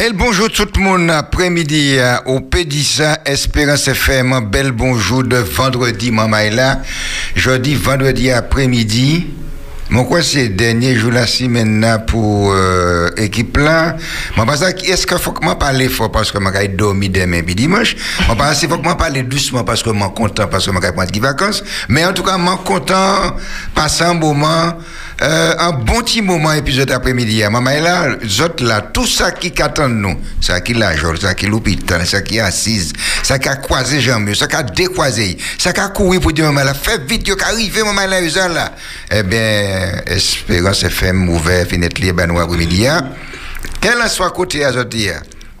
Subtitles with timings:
[0.00, 4.48] Bel bonjour tout le monde après-midi euh, au Pédissa Espérance FM.
[4.50, 6.80] Bel bonjour de vendredi, là.
[7.36, 9.26] Jeudi, vendredi après-midi.
[9.90, 13.98] Mon quoi c'est dernier jour la semaine pour euh, équipe là.
[14.36, 17.42] Moi pense est-ce que faut que moi parler fort parce que moi vais dormir demain
[17.42, 17.94] puis dimanche?
[18.26, 20.92] Moi pense faut que moi parler doucement parce que moi content parce que moi vais
[20.92, 21.62] prendre des vacances.
[21.90, 23.36] Mais en tout cas moi content
[23.74, 24.78] passer un moment
[25.22, 27.42] euh, un bon petit moment épisode après-midi.
[27.50, 28.08] Maman est là,
[28.42, 32.22] autres là, tout ça qui attend nous, ça qui la joie, ça qui l'hôpital, ça
[32.22, 36.20] qui assise, ça qui a croisé jambes, ça qui a décroisé, ça qui a couru
[36.20, 38.72] pour dire maman là, fais vite, yo arrivé maman là, là.
[39.10, 42.86] Eh bien, Espérance FM ouvert, fenêtre libre, nous après-midi.
[43.80, 44.96] Quel soit côté à autres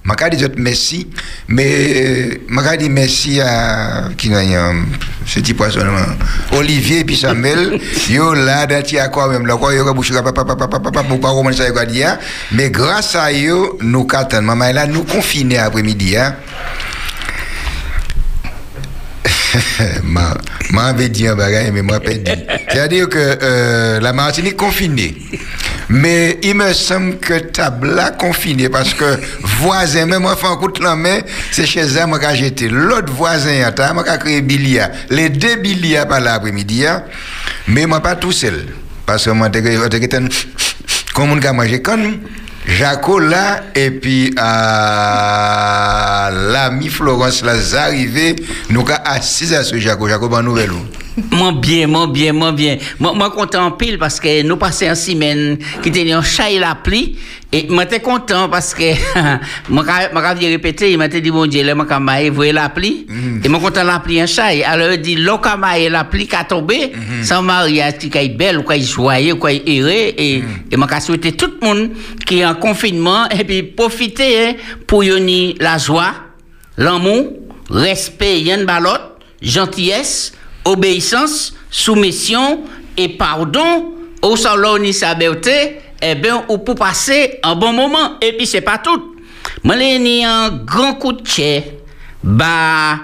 [0.04, 1.08] je vais dire merci,
[1.48, 2.40] mais
[2.78, 4.30] dire merci à qui
[5.26, 5.80] ce petit poisson,
[6.52, 7.78] Olivier puis Samuel,
[8.10, 11.86] yo là, le quoi même là, quoi, yo bouche papa papa papa papa pour pas
[11.86, 12.18] dire,
[12.52, 16.34] mais grâce à eux, nous catons, maman là, nous confinés après-midi, hein.
[20.72, 22.30] Ma dit un bagage, mais pas dit.
[22.70, 25.16] C'est-à-dire que euh, la Martinique confinée.
[25.92, 29.18] Mais il me semble que tabla confiné parce que
[29.58, 31.18] voisin, même de la main,
[31.50, 32.68] c'est chez eux, moi, j'étais.
[32.68, 34.92] L'autre voisin, moi, j'ai créé Bilia.
[35.10, 37.02] Les deux Bilia par l'après-midi, hein.
[37.66, 38.66] mais moi, pas tout seul.
[39.04, 40.20] Parce que moi, j'étais
[41.12, 42.18] comme on a mangé comme
[42.68, 44.32] Jaco là, et puis
[46.52, 48.36] l'ami Florence là, arrivé,
[48.68, 50.08] nous avons assis à ce Jaco.
[50.08, 50.70] Jaco, bonne nouvelle.
[51.30, 52.78] Moi bien, moi bien, moi bien.
[52.98, 56.50] Moi, moi content en pile parce que nous passons une semaine qui était en chat
[56.50, 57.18] et la pluie.
[57.52, 58.94] Et moi j'étais content parce que
[59.68, 61.84] moi m'a répété, il m'a dit bon Dieu, là m'a
[62.28, 63.40] vous voyez la pluie mm.
[63.44, 64.50] et moi content la pluie en chat.
[64.64, 67.24] Alors il dit l'okamaye la pluie qui a tombé mm-hmm.
[67.24, 70.44] sans mariage qui est belle ou qui est joyeux, qui est erré et mm.
[70.70, 71.90] et m'a souhaité tout le monde
[72.24, 74.52] qui est en confinement et puis profiter hein,
[74.86, 76.12] pour yoni la joie,
[76.76, 77.32] l'amour,
[77.68, 82.60] respect, une balotte, gentillesse obéissance, soumission
[82.96, 88.18] et pardon au salon ni sa beauté, eh bien, ou pour passer un bon moment.
[88.20, 89.16] Et puis, c'est pas tout.
[89.62, 91.62] Moi, j'ai un grand coup de chien,
[92.22, 92.98] bah,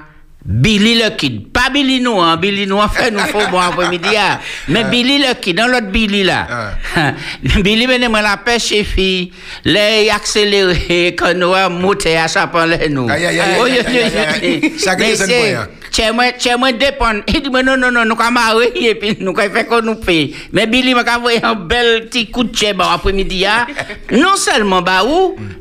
[0.46, 1.52] Billy le Kid.
[1.52, 2.36] Pas Billy nous, hein.
[2.36, 4.16] Billy nous, en fait, nous faut bon après-midi.
[4.16, 4.38] Hein.
[4.68, 4.84] Mais.
[4.84, 6.72] Billy le Kid, dans l'autre Billy là.
[7.42, 9.32] Billy, venez moi la pêche chez fille.
[9.64, 12.26] Les accéléré, quand nous avons monté à
[12.66, 13.08] les nous.
[13.08, 14.72] Aïe, aïe, aïe.
[14.78, 15.56] Ça c'est
[15.96, 17.22] Chez moi, dépend.
[17.26, 19.94] Il dit, non, non, non, nous avons marié et puis nous avons fait qu'on nous
[19.94, 20.36] paye.
[20.52, 23.46] Mais Billy m'a envoyé un bel petit coup de chien bon après-midi.
[23.46, 23.66] Hein.
[24.10, 24.82] Non seulement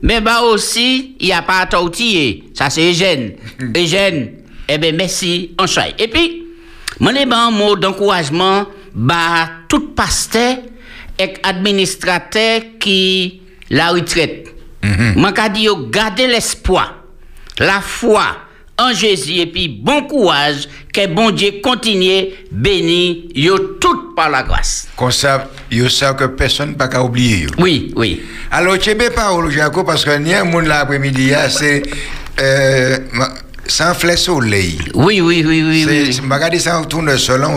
[0.02, 2.44] mais aussi, il n'y a pas à tortiller.
[2.54, 3.36] Ça c'est Eugène.
[3.78, 4.32] Eugène.
[4.68, 5.96] Eh bien, merci, on chai.
[5.98, 6.44] Et puis,
[7.00, 10.58] mon un mot d'encouragement, bah, tout pasteur
[11.18, 14.54] et administrateur qui la retraite.
[15.16, 16.96] Moi, mm dit, gardez l'espoir,
[17.58, 18.45] la foi
[18.78, 24.44] en Jésus et puis bon courage, que bon Dieu continue béni yo tout par la
[24.44, 24.88] grâce.
[24.98, 27.48] Comme ça, yo que personne ne peut oublier.
[27.58, 28.22] Oui, oui.
[28.52, 31.84] Alors, tu pas, Jacob, parce que ni un monde l'après-midi, c'est.
[32.40, 32.98] Euh,
[33.68, 34.78] sans flèche soleil.
[34.94, 35.86] Oui, oui, oui, oui.
[35.88, 36.12] oui.
[36.12, 37.56] Je regarde ça tourne selon,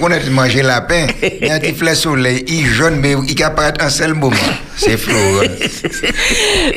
[0.00, 3.42] on a mangé lapin, il y a un petit flèche soleil, il jaune, mais il
[3.42, 4.36] apparaît en seul moment.
[4.80, 5.42] C'est Florent.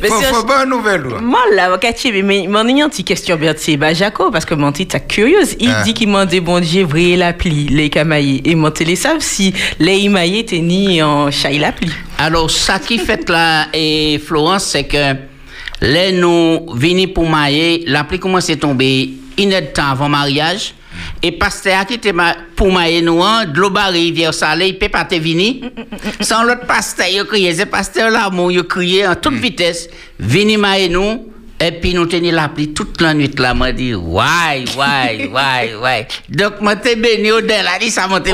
[0.02, 1.04] Il faut, faut pas une nouvelle.
[1.22, 1.70] Moi, là,
[2.24, 5.56] mais mon une petite question, c'est bah, Jaco, parce que mon est curieuse.
[5.60, 5.84] Il ah.
[5.84, 8.42] dit qu'il m'a dit, bon Dieu, vrai l'appli, les camaillés.
[8.44, 11.92] Et mon télé savent si les imaillés étaient ni en chaille l'appli.
[12.18, 15.16] Alors, ça qui fait là, et Florence, c'est que,
[15.84, 20.08] Là, nous venons pour marier, la pluie commence à tomber une heure de temps avant
[20.08, 20.76] mariage.
[21.22, 22.14] Et pasteur qui était
[22.56, 25.56] pour marier nous, de l'eau rivière salée, il peut pas te venir.
[26.22, 30.88] Sans l'autre pasteur, il criait, c'est pasteur là, il criait en toute vitesse, venez marier
[30.88, 31.33] nous.
[31.66, 35.76] Et puis nous tenions la pluie toute la nuit là, m'a dit, ouais, ouais, ouais,
[35.82, 36.08] ouais.
[36.30, 38.34] Donc, moi, t'es béni au là, dit ça m'a été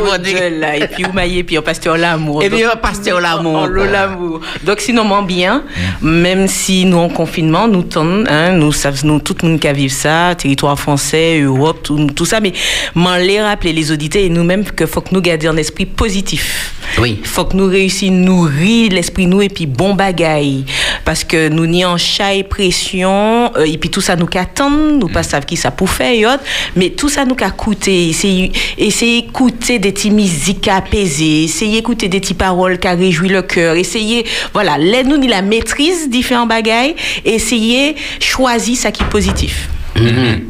[0.50, 2.42] là, Et puis, maillez, puis on pasteur l'amour.
[2.42, 3.68] Et puis, on pasteur l'amour.
[3.68, 4.42] l'amour.
[4.64, 5.64] Donc, sinon, mon bien,
[6.02, 9.68] même si nous en confinement, nous tendons, hein, nous savons, nous, tout le monde qui
[9.68, 12.54] vécu ça, territoire français, Europe, tout, tout ça, mais
[12.96, 16.74] m'en les rappeler les auditeurs et nous-mêmes que faut que nous gardions un esprit positif.
[16.98, 17.20] Oui.
[17.24, 20.66] Faut que nous réussissions nourrir l'esprit nous et puis bon bagaille.
[21.06, 21.98] Parce que nous n'y en
[22.32, 23.19] et pression,
[23.58, 26.26] euh, et puis tout ça nous qu'attend, nous pas savons qui ça pour faire, et
[26.26, 26.44] autres,
[26.76, 28.10] mais tout ça nous qu'a coûté.
[28.10, 33.76] Essayer, d'écouter des petites musiques apaisées, essayer d'écouter des petites paroles qui réjouissent le cœur,
[33.76, 36.96] essayer, voilà, nous ni la maîtrise différents bagailles,
[37.26, 39.70] essayer choisir ça qui est positif.
[39.96, 40.44] Mm-hmm.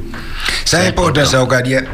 [0.65, 1.81] C'est important, ça, Okadia.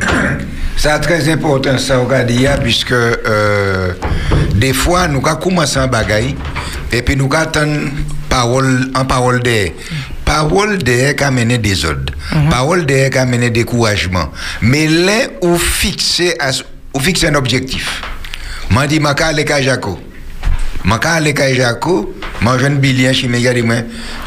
[0.78, 3.94] C'est très important, ça, Okadia, puisque euh,
[4.56, 6.36] des fois, nous avons commencé en bagaille,
[6.92, 7.92] et puis nous avons
[8.30, 9.72] parole en parole d'air.
[10.26, 12.14] Parole d'air qui a mené des ordres.
[12.50, 14.32] Parole d'air qui a mené découragement.
[14.62, 14.88] Mais
[15.58, 16.52] fixer, à-
[16.94, 18.02] où fixer un objectif.
[18.72, 19.14] M'a dit, m'a
[21.00, 21.36] calé Jaco.
[21.36, 23.54] M'a calé Jaco, m'a jeune bilien chez mes gars,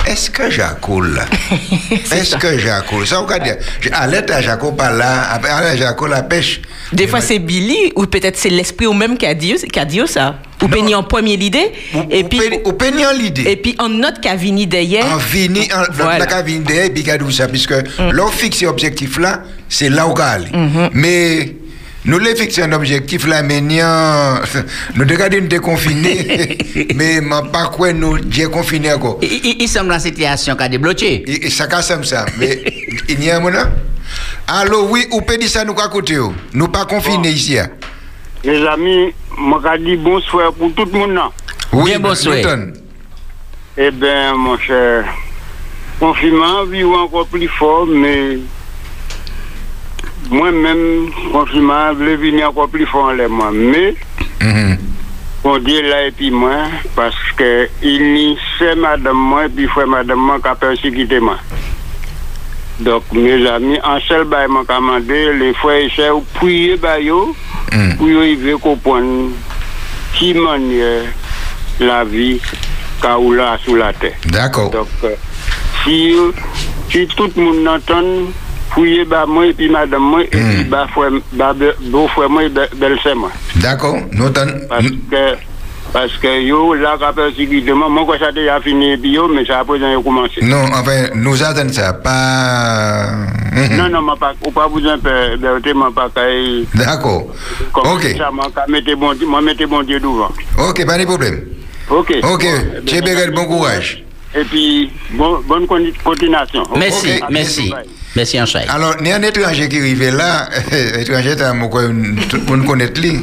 [0.07, 1.25] est-ce que Jaco là?
[2.13, 3.05] Est-ce que Jaco?
[3.05, 3.57] Ça, on va dire,
[3.93, 6.61] alerte à Jaco par là, alerte à Jaco la pêche.
[6.93, 9.85] Des fois, c'est Billy, ou peut-être c'est l'esprit ou même qui a dit, qui a
[9.85, 10.41] dit ça.
[10.63, 11.71] Ou peigné en premier l'idée,
[12.11, 13.45] et puis, Ou peignant l'idée.
[13.47, 15.07] et puis en note qui a vini derrière.
[15.07, 16.19] en fini, en Voilà.
[16.19, 17.75] la cabine derrière, puis qu'à ça, puisque
[18.11, 20.47] l'on fixe objectif là, c'est là où on va aller.
[20.47, 20.91] Mm-hmm.
[20.95, 21.55] Mais
[22.09, 23.61] nous les fixer un objectif là, mais
[24.95, 26.57] nous regardons nous déconfinés,
[26.95, 29.19] mais ma pas quoi nous déconfinés encore.
[29.23, 31.51] Il, semble la situation qui a débloqué.
[31.51, 32.63] Ça casse comme ça, mais
[33.09, 33.59] il y a un moment.
[34.47, 36.33] Alors oui, ou peut dire ça nous qu'à côté, oh.
[36.55, 37.59] nous pas confinés ici.
[37.59, 37.69] hein.
[38.43, 41.21] Les amis, je dis bonsoir pour tout le monde.
[41.75, 42.37] Oui, Bien, bonsoir.
[42.37, 42.73] Newton.
[43.77, 45.05] Eh bien, mon cher,
[46.01, 48.39] confinement vit encore plus fort, mais
[50.31, 50.81] mwen men
[51.33, 53.59] konfirman vle vini akwa pli fon le mwen.
[53.73, 53.83] Me
[54.43, 54.77] mhm.
[55.43, 57.51] kondye la epi mwen paske
[57.87, 58.27] il ni
[58.57, 61.41] se madame mwen pi fwe madame mwen ka persi kite mwen.
[62.85, 67.25] Dok me zami ansel bay mwen kamande le fwe ese ou pouye bayo
[67.73, 67.97] mhm.
[68.01, 69.33] pou yo i ve kopon
[70.19, 70.93] ki manye
[71.85, 72.37] la vi
[73.03, 74.13] ka ou la sou la te.
[74.35, 74.69] Dako
[75.85, 78.33] si tout moun nanton
[78.79, 82.45] fouiller bah moi et puis madame moi, et puis bah frère, bah be- beau-frère moi
[82.45, 83.31] et be- belle-sœur moi.
[83.57, 83.97] D'accord.
[84.13, 84.67] Newton.
[84.69, 85.37] Parce que,
[85.93, 89.27] parce que yo, là, qu'a persécuté moi, moi, quand ça déjà fini, et puis yo,
[89.29, 90.41] mais ça a besoin de commencer.
[90.43, 93.07] Non, enfin, nous attendons ça, pas.
[93.53, 93.77] Mhm.
[93.77, 96.09] Non, non, pas, ou pas besoin de moi, pas
[96.75, 97.27] D'accord.
[97.75, 98.15] Ok.
[98.17, 100.31] ça, moi, mettre bon Dieu, moi, mettez bon Dieu devant.
[100.69, 101.41] Ok, pas de problème.
[101.91, 102.15] Ok.
[102.23, 102.45] Ok.
[102.45, 103.01] Bon, J'ai
[103.33, 104.05] bon courage.
[104.35, 106.63] Et puis, bon, bonne con- continuation.
[106.77, 107.19] Merci,
[107.73, 107.87] Ok.
[108.17, 108.37] Merci.
[108.37, 108.67] Merci, Anchaï.
[108.69, 110.49] Alors, il y a un étranger qui arrive là,
[110.99, 113.21] étranger, tout le monde connaît lui.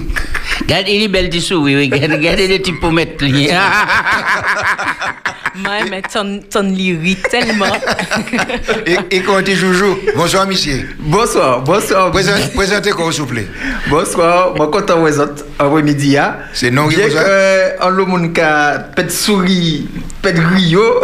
[0.61, 1.89] Regarde, il est belle du souris, oui.
[1.91, 3.49] Regarde, regarde les pour mettre lui.
[5.57, 7.71] Moi, mais ton, ton lyrique tellement.
[8.85, 10.89] Et, et quand tu joujou, bonsoir, monsieur.
[10.99, 12.11] Bonsoir, bonsoir.
[12.11, 13.47] Présente- Présentez quoi, s'il vous plaît.
[13.89, 16.17] Bonsoir, moi content vous autres après-midi.
[16.17, 16.35] hein.
[16.53, 19.87] C'est non qui Bien vous a- que en le monde qui a pète souris,
[20.21, 21.01] pète griot.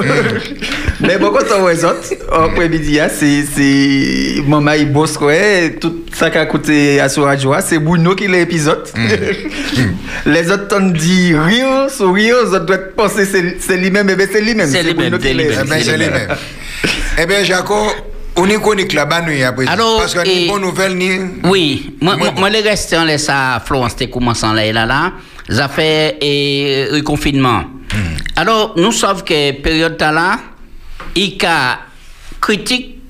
[0.99, 2.99] Mais moi content vous autres après-midi.
[2.99, 5.31] hein, C'est c'est maman et bonsoir,
[5.79, 8.83] tout ça qui a coûté à sur radio, hein, c'est Bruno qui l'épisode.
[10.25, 14.41] Les autres t'ont dit rire, sourire, les autres doivent penser c'est c'est lui-même, mais c'est
[14.41, 14.69] lui-même.
[14.69, 15.57] C'est lui-même, c'est lui-même.
[15.61, 16.35] Eh bien, c'est les mêmes.
[17.17, 17.75] Eh bien, Jaco,
[18.35, 19.67] on est chronique là-bas, nous, après.
[19.67, 21.19] Alors, Parce que et- ni bonne nouvelle, ni.
[21.43, 25.13] Oui, moi, Moi, les restants, on laisse à Florence, t'es commençant là, et là, là,
[25.49, 27.63] ça fait et, le confinement.
[28.35, 30.39] Alors, nous savons que période là,
[31.15, 31.79] il y a
[32.39, 33.00] critique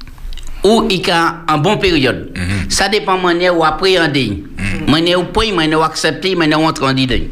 [0.63, 2.37] ou il y a en bonne période.
[2.69, 4.43] Ça dépend de la manière où appréhender,
[4.87, 7.29] manière où prendre, manière où accepter, manière où entrer.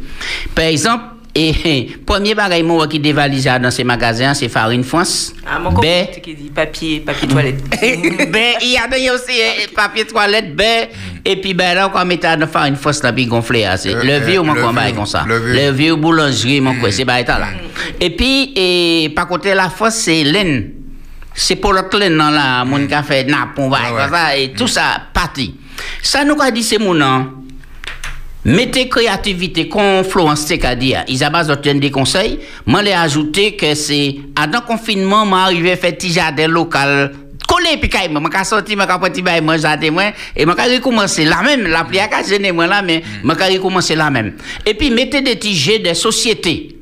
[0.55, 1.03] Par exemple,
[1.35, 5.33] et, premier bagage moi, qui dévalise dans ces magasins, c'est Farine France.
[5.45, 7.63] Ah, mon Ben, copain qui dit papier, papier toilette.
[8.31, 10.87] ben, il y a d'ailleurs aussi euh, papier toilette, ben,
[11.23, 14.03] et puis ben là, on met dans farine fausse là, puis gonflé, hein, c'est Euh,
[14.03, 15.23] le vieux, euh, mon le combat vieux, comme ça.
[15.27, 15.71] le vieux.
[15.71, 17.47] Vieux boulangerie, mon quoi, c'est bah, état là.
[18.01, 20.71] Et puis, et, par contre, la fausse, c'est laine.
[21.33, 24.43] C'est pour l'autre non, là, mon qui a fait nappe, on va, Ah ouais.
[24.43, 25.55] et tout ça, parti.
[26.01, 27.27] Ça, nous a dit, c'est mon nom.
[28.45, 29.69] Mettez créativité,
[30.63, 32.39] a dit, Isabelle a des conseils.
[32.65, 37.13] Moi, j'ai ajouté que c'est, avant confinement, moi, arrivé à faire petit jardin local.
[37.47, 40.03] Collé, puis quand même, je sorti, je suis petit bail, moi, jardin, moi,
[40.35, 43.95] et je vais recommencer la même, la a gêné, moi, là, mais je vais recommencer
[43.95, 44.35] la même.
[44.65, 46.43] Et puis, mettez des petits jets de société.
[46.43, 46.78] Des petits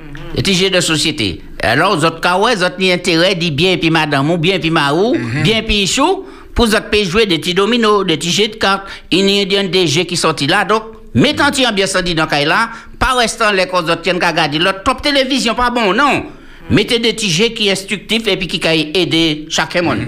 [0.54, 1.42] jets de société.
[1.62, 1.98] Alors,
[2.40, 5.88] ouais, vous autres, ni intérêt, dit bien, puis madame, ou bien, puis marou, bien, puis
[5.88, 8.88] chou, pour vous autres, jouer des petits dominos, des petits jets de cartes.
[9.12, 10.84] Il y a des jets qui sortent là, donc,
[11.18, 12.70] Mettez un petit ambiance dit dans là,
[13.00, 16.28] pas restant les causes d'autres qui regarder l'autre top télévision pas bon non.
[16.70, 18.62] Mettez des petits jeux qui instructifs et puis qui
[18.94, 20.00] aider chaque monde.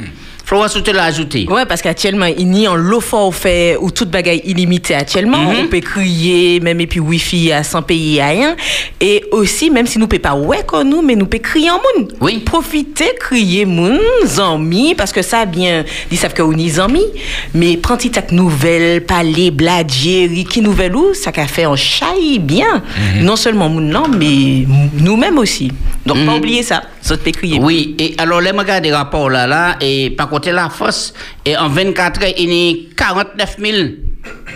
[0.50, 1.46] Florence, tu l'as ajouté.
[1.48, 5.38] Ouais, parce qu'actuellement, il y a un lot fort fait où toute bagaille illimitée actuellement.
[5.38, 5.58] Mhm.
[5.66, 8.56] On peut crier, même et puis wifi à sans payer rien.
[9.00, 11.70] Et aussi, même si nous ne pouvons pas ouais comme nous, mais nous pouvons crier
[11.70, 12.14] en monde.
[12.20, 12.40] Oui.
[12.40, 14.00] Profiter, crier moun,
[14.40, 17.06] amis, parce que ça bien, ils savent que on est amis.
[17.54, 22.82] Mais prends cette nouvelle, parler, blaguer, qui nouvelle ou, ça qu'a fait un chai bien.
[23.18, 23.24] Mhm.
[23.24, 24.66] Non seulement moun non, mais
[24.98, 25.72] nous-mêmes aussi.
[26.08, 26.82] Donc, pas oublier ça.
[27.02, 27.60] Ça te peut crier.
[27.62, 31.14] Oui, et alors les magasins des rapports là, là, et par contre, apporté la force.
[31.46, 33.78] Et en 24 heures, il y a 49 000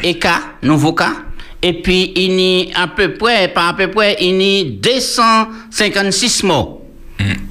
[0.04, 1.14] et cas, nouveaux cas.
[1.62, 4.64] Et puis, il y a à peu près, pas à peu près, il y a
[4.82, 6.80] 256 morts.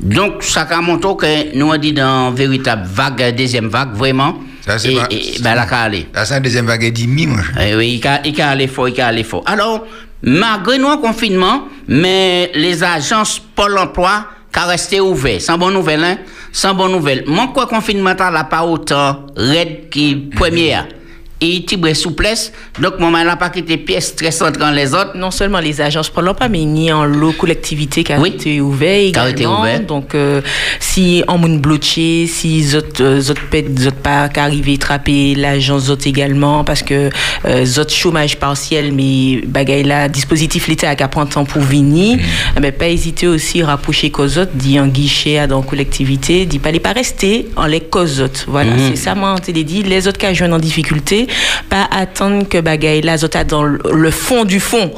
[0.01, 1.17] Donc, ça a montré
[1.53, 4.39] que nous avons dit dans une véritable vague, deuxième vague, vraiment.
[4.67, 6.07] Ça, c'est et, pas- et, ben, la aller.
[6.13, 7.43] La c'est deuxième vague 10 000, moi.
[7.61, 9.43] Eh oui, il a, il a allé fort, il a allé fort.
[9.47, 9.87] Alors,
[10.23, 15.41] malgré nous en confinement, mais les agences Pôle emploi qui resté ouvertes.
[15.41, 16.19] Sans bonne nouvelle, hein?
[16.53, 17.25] Sans bonne nouvelle.
[17.27, 20.87] Mon quoi confinement n'a pas autant raide qui première.
[21.45, 22.53] Et il y souplesse.
[22.81, 25.17] Donc, mon n'a pas quitté pièce stressantes dans les autres.
[25.17, 28.29] Non seulement les agences pour l'emploi, mais a en lot collectivité qui a Oui.
[28.29, 29.11] été ouvert
[29.81, 29.81] Qui.
[29.81, 30.41] Donc, euh,
[30.79, 33.21] si on moun bloqué, si zot, euh,
[33.51, 37.11] pet, zot pas arrivé trapper l'agence zot également, parce que
[37.45, 42.19] euh, zot chômage partiel, mais bagay là, dispositif l'État a qu'à prendre temps pour venir,
[42.57, 46.47] eh ben, pas hésiter aussi à rapprocher cause autres, dit en guichet à dans collectivité,
[46.47, 48.45] dit pas les pas rester en les cause autres.
[48.47, 48.91] Voilà, Mhm.
[48.91, 51.27] c'est ça, moi, on dit, les autres qui jouent en difficulté,
[51.69, 54.91] pas attendre que bagay là, zot a dans le- le fond du fond.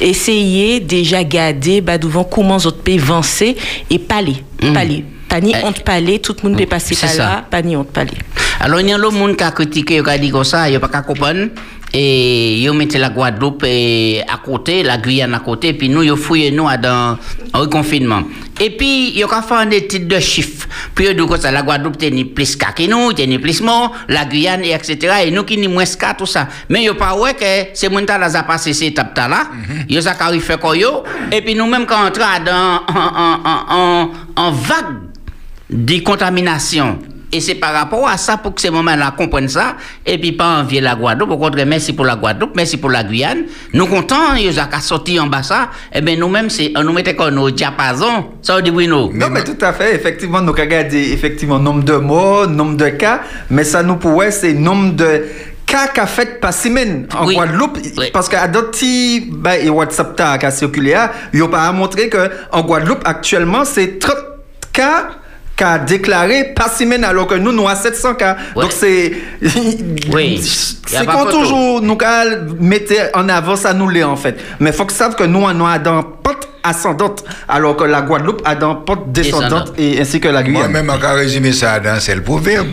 [0.00, 3.56] Essayer déjà garder, bah, devant comment zot peut avancer
[3.90, 4.72] et parler, Mhm.
[4.72, 5.04] parler.
[5.28, 7.76] Pas ni Eh, honte parler, tout le monde peut passer c'est par là, pas ni
[7.76, 8.12] honte parler.
[8.60, 10.70] Alors, il y a l'autre monde qui a critiqué, qui a dit comme ça, il
[10.72, 11.48] n'y a pas qu'à comprendre.
[11.96, 16.16] Et ils mettent la Guadeloupe eh, à côté, la Guyane à côté, puis nous, ils
[16.16, 17.16] fouillent nous dans
[17.52, 18.22] un confinement.
[18.60, 20.68] Et puis, ils ont fait des titres de chiffres.
[20.94, 24.24] Puis, disent que ça, la Guadeloupe, t'es plus qu'à que nous, t'es plus mort, la
[24.24, 24.96] Guyane, et etc.
[25.24, 26.48] Et nous qui ni moins qu'à tout ça.
[26.68, 27.44] Mais ils pas ouais que
[27.74, 29.48] c'est mon temps là, passé ces étapes là.
[29.88, 31.02] Ils ont qu'à fait quoi yo?
[31.32, 34.98] Et puis, nous-mêmes, quand on entre dans, en, en, en, en vague
[35.70, 36.98] de contamination.
[37.34, 39.74] Et c'est par rapport à ça pour que ces moments-là comprennent ça.
[40.06, 41.30] Et puis pas envier la Guadeloupe.
[41.32, 43.42] Au contraire, merci pour la Guadeloupe, merci pour la Guyane.
[43.72, 45.68] Nous contents, ils ont qu'à sortir en bas ça.
[45.92, 48.26] Eh bien, nous-mêmes, on nous mettait comme nos diapasons.
[48.40, 49.12] Ça, on dit oui, nous.
[49.12, 49.96] Non, mais tout à fait.
[49.96, 54.52] Effectivement, nous regardé effectivement nombre de morts, nombre de cas, mais ça nous pourrait, c'est
[54.54, 55.24] nombre de
[55.66, 57.34] cas qu'a fait par semaine en Oui.
[57.34, 57.78] Guadeloupe.
[57.98, 58.10] Oui.
[58.12, 58.78] Parce qu'à d'autres
[59.32, 63.02] ben, et WhatsApp ta- qui a circulé, là, ils n'ont pas montré que en Guadeloupe,
[63.04, 64.14] actuellement, c'est 30
[64.72, 65.08] cas
[65.56, 68.62] qu'a déclaré par semaine alors que nous nous avons 700 cas Ouais.
[68.62, 69.12] donc c'est
[70.12, 70.40] Oui.
[70.86, 71.96] C'est qu'on toujours nous
[72.60, 75.64] mettre en avant ça nous l'est en fait mais faut que savent que nous on
[75.64, 76.02] a dans
[76.64, 79.74] ascendante alors que la Guadeloupe a dans pente descendante Descendante.
[79.78, 82.68] et ainsi que la Guyane Moi-même, on peut résumer ça dans c'est le proverbe.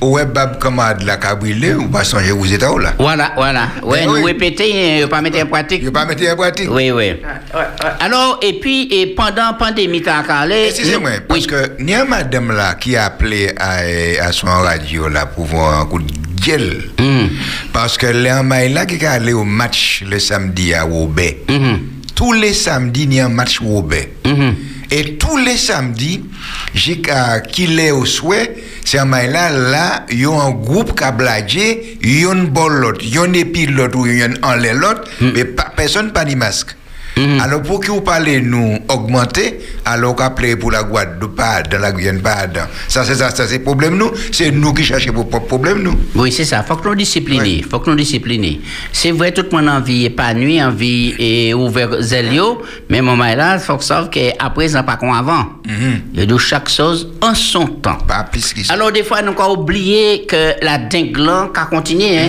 [0.00, 2.92] Ou est bab commande la cabrilé, ou pas songer aux États là?
[2.98, 3.68] Voilà, voilà.
[3.82, 4.24] Ouais, Eh nous oui.
[4.24, 5.80] répéter, ne pas mettre en pratique.
[5.82, 6.68] Il ne pas mettre en pratique.
[6.70, 7.14] Oui, oui.
[8.00, 10.66] Alors, et puis, et pendant la pandémie, t'as parlé.
[10.68, 15.08] Excusez-moi, parce que il y a madame là qui a appelé à, à son radio
[15.08, 16.12] là pour voir un coup de
[16.44, 16.82] gueule.
[16.98, 17.28] Mhm.
[17.72, 21.38] Parce que les là qui est allé au match le samedi à Roubaix.
[22.22, 22.28] Mhm.
[22.28, 24.12] Tous les samedis, il y a un match Roubaix.
[24.24, 24.54] Mhm.
[24.90, 26.24] Et tous les samedis,
[27.50, 31.04] qu'il est au souhait, c'est un mail là, là, il y a un groupe qui
[31.04, 34.06] a bladé, il y a une bol l'autre, il y a une pile l'autre, ou
[34.06, 35.44] il y a un enlève l'autre, mais
[35.76, 36.76] personne pas de masque.
[37.40, 41.92] Alors pour que vous parlez nous augmenter, alors qu'après pour la Guadeloupe, pas dans la
[41.92, 42.66] Guyane, pas dans.
[42.88, 45.94] Ça c'est ça, ça c'est problème nous, c'est nous qui cherchons pour propre problème nous.
[46.14, 46.62] Oui, c'est ça.
[46.62, 47.42] Faut que nous discipliner.
[47.42, 47.64] Oui.
[47.68, 48.60] Faut que nous discipliner.
[48.92, 53.76] C'est vrai, tout le monde envie épanoui, envie et ouvert zélio, mais moment là, faut
[53.76, 55.46] que savoir qu'après, ça pas comme avant.
[56.14, 57.98] Il y a de chaque chose en son temps.
[58.08, 58.74] Pas plus que ça.
[58.74, 61.18] Alors, des fois, nous avons oublié que la dingue
[61.54, 62.28] a continué, hein,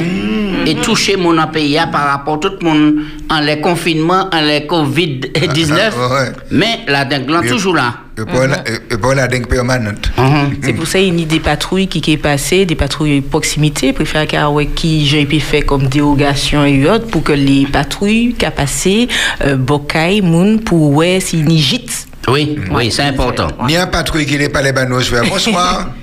[0.65, 2.95] et toucher mon pays hein, par rapport à tout le monde
[3.29, 5.73] en les confinements, en les Covid-19.
[5.77, 6.31] Ah, ah, ouais.
[6.51, 7.49] Mais la dingue là, Oui.
[7.49, 7.95] toujours là.
[8.17, 10.11] Et pas la- et pas la dingue permanente.
[10.17, 10.57] Mhm.
[10.63, 13.91] C'est pour ça qu'il y a des patrouilles qui sont passées, des patrouilles de proximité,
[13.93, 14.25] préfère
[14.75, 19.07] qui j'ai pu faire comme dérogation et autres pour que les patrouilles qui passé
[19.43, 22.07] euh, bocaille moun pour ouais y gîte.
[22.27, 23.47] Oui, oui, c'est important.
[23.67, 25.11] Il y a un patrouille qui n'est pas les banos.
[25.29, 25.89] Bonsoir.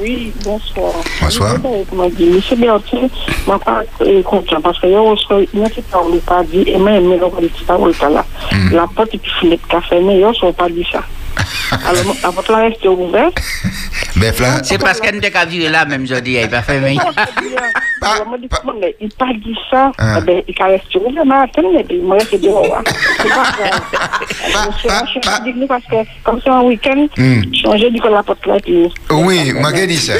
[0.00, 0.92] Oui, bonsoir.
[1.22, 1.56] Bonsoir.
[1.56, 4.94] Je voudrais comment dire, Monsieur Berthier, je ne suis pas euh, content parce que je
[4.94, 7.78] reçois une petite parole pas dit et même mais on dit pas
[8.10, 8.24] là.
[8.72, 10.86] La porte et puis fenêtre café mais ils sont pas dit
[11.70, 13.38] Alors la porte là reste ouverte.
[14.16, 16.80] Mais Flan, C'est parce qu'elle n'était qu'à vivre là, même, je dis, il pas fait
[16.80, 16.96] mais.
[18.00, 20.18] Pas- Alors, moi, dis, pas- comment, mais il pas dit ça, Ah.
[20.18, 22.82] eh ben, il reste ouvert, mais attends, mais puis, moi, c'est dehors.
[23.18, 23.80] C'est pas grave.
[24.52, 27.42] Pas- Monsieur, pas- moi, je pas- suis dit, parce que, comme c'est un week-end, Hmm.
[27.54, 28.92] changer du coup la porte là, puis.
[29.10, 29.52] Oui,
[29.86, 30.12] dit ça.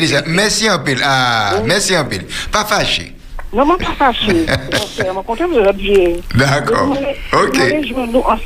[0.00, 0.22] Dit ça.
[0.26, 1.00] Merci en pile.
[1.04, 2.24] Ah, merci en pile.
[2.52, 3.12] Pas fâché.
[3.52, 4.46] Non, moi, pas fâché.
[4.72, 6.10] Je suis content, vous avez bien.
[6.34, 6.96] D'accord.
[7.32, 7.54] Ok.
[7.56, 8.36] Je vais nous en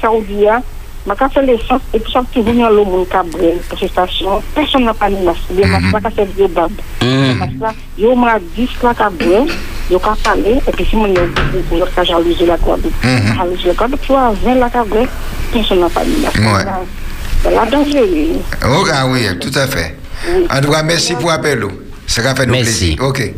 [1.03, 1.09] hein.
[1.09, 4.43] Ma ka fait l'essence, et puis ça, tu viens le monde cabrel, pour cette station,
[4.55, 5.41] personne n'a pas de masque.
[5.55, 6.71] Les masques, pas qu'à faire des babes.
[7.03, 7.39] Mhm.
[7.39, 8.39] Que là, yo que la
[9.91, 12.95] yo ka parler, et puis si yo beaucoup, yo ka jalouser la Guadeloupe.
[13.05, 13.37] Mhm.
[13.37, 14.55] Jalouser la 20
[15.75, 16.83] la
[17.51, 18.41] la danger.
[18.65, 19.97] Oh, ah oui, tout à fait.
[20.51, 21.65] En tout cas, merci pour l'appel.
[22.07, 22.97] Ça va faire nous plaisir.
[23.01, 23.33] OK.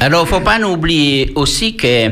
[0.00, 2.08] Alors, faut pas nous oublier aussi que,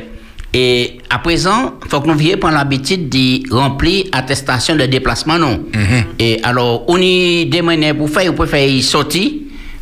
[0.52, 5.60] et à présent, faut que nous veuillions prendre l'habitude de remplir attestation de déplacement, non?
[6.18, 9.30] Et alors, on y moyens pour faire, vous pouvez faire sortir,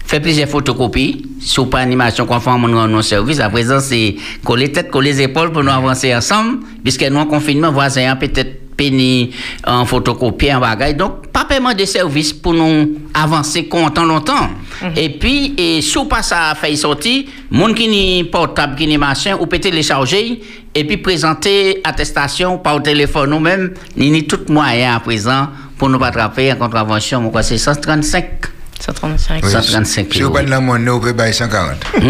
[0.05, 3.41] faire plusieurs photocopies, sur pas animation conforme on rend nos services.
[3.41, 7.27] À présent, c'est coller tête, coller les épaules pour nous avancer ensemble, puisque nous, en
[7.27, 9.31] confinement, voisin, peut-être péni
[9.67, 10.95] en photocopie, en bagaille.
[10.95, 14.49] Donc, pas paiement de services pour nous avancer content longtemps.
[14.97, 19.37] Et puis, et sous pas ça fait sortir, monde qui ni portable, qui ni machin,
[19.39, 20.41] ou peut télécharger,
[20.75, 26.03] et puis présenter attestation par téléphone nous-mêmes, ni ni tout moyen à présent pour nous
[26.03, 27.21] attraper en contravention.
[27.21, 28.58] Moi, quoi, c'est 135.
[28.81, 29.45] 135.
[29.45, 31.73] Oui, 135 Si vous prenez la monnaie, vous pouvez payer 140.
[31.97, 32.03] Hum,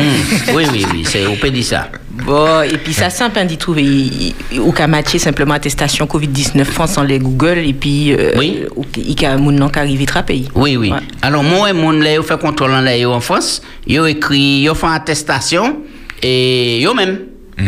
[0.55, 1.89] oui, oui, oui, c'est, on peut dire ça.
[2.11, 6.99] Bon, et puis ça simple hein, d'y trouver ou qu'à matcher simplement attestation Covid-19 France
[6.99, 8.65] en les Google et puis euh, Oui.
[8.77, 10.49] ou qu'il y a qui arrive à pays.
[10.55, 10.91] Oui, oui.
[10.91, 10.99] Ouais.
[11.23, 15.79] Alors, moi, mon là, fait contrôle en là, en France, yo écrit, yo fait attestation,
[16.23, 17.19] et yo même,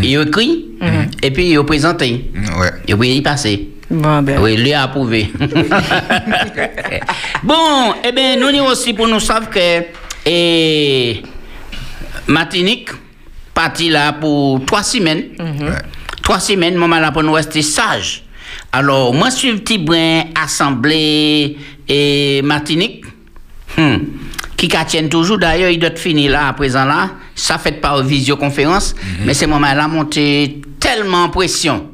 [0.02, 0.66] yo écrit,
[1.22, 2.30] et puis yo présenté.
[2.58, 2.70] Ouais.
[2.88, 3.68] Yo puis y passer.
[3.90, 5.32] Bon, ben, Oui, lui a approuvé.
[7.42, 9.82] bon, eh bien, nous nous aussi pour nous savoir que
[10.24, 11.22] et,
[12.28, 12.90] Martinique
[13.52, 15.24] parti là pour trois semaines.
[15.38, 15.70] Ouais.
[16.22, 18.22] Trois semaines, maman là pour nous rester sage.
[18.72, 23.04] Alors, moi, je suis petit brin assemblée et Martinique.
[23.76, 23.96] Hmm.
[24.56, 27.10] Qui tiennent toujours, d'ailleurs, il doit finir là, à présent là.
[27.34, 28.94] Ça fait par visioconférence,
[29.24, 31.90] mais c'est moment là monté tellement en pression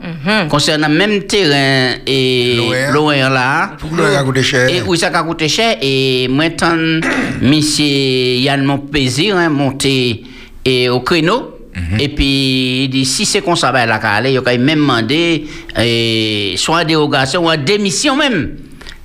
[0.49, 2.57] concernant même terrain et
[2.93, 3.13] L'OR.
[3.13, 3.73] l'OR là.
[3.79, 4.69] Pour que ça coûte cher.
[4.69, 5.77] Et oui, ça a coûté cher.
[5.83, 7.01] Et maintenant,
[7.43, 10.23] monsieur Yann Montplaisir, hein, monté
[10.65, 11.53] et au créneau.
[11.99, 14.79] Et puis, il dit, si c'est comme ça, ben, là, qu'à aller, il a même
[14.79, 15.47] demandé,
[15.79, 18.57] eh, soit dérogation ou démission même,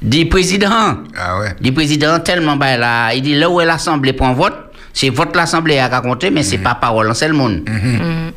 [0.01, 0.99] du président.
[1.17, 1.55] Ah ouais.
[1.59, 5.35] Du président, tellement, ben, là, il dit, là où est l'Assemblée prend vote, c'est vote
[5.35, 7.67] l'Assemblée à compter, mais c'est pas parole, en seul monde.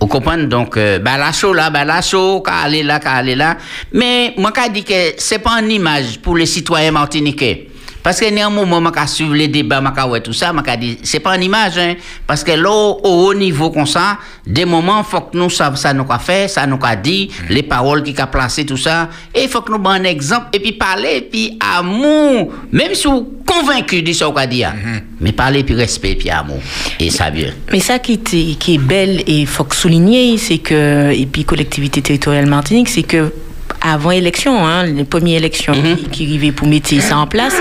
[0.01, 0.47] Vous comprenez?
[0.47, 3.57] Donc, euh, ben, la chaud là, ben, la chaud, qu'à aller là, qu'à aller là.
[3.93, 7.69] Mais, moi, qu'à dit que c'est pas une image pour les citoyens martiniquais.
[8.05, 11.21] Parce que, néanmoins, moi, qu'à suivre les débats, qu'à ouais, tout ça, qu'à dit, c'est
[11.21, 11.95] pas une image, hein.
[12.27, 15.95] Parce que là, au haut niveau comme ça, des moments, faut que nous savions ça
[15.95, 19.09] nous qu'a fait, ça nous qu'a dit, les paroles qui qu'a placé, tout ça.
[19.35, 22.53] Et il faut que nous prenions un exemple, et puis parler, et puis amour.
[22.71, 24.75] Même si vous convaincu de ce qu'on a dit, hein.
[25.19, 26.61] mais parler, puis respect, puis amour.
[27.01, 27.55] Et ça vient.
[27.73, 32.03] Mais ça qui, qui est belle et faut que souligner, c'est que, et puis collectivité
[32.03, 33.33] territoriale Martinique, c'est que
[33.87, 37.55] avant élection, hein, les premières élections qui, qui arrivaient pour mettre ça en place,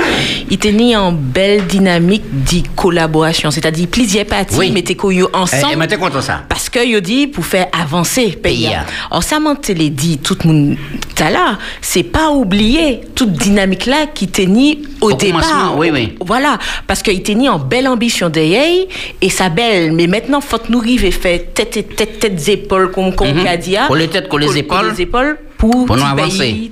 [0.50, 3.52] il tenait en belle dynamique de collaboration.
[3.52, 4.72] C'est-à-dire, plusieurs partis Oui.
[4.72, 5.74] mettaient yo Et, ensemble.
[5.74, 6.44] et maintenant, contre ça?
[6.48, 8.64] Parce que yo dit pour faire avancer le pays.
[8.64, 8.86] Pays, hein.
[9.12, 10.78] Alors ça m'a télé dit tout le monde
[11.20, 15.76] là, c'est pas oublier toute dynamique là qui tenait au, Au départ.
[15.78, 16.14] oui, oui.
[16.20, 16.58] Voilà,
[16.88, 18.86] parce qu'il tenait en belle ambition derrière
[19.22, 22.92] et sa belle mais maintenant faut que nous arriver faire tête et tête tête épaules
[22.92, 23.58] comme comme Mhm.
[23.58, 23.84] dit, hein.
[23.88, 24.92] Pour les têtes, pour les épaules.
[24.92, 26.70] les épaules pour, Pour nous avancer.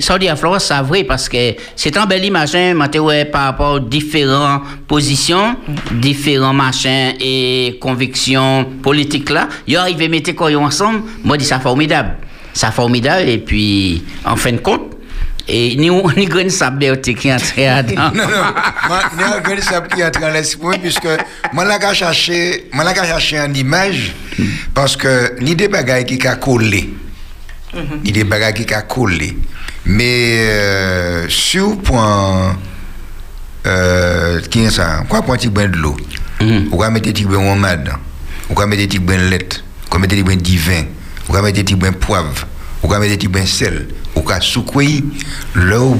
[0.00, 3.80] Ça dit à Florence, c'est vrai, parce que c'est un bel ouais, par rapport aux
[3.80, 5.54] différentes positions,
[5.92, 9.48] différents machins et convictions politiques là.
[9.66, 12.16] Ils arrivent à mettre quoi ensemble, moi, je dis ça formidable.
[12.54, 14.96] Ça formidable, et puis, en fin de compte,
[15.46, 18.12] et ni ni grain sable qui est entré dedans.
[18.14, 18.44] Non, non.
[18.88, 21.08] Moi, il y a un grand sable qui entre dans l'esprit, puisque
[21.52, 24.14] moi, là, j'ai cherché, moi, là, j'ai cherché une image,
[24.72, 26.88] parce que ni des bagailles qui a collé,
[28.04, 29.36] ni des bagailles qui a collé.
[29.84, 32.56] Mais, euh, sur le point,
[33.66, 35.04] euh, qui est ça?
[35.08, 35.36] Quoi, point,
[35.68, 35.96] de l'eau?
[36.40, 36.68] Mhm.
[36.72, 37.44] Ou quoi mettre petit bain de
[37.76, 37.98] dedans?
[38.50, 39.48] Ou quoi mettre petit bain de lait?
[39.86, 40.84] Ou quoi mettre petit bain de divin?
[41.28, 42.46] Ou quoi mettre petit bain de poivre?
[42.82, 43.88] Ou quoi mettre petit bain de sel?
[44.40, 45.04] Soukoui?
[45.54, 45.96] Là où,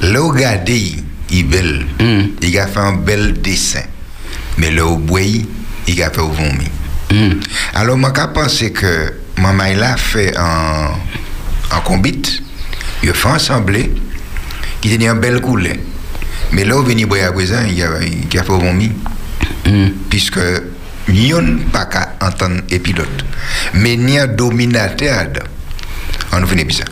[0.00, 0.96] là où regardez,
[1.30, 1.86] il est belle.
[2.00, 2.30] Mhm.
[2.42, 3.82] Il a fait un bel dessin.
[4.58, 5.20] Mais où boit,
[5.86, 6.68] il a fait au vomi.
[7.12, 7.40] Mhm.
[7.74, 10.90] Alors, j'ai pensé que maman a fait un,
[11.72, 12.42] un combit,
[13.02, 13.78] il a fait ensemble,
[14.80, 15.80] qui tenait un bel coulet.
[16.52, 18.90] Mais là où venu à présent, il a, il a fait au vomi.
[19.66, 19.92] Mhm.
[20.08, 20.40] Puisque
[21.08, 21.40] n'y a
[21.72, 23.24] pas qu'à entendre et pilote.
[23.74, 25.26] Mais n'y a dominateur.
[26.32, 26.84] On finit puis ça.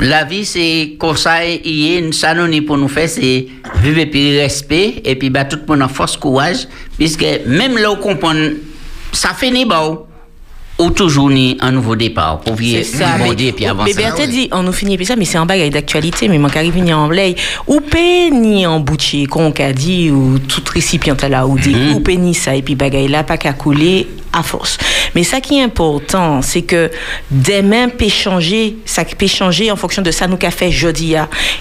[0.00, 3.46] La vie, c'est comme ça, il y a ni pour nous faire, c'est
[3.82, 7.78] vivre et puis respect, et puis bah, tout le monde en force, courage, puisque même
[7.78, 8.34] là, on comprend,
[9.12, 10.04] ça fait ni bon,
[10.80, 12.84] ou toujours ni un nouveau départ, pour vivre,
[13.34, 13.94] Dieu, puis avancer.
[13.94, 16.92] Berthe dit, on nous finit ça, mais c'est en bagaille d'actualité, mais moi, arrive ni
[16.92, 21.58] en blé, ou pe ni en bouché, qu'on qu'a dit, ou tout récipient là, ou
[21.58, 21.94] dit, Mhm.
[21.96, 24.78] ou ni ça, et puis bagaille là, pas qu'à couler, à force.
[25.14, 26.90] Mais ça qui est important, c'est que
[27.30, 31.14] des mains peuvent changer, ça peut changer en fonction de ça nous qu'a fait jeudi.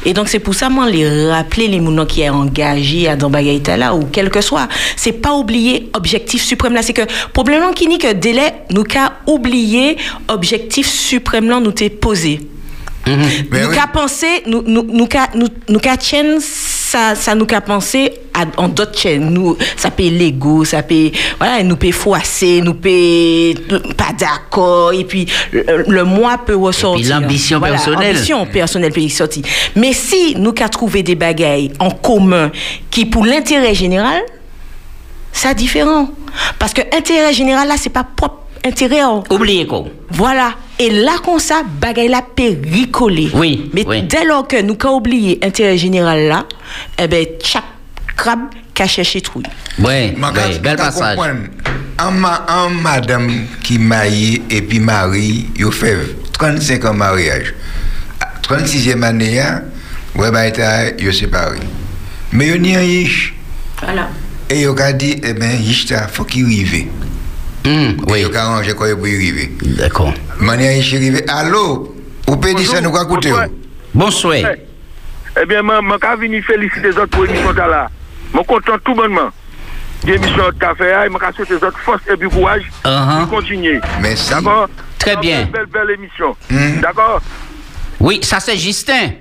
[0.06, 3.30] Et donc c'est pour ça moi les rappeler les mounons qui est engagé à dans
[3.30, 7.02] là ou quel que soit, c'est pas oublier objectif suprême là, c'est que
[7.34, 12.40] probablement qui nie que délai nous qu'a oublié objectif suprême là nous t'est posé.
[13.08, 13.76] Mais nous oui.
[13.76, 18.14] qu'a pensé, nous nous nous qu'a nous nous qu'a chaîne, ça ça nous qu'a pensé
[18.34, 19.32] à, en d'autres chaînes.
[19.32, 23.54] Nous ça peut l'ego, ça peut voilà, nous peut froisser, nous peut
[23.98, 27.20] pas d'accord et puis le, le moi peut ressortir.
[27.20, 28.16] l'ambition personnelle.
[28.16, 29.44] Ambition personnelle peut y sortir.
[29.76, 32.52] Mais si nous qu'a trouvé des bagailles en commun
[32.92, 34.22] qui pour l'intérêt général,
[35.32, 36.10] c'est différent
[36.60, 39.86] parce que intérêt général là c'est pas propre intérêt en- Oubliez quoi.
[40.12, 40.54] voilà.
[40.80, 43.30] Et là, comme ça, bagaille la péricolé.
[43.34, 44.04] Oui, Mais oui.
[44.04, 46.46] dès lors que nous avons oublié l'intérêt général là,
[46.98, 47.64] eh ben, chaque
[48.16, 48.40] crabe
[48.74, 49.44] cache chercher trouille.
[49.80, 51.18] Ouais, carte, bel passage.
[52.48, 53.30] un madame
[53.62, 55.98] qui marie et puis marie, il fait
[56.32, 57.54] 35 ans de mariage.
[58.22, 59.64] À 36e année, hein,
[60.16, 60.48] ouais, bah,
[61.12, 61.60] séparés.
[62.32, 63.34] Mais ils n'y riche.
[63.84, 64.08] Voilà.
[64.50, 66.88] Et ils ont dit, eh bien, il faut qu'il arrive.
[67.66, 69.52] Hum, oui, ont arrangé quoi pour y arriver.
[69.78, 70.14] d'accord.
[70.40, 71.24] Mania riche arrivé.
[71.28, 71.96] Allô?
[72.28, 73.30] Vous pouvez dire ça, nous va écouter.
[73.94, 74.36] Bonsoir.
[74.38, 74.54] Bonsoir.
[75.42, 77.90] Eh bien, moi, je vais venir féliciter les autres pour l'émission de là.
[78.34, 79.30] Je suis content tout bonnement.
[80.06, 83.20] L'émission de café, je vais souhaiter les autres force et puis courage Uh-huh.
[83.28, 83.80] pour continuer.
[84.02, 84.30] Merci.
[84.34, 84.70] D'accord?
[84.98, 85.46] Très Donc, bien.
[85.52, 86.36] Belle, belle, belle émission.
[86.50, 86.80] Hmm.
[86.82, 87.22] D'accord?
[88.00, 89.12] Oui, ça c'est Justin.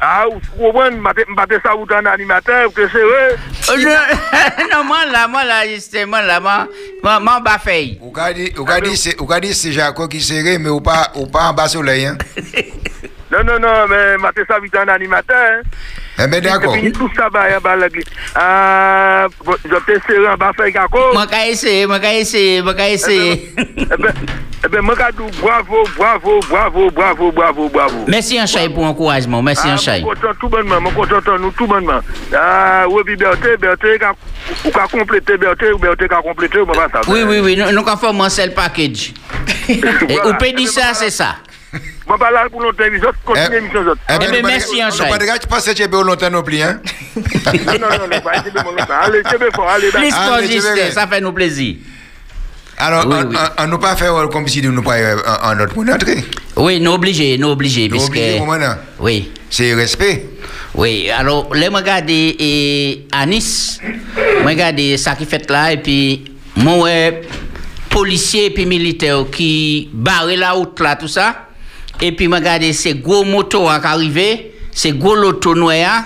[0.00, 3.24] A, ou wè, mbate sa ou tan animatè, ou ke se wè?
[4.70, 7.98] Non, man la, man la, jistè, man la, man ba fey.
[8.00, 12.16] Ou ka di se jako ki se re, me ou pa an ba soley, an?
[13.30, 15.68] Non, non, non, mbate sa ou tan animatè, an.
[16.18, 16.74] Ebe eh dako.
[16.74, 18.02] Epi tout sa ba yon ba lagli.
[18.34, 19.28] A,
[19.68, 21.12] jote seri an ba fay kako.
[21.14, 23.18] Maka ese, maka ese, maka ese.
[24.60, 28.04] Ebe maka dou bravo, bravo, bravo, bravo, bravo, bravo.
[28.04, 30.04] Mersi an chay pou ankourajman, mersi an ah, chay.
[30.04, 32.04] Mwen kontan tout bonman, mwen kontan ton nou tout bonman.
[32.34, 33.96] Ah, a, ou ebi berte, berte,
[34.66, 37.06] ou ka komplete berte, ou berte ka komplete, ou mwen va sa.
[37.08, 39.14] Oui, oui, oui, nou ka fòm an sel package.
[40.26, 41.38] Ou pe di sa, se sa.
[42.18, 44.00] Pas là pour longtemps, les autres, continuez l'émission, les autres.
[44.08, 45.04] Eh Eh ben, nous pas- merci, un nous chat.
[45.06, 46.80] pas de gars qui passe chez Béo longtemps non plus, hein?
[47.16, 47.22] Non,
[47.78, 48.32] non, non, d'accord.
[50.12, 50.90] Ah, fort, mais tu Justin, verrais.
[50.90, 51.76] ça fait nous plaisir.
[52.78, 53.36] Alors, Oui, on- oui.
[53.58, 56.24] on on nous pas faire comme si nous pas euh, en notre pour entrer.
[56.56, 58.08] Oui, nous obligés, nous obligés, Nous puisque...
[58.10, 58.78] obligés, comment là?
[58.98, 59.30] Oui.
[59.50, 60.26] C'est respect.
[60.74, 65.76] Oui, alors, là, je regarde et, à Nice, je regarde ça qui fait là, et
[65.78, 66.24] puis,
[66.56, 67.22] moi, ouais,
[67.90, 71.48] policiers et puis militaires qui barrent la route là, tout ça,
[72.02, 74.38] et puis, je regarde ces gros motos qui arrivent,
[74.72, 76.04] ces gros lotos noirs,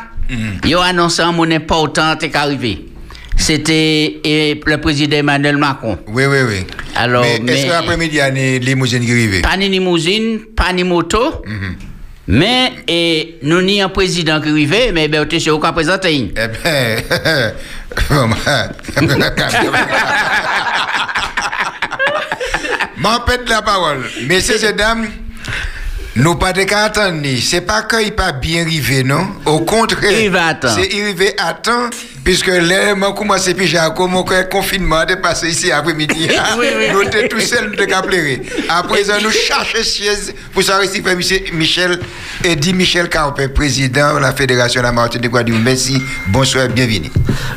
[0.64, 2.86] ils ont annoncé un mot important qui arrivé.
[3.36, 5.98] C'était le président Emmanuel Macron.
[6.06, 6.66] Oui, oui, oui.
[6.94, 9.42] Alors, mais, est-ce mais- que l'après-midi, il y a des limousines qui arrivent?
[9.42, 11.74] Pas ni limousine, pas ni moto, Mhm.
[12.28, 16.32] mais et, nous ni un président qui arrive, mais ben, tu sais, aucun présenté.
[16.36, 17.52] Eh bien,
[22.96, 24.04] m'en pète la parole.
[24.28, 25.06] Messieurs et dames,
[26.16, 27.20] nous pas de attendre.
[27.20, 27.40] ni.
[27.40, 29.26] C'est pas qu'il pas bien arrivé, non?
[29.46, 30.20] Au contraire.
[30.20, 30.74] Il va attendre.
[30.74, 31.90] C'est arrivé à temps,
[32.24, 36.28] puisque là, moi, commencé puis j'ai mon confinement de passer ici après-midi.
[36.58, 36.86] Oui, oui.
[36.92, 38.42] Nous étions tout seuls de pleurer.
[38.68, 41.98] À présent, nous cherchons siège pour savoir si Michel, Michel,
[42.44, 45.60] Eddy Michel Carpet, président de la Fédération de la Martinique, Guadeloupe.
[45.62, 47.10] Merci, bonsoir, bienvenue.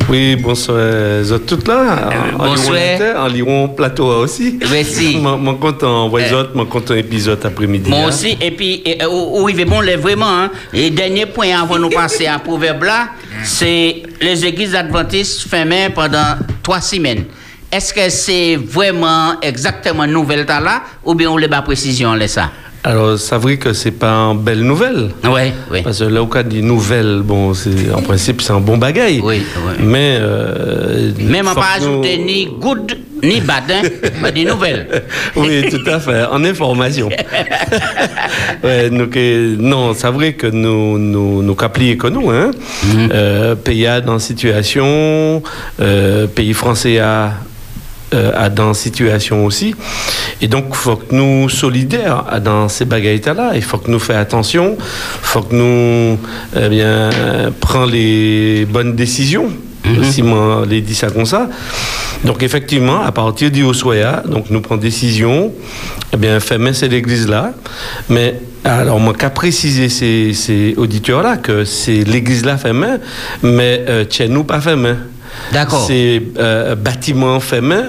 [0.10, 0.78] Oui, bonsoir,
[1.22, 2.10] vous êtes toutes là.
[2.38, 2.78] En, en bonsoir.
[3.18, 4.60] En Liron Plateau aussi.
[4.70, 5.18] Merci.
[5.22, 7.90] Mon mon content, vous autres, mon content épisode après-midi.
[7.90, 8.08] Moi hein.
[8.08, 11.26] aussi, et puis, et, euh, où, où il est bon, là, vraiment, hein, et dernier
[11.26, 13.10] point avant de nous passer à proverbe là,
[13.44, 17.26] c'est les églises adventistes fermées pendant trois semaines.
[17.72, 22.52] Est-ce que c'est vraiment exactement nouvelle là, ou bien on les pas précision là ça?
[22.84, 25.10] Alors, ça vrai que c'est pas une belle nouvelle.
[25.26, 25.82] Oui, oui.
[25.84, 29.20] Parce que là, au cas des nouvelles, bon, c'est, en principe, c'est un bon bagaille.
[29.24, 29.74] Oui, oui.
[29.84, 30.18] Mais.
[30.22, 33.82] Euh, Même on pas nous- ajouter ni good ni bad, hein,
[34.22, 34.88] mais des nouvelles.
[35.36, 37.10] oui, tout à fait, en information.
[38.64, 42.52] ouais, donc, euh, non, c'est vrai que nous, nous, nous caplions que nous, hein.
[43.12, 45.42] Euh, pays a dans situation,
[45.82, 47.34] euh, pays français a,
[48.14, 49.76] euh, a dans situation aussi.
[50.42, 53.52] Et donc, il faut que nous solidaires à dans ces bagailles-là.
[53.56, 54.78] Il faut que nous fassions attention.
[54.80, 56.18] Il faut que nous,
[56.56, 57.10] eh bien,
[57.60, 59.50] prenions les bonnes décisions.
[60.04, 61.50] Si moi les dit ça comme ça.
[62.26, 65.54] Donc effectivement, à partir du Osoya, donc nous prenons décision,
[66.14, 67.54] eh bien, fermer cette église-là.
[68.10, 72.96] Mais alors, moi, qu'à préciser ces, ces auditeurs-là que c'est l'église-là fermée,
[73.44, 74.96] mais euh, chez nous pas fermée.
[75.88, 77.86] C'est euh, bâtiment fait main,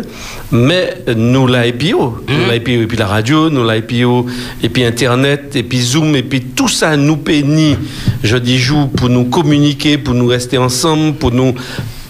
[0.53, 2.51] mais nous l'IPO, nous Mhm.
[2.53, 4.27] l'IPO et puis la radio, nous l'IPO
[4.63, 7.77] et puis Internet et puis Zoom et puis tout ça nous pénit,
[8.23, 11.55] je dis joue pour nous communiquer, pour nous rester ensemble, pour nous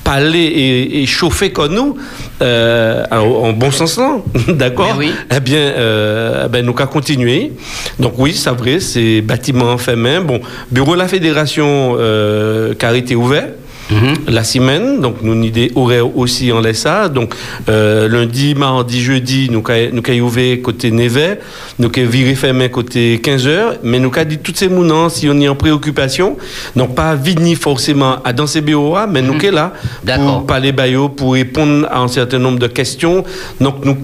[0.05, 1.97] parler et, et chauffer comme nous,
[2.41, 4.17] euh, en bon sens là,
[4.49, 5.11] d'accord oui.
[5.35, 7.53] Eh bien, euh, eh ben, nous qu'à continuer.
[7.99, 10.23] Donc oui, c'est vrai, c'est bâtiment fait main.
[10.23, 13.15] Bon, bureau de la fédération euh, qui a été
[13.91, 14.15] ouvert.
[14.29, 17.09] La semaine, donc nous avons des horaires aussi en ça.
[17.09, 17.35] Donc
[17.69, 21.41] euh, lundi, mardi, jeudi, nous avons ouvert côté Nevet,
[21.79, 25.41] nous avons viré fermé côté 15h, mais nous avons dit toutes ces mounants si on
[25.41, 26.37] est en préoccupation,
[26.77, 29.73] donc pas venir forcément à dans ces bureaux mais nous sommes là
[30.17, 33.25] pour parler bayo, pour répondre à un certain nombre de questions.
[33.61, 33.97] Donc nous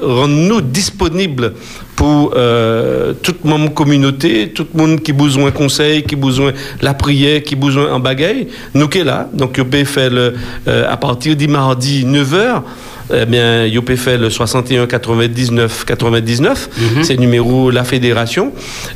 [0.00, 1.54] rendre-nous disponibles
[1.96, 6.18] pour euh, toute mon communauté, tout le monde qui a besoin de conseils, qui a
[6.18, 9.28] besoin de la prière, qui a besoin en bagaille, nous sommes là.
[9.32, 10.34] Donc, pouvez faire le,
[10.68, 12.62] euh, à partir du mardi 9h,
[13.14, 16.70] eh bien, pouvez faire le 61 99 99,
[17.02, 18.52] c'est le numéro de la fédération.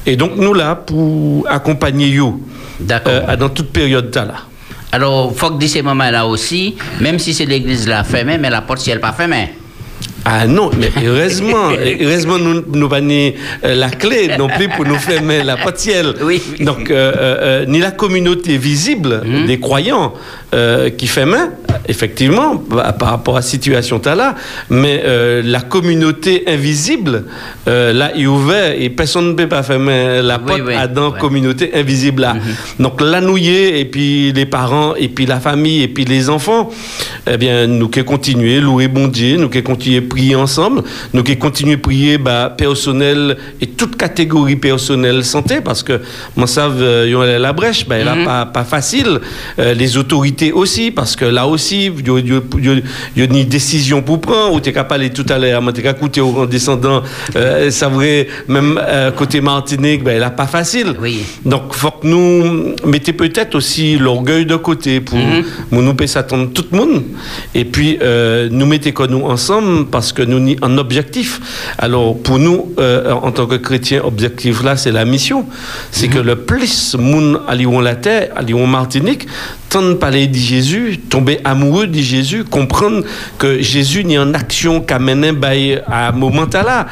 [0.06, 2.42] Et donc, nous là pour accompagner vous
[2.80, 3.12] D'accord.
[3.28, 4.34] euh, dans toute période là.
[4.92, 8.80] Alors, faut que ces moments-là aussi, même si c'est l'église là fermée, mais la porte,
[8.80, 9.50] si elle pas fermée.
[10.28, 13.32] Ah non, mais heureusement, heureusement nous nous pas ni,
[13.64, 16.14] euh, la clé non plus pour nous fermer la potielle.
[16.20, 16.42] Oui.
[16.58, 20.14] Donc euh, euh, ni la communauté visible des croyants
[20.52, 21.50] euh, qui fait main,
[21.86, 24.34] effectivement, bah, par rapport à la situation là,
[24.68, 25.00] mais
[25.44, 27.24] la communauté invisible,
[27.66, 31.12] là, il est ouvert et personne ne peut pas fermer la porte oui, à dans
[31.12, 31.20] ouais.
[31.20, 32.36] communauté invisible là.
[32.80, 36.70] Donc la nouiller et puis les parents et puis la famille et puis les enfants,
[37.30, 41.36] eh bien nous qui continuer louer bon Dieu, nous qui continuer prier ensemble, nous qui
[41.36, 46.00] continuer prier bah, personnel et toute catégorie personnelle santé parce que
[46.36, 49.12] moi savent yon allait la brèche, bah, elle a pas pas facile,
[49.58, 52.06] Euh, les autorités aussi parce que là aussi il
[53.18, 56.46] y a- une décision pour prendre ou t'es capable tout à l'heure, t'es coûter en
[56.46, 57.02] descendant,
[57.36, 60.88] euh, ça vrai même euh, côté Martinique, bah, elle a pas facile.
[61.04, 61.16] Oui.
[61.44, 65.18] Donc, faut que nous mettez peut-être aussi l'orgueil de côté pour
[65.70, 67.02] pour nous pas s'attendre tout le monde.
[67.54, 71.40] Et puis, euh, nous mettez que nous ensemble parce que nous ni un objectif.
[71.78, 75.46] Alors, pour nous, euh, en tant que chrétiens, objectif là, c'est la mission.
[75.90, 79.26] C'est que le plus monde à Lyon la terre, à Lyon Martinique,
[79.68, 83.02] tant de parler de Jésus, tomber amoureux de Jésus, comprendre
[83.38, 85.32] que Jésus n'est en action qu'à mener
[85.86, 86.86] à un moment là.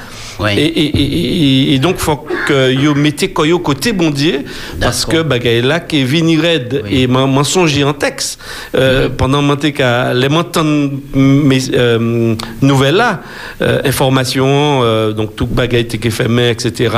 [0.51, 4.45] Et, et, et, donc, faut que vous mettez koyo côté bon Dieu,
[4.81, 7.03] parce que bagay là qui est vini red Oui.
[7.03, 8.39] et mensonger en texte
[8.75, 13.23] euh, pendant monter qu'à les m'entendre mes euh, nouvelles là,
[13.61, 16.95] euh, informations, euh, donc tout bagay qui est fait etc.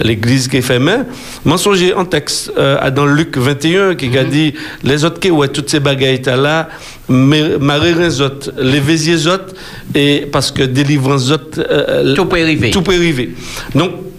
[0.00, 1.06] L'église qui est fait main,
[1.44, 5.48] mensonger en texte euh, à dans Luc 21 qui a dit les autres qui ouais
[5.48, 6.68] toutes ces bagailles là,
[7.08, 9.54] les autres, les vésiers autres
[9.94, 12.70] et parce que délivrance autres Tout peut arriver.
[12.70, 13.34] tout peut arriver.
[13.74, 14.09] Donc,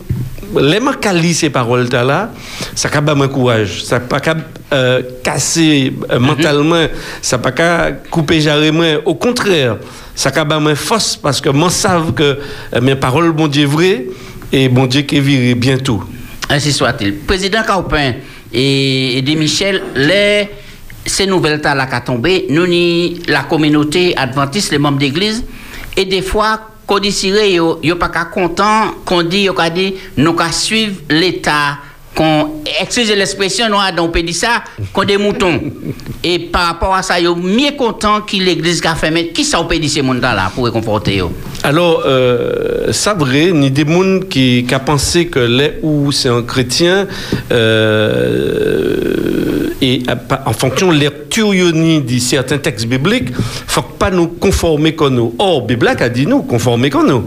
[0.59, 2.31] les qui lisent ces paroles là,
[2.75, 4.19] ça n'a pas courage, ça pas
[4.73, 6.87] euh, casser euh, mentalement,
[7.21, 8.97] ça pas couper jarrement.
[9.05, 9.77] Au contraire,
[10.15, 12.39] ça n'a pas force parce que moi savent que
[12.75, 14.07] euh, mes paroles, bon Dieu, vraies
[14.51, 16.03] et bon Dieu qui viré bientôt.
[16.49, 17.15] Ainsi soit-il.
[17.19, 18.13] Président Caupin
[18.53, 20.49] et, et de Michel, les,
[21.05, 25.43] ces nouvelles là qui tombé, nous ni la communauté adventiste, les membres d'église,
[25.95, 30.49] et des fois, Kodisire yo, yo pa ka kontan, kondi yo ka di nou ka
[30.51, 31.90] suiv l'Etat.
[32.15, 35.59] Qu'on, excusez l'expression, nous, on peut dire ça, qu'on des moutons.
[36.23, 39.63] Et par rapport à ça, yo mieux content que l'église a fait, mais qui ça
[39.63, 41.31] peut dire ces monde là pour réconforter yo?
[41.63, 46.29] Alors, euh, ça vrai, ni des gens qui, qui a pensé que les où c'est
[46.29, 47.07] un chrétien,
[48.11, 53.29] euh, et pa- en fonction de lecture yoni de certains textes bibliques,
[53.67, 55.33] faut pas nous conformer comme nous.
[55.39, 57.23] Or, Bible a dit nous conformer comme nous.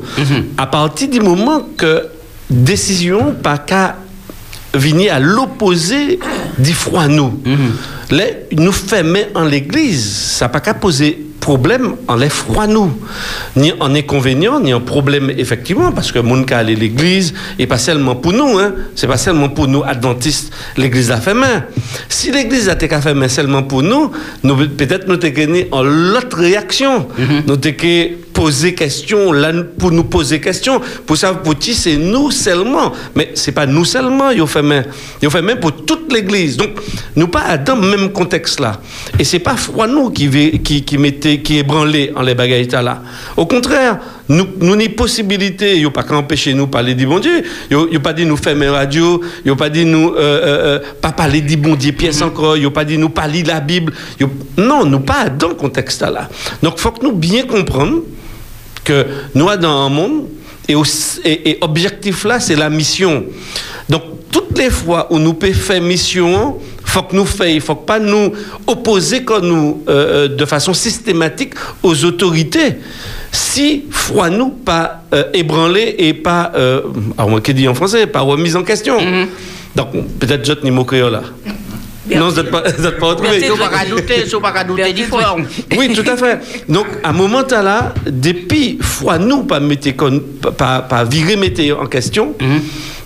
[0.59, 2.07] À partir du moment que
[2.51, 3.97] décision pas qu'à
[4.75, 6.19] venir à l'opposé
[6.59, 7.41] du froid nous.
[8.11, 12.91] Les, nous fermer en l'église, ça n'a pas qu'à poser problème en les froid nous.
[13.57, 17.77] Ni en inconvénient, ni en problème effectivement, parce que mon cas aller l'église, et pas
[17.77, 21.65] seulement pour nous, hein, c'est pas seulement pour nous adventistes, l'église a fait main.
[22.09, 24.11] Si l'église a été fait main seulement pour nous,
[24.43, 27.09] nous peut-être nous gagné en l'autre réaction.
[27.47, 31.97] Nous t'es que poser question, là, pour nous poser question, pour savoir pour qui c'est
[31.97, 32.93] nous seulement.
[33.15, 34.63] Mais c'est pas nous seulement, ont fait.
[35.23, 36.59] Ils ont fait main pour toute l'église.
[36.59, 36.71] Donc,
[37.17, 38.81] nous pas dans le même contexte là.
[39.19, 43.03] Et c'est pas froid nous qui, qui, qui mettait, qui ébranlait en les bagailles là.
[43.37, 47.43] Au contraire, nous nous ni possibilité yo pas qu'à empêcher nous parler du bon Dieu.
[47.71, 51.13] Yo yo pas dit nous fermer radio yo pas dit nous euh, euh, euh, pas
[51.13, 53.93] parler du bon Dieu pièce encore yo pas dit nous parler de la Bible.
[54.57, 56.29] Non nous pas dans le contexte là.
[56.63, 58.03] Donc faut que nous bien comprendre
[58.83, 60.25] que nous sommes dans un monde
[60.69, 63.25] et, aussi- et, et objectif là c'est la mission.
[63.91, 67.87] Donc toutes les fois où nous pouvons faire mission faut que nous fassions, faut que
[67.87, 68.33] pas nous
[68.67, 72.77] opposer comme nous euh, de façon systématique aux autorités
[73.35, 76.83] si foi nous pas euh, ébranlé et pas euh,
[77.19, 78.97] alors moi qui dit en français pas remise en question.
[79.75, 79.89] Donc
[80.21, 81.23] peut-être je ni mot créole là
[82.17, 83.71] non vous n'êtes pas vous êtes pas retrouvé pas pas
[85.79, 86.39] oui, tout à fait.
[86.69, 89.59] Donc, à un moment là, depuis, foi nous, pas,
[89.97, 90.23] con-
[90.57, 92.35] pas, pas virer mettre en question,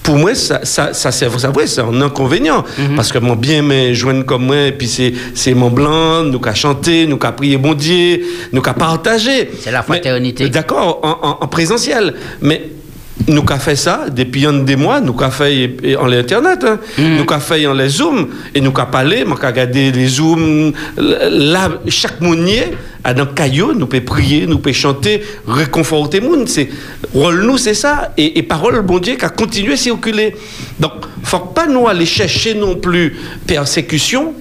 [0.08, 2.64] pour moi, ça, ça, ça c'est vrai, c'est un inconvénient.
[2.96, 6.38] Parce que mon bien, mais joindre comme moi, et puis c'est, c'est mon blanc, nous
[6.40, 9.50] qu'à chanter, nous qu'à prier bon Dieu, nous qu'à partager.
[9.60, 10.48] C'est la fraternité.
[10.48, 12.14] D'accord, en, en- en présentiel.
[12.40, 12.62] Mais
[13.28, 16.78] nous qu'a fait ça depuis un des mois, nous qu'a fait en l'internet, hein.
[16.98, 20.72] nous qu'a fait en les zooms et nous qu'a parlé, nous qu'a regardé les zooms
[20.96, 22.64] là chaque mounier
[23.04, 26.68] à dans caillou, nous peut prier, nous peut chanter, réconforter monde, c'est
[27.14, 30.34] rôle nous c'est ça et, et parole bon Dieu qu'a continué à circuler.
[30.80, 34.34] Donc faut pas nous aller chercher non plus persécution,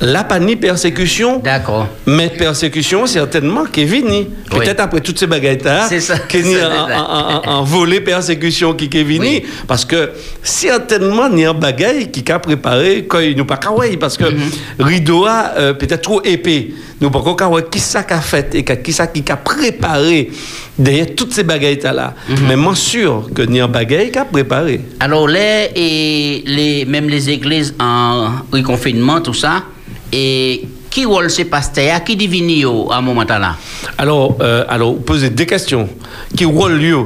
[0.00, 1.86] la pas ni persécution, D'accord.
[2.06, 4.26] mais persécution, certainement, qui est venu.
[4.52, 4.58] Oui.
[4.58, 7.02] Peut-être après toutes ces baguettes-là, C'est ça, qui est c'est en, ça.
[7.02, 9.18] en- en- en volée persécution qui est venu.
[9.20, 9.42] Oui.
[9.68, 10.10] Parce que
[10.42, 13.60] certainement, il y a un bagaille qui a préparé quand il nous pas.
[14.00, 14.40] Parce que Mhm.
[14.78, 16.68] rideau a euh, peut-être trop épais.
[17.00, 20.30] Nous pas kawaii qui ça qu'a fait et qui ça qui a préparé
[20.78, 22.14] derrière toutes ces baguettes-là.
[22.28, 22.36] Mhm.
[22.48, 24.80] Mais moi sûr que il y a un bagaille qui a préparé.
[25.00, 29.62] Alors, les, et les, même les églises en reconfinement, tout ça,
[30.12, 33.54] et qui rôle ces pasteurs, qui divine yo à un moment là?
[33.96, 35.88] Alors, euh, alors, poser deux questions.
[36.36, 36.98] Qui rôle lieu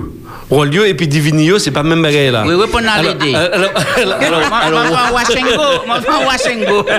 [0.50, 2.44] Rôle lieu et puis divinio, c'est pas même bagaille là.
[2.46, 3.32] Oui, oui, pour nous Alors, l'aider.
[3.34, 6.86] euh, alors, alors, alors, alors, Moi, moi, Washengo, moi, moi, Washengo.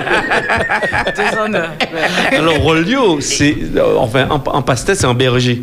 [2.32, 5.62] alors, Rolio, c'est, euh, enfin, en, en pasteur, c'est un berger.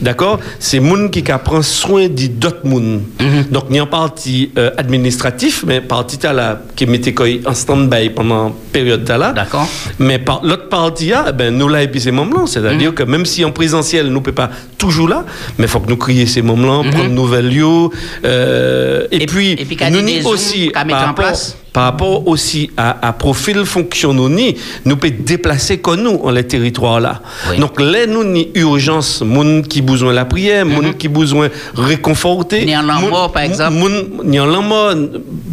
[0.00, 0.40] D'accord?
[0.58, 3.02] C'est moun qui prend soin d'autres moun.
[3.20, 3.44] Mhm.
[3.50, 7.14] Donc, il y a un parti euh, administratif, mais parti t'as là, qui mettait
[7.46, 9.32] en stand-by pendant période là.
[9.32, 9.68] D'accord.
[9.98, 12.46] Mais par l'autre partie, ah, ben, nous là, et puis ces moments-là.
[12.46, 15.24] C'est-à-dire que même si en présentiel, nous ne pouvons pas toujours là,
[15.58, 17.88] mais il faut que nous crier ces moments-là, prendre de nouvelles lieux.
[18.24, 21.56] euh, et, Et- puis, et puis qu'à nous ni Zooms aussi, par en place.
[21.72, 26.44] Par rapport aussi à, à profil fonctionnel, ni, nous pouvons déplacer comme nous en les
[26.44, 27.20] territoires là.
[27.50, 27.58] Oui.
[27.58, 32.64] Donc là, nous ni urgence, moun qui besoin la prière, moun qui besoin réconforter.
[32.64, 33.74] Ni en mort, par exemple.
[33.74, 34.94] moun- ni en mort,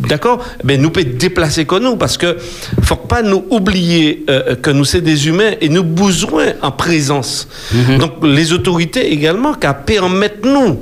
[0.10, 0.40] d'accord?
[0.64, 2.38] Ben nous pouvons déplacer comme nous parce que
[2.82, 7.48] faut pas nous oublier euh, que nous sommes des humains et nous besoin en présence.
[7.74, 7.98] Mhm.
[8.00, 10.80] Donc les autorités également qu'à permettre nous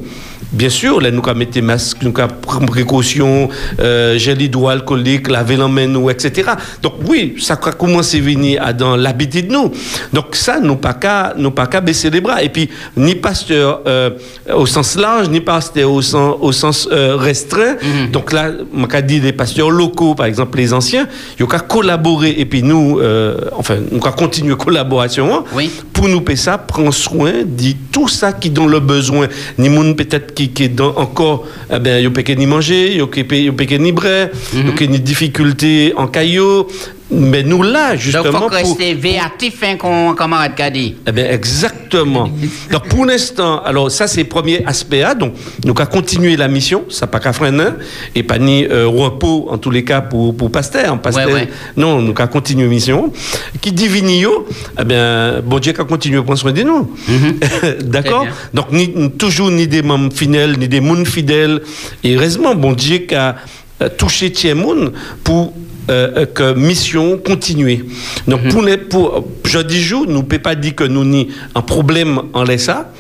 [0.51, 4.69] Bien sûr, là, nous avons mis des masques, nous avons pris précaution, euh, gel hydro
[4.69, 6.51] alcoolique, laver la main, nous, etc.
[6.81, 9.71] Donc, oui, ça a commencé à venir à dans l'habitude de nous.
[10.13, 12.41] Donc, ça, nous pas qu'à, nous pas qu'à baisser les bras.
[12.43, 14.11] Et puis, ni pasteur euh,
[14.53, 17.75] au sens large, ni pasteur au sens, au sens euh, restreint.
[18.13, 21.07] Donc, là, moi, qu'a dit les pasteurs locaux, par exemple, les anciens,
[21.39, 22.35] ils ont qu'à collaborer.
[22.37, 25.33] Et puis, nous, euh, enfin, nous qu'à continuer collaboration.
[25.35, 25.71] hein, Oui.
[25.91, 29.27] pour nous payer ça, prend soin de tout ça qui dont le besoin.
[29.57, 33.25] Ni peut-être qui, qui est dans encore, eh ben, yo peut ni manger, yo peut
[33.35, 36.67] yo peut ni bras, yo peut ni difficulté en caillou.
[37.11, 40.95] Mais nous là, Donc, justement, il faut pour, rester véatif, hein, comme camarade qu'a dit.
[41.07, 42.29] eh bien, exactement.
[42.71, 45.03] Donc, pour l'instant, alors, ça, c'est le premier aspect.
[45.03, 45.13] hein.
[45.13, 47.69] Donc, nous avons continué la mission, ça pas qu'à freiner,
[48.15, 50.99] et pas ni euh, repos, en tous les cas, pour, pour Pasteur.
[50.99, 51.49] Pasteur, Ouais, ouais.
[51.77, 53.13] Non, nous avons continué la mission.
[53.61, 54.47] Qui dit Vinio,
[54.79, 56.91] eh bien, bon Dieu, a continué à prendre soin de nous.
[57.83, 58.21] D'accord?
[58.23, 58.35] Très bien.
[58.55, 61.61] Donc, ni, toujours ni des membres fidèles, ni des mouns fidèles.
[62.03, 63.35] Et heureusement, bon Dieu, qui a
[63.81, 64.91] euh, touché Thierry Moun
[65.23, 65.53] pour
[65.89, 67.85] euh, euh, que mission continue.
[68.27, 68.49] Donc, Mhm.
[68.51, 71.61] pour les, pour, je dis jour, nous ne pouvons pas dire que nous ni un
[71.61, 72.91] problème en laisse ça,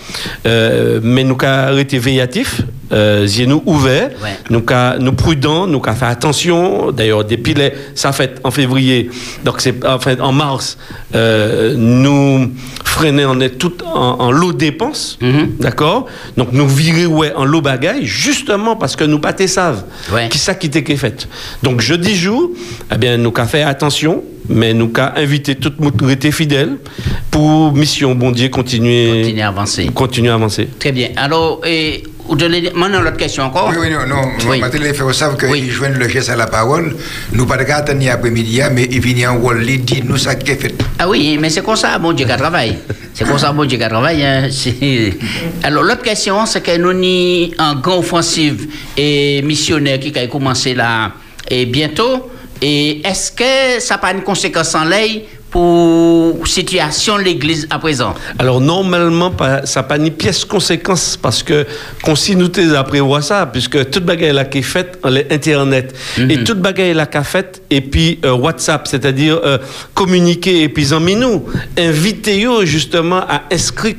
[0.45, 4.29] euh, mais nous avons arrêté véatif, euh, nous ouverts, Ouais.
[4.49, 6.91] nous avons nous prudents, nous avons fait attention.
[6.91, 9.09] D'ailleurs, depuis les, ça fait en février,
[9.43, 10.77] donc c'est enfin en mars,
[11.15, 12.51] euh, nous
[12.83, 15.55] freiner on est tout en, en lot dépenses, Mhm.
[15.59, 16.05] d'accord?
[16.37, 20.29] Donc nous virer ouais en lot bagaille justement parce que nous pas savent Ouais.
[20.29, 21.27] qui ça qui t'est fait?
[21.63, 22.51] Donc jeudi jour,
[22.93, 26.77] eh bien nous qu'a fait attention, mais nous qu'a invité toute monde rester fidèle
[27.31, 29.85] pour mission bon Dieu continuer Continuer à avancer.
[29.93, 30.69] continuer à avancer.
[30.79, 31.09] Très bien.
[31.17, 32.71] Alors, et, Ou de les...
[32.71, 33.69] Maintenant, l'autre question encore.
[33.69, 34.21] Oui, oui, non, non.
[34.49, 34.61] Oui.
[34.79, 35.69] Les faire savent qu'ils Oui.
[35.69, 36.95] joignent le geste à la parole.
[37.33, 40.17] Nous pas de cas attendre après-midi, hein, mais ils viennent en rôle, ils disent nous
[40.17, 40.73] ça qui est fait.
[40.97, 42.77] Ah oui, mais c'est comme ça, bon Dieu, qui travaille.
[43.13, 44.23] C'est comme ça, bon Dieu, qui travaille.
[44.25, 44.47] hein.
[45.63, 48.67] Alors, l'autre question, c'est que nous avons un grand offensive
[48.97, 51.11] et missionnaire qui a commencé là
[51.49, 52.31] et bientôt.
[52.61, 55.07] Et est-ce que ça n'a pas une conséquence en l'air
[55.55, 58.13] pour situation de l'Église à présent?
[58.39, 61.65] Alors normalement, pas- ça n'a pas ni pièce conséquence parce que
[62.35, 64.99] nous t'es prévoit ça, puisque toute bagaille là qui est faite
[65.31, 65.95] Internet.
[66.29, 69.57] Et toute bagaille là qui est faite et puis euh, WhatsApp, c'est-à-dire euh,
[69.93, 71.45] communiquer et puis en nous,
[71.77, 73.95] inviter yo justement à inscrire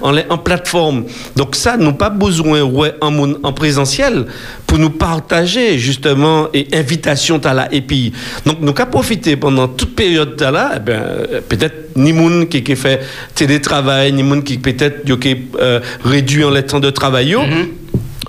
[0.00, 1.04] en, en plateforme.
[1.36, 4.26] Donc ça, nous pas besoin ouais en, mon- en présentiel
[4.66, 8.12] pour nous partager justement et invitation à la et puis.
[8.44, 12.76] Donc nous qu'à profiter pendant toute période là, ben, euh, peut-être ni moun qui, qui
[12.76, 13.00] fait
[13.34, 15.02] télétravail, ni moun qui peut-être
[15.60, 17.40] euh, réduit en le temps de travail yo.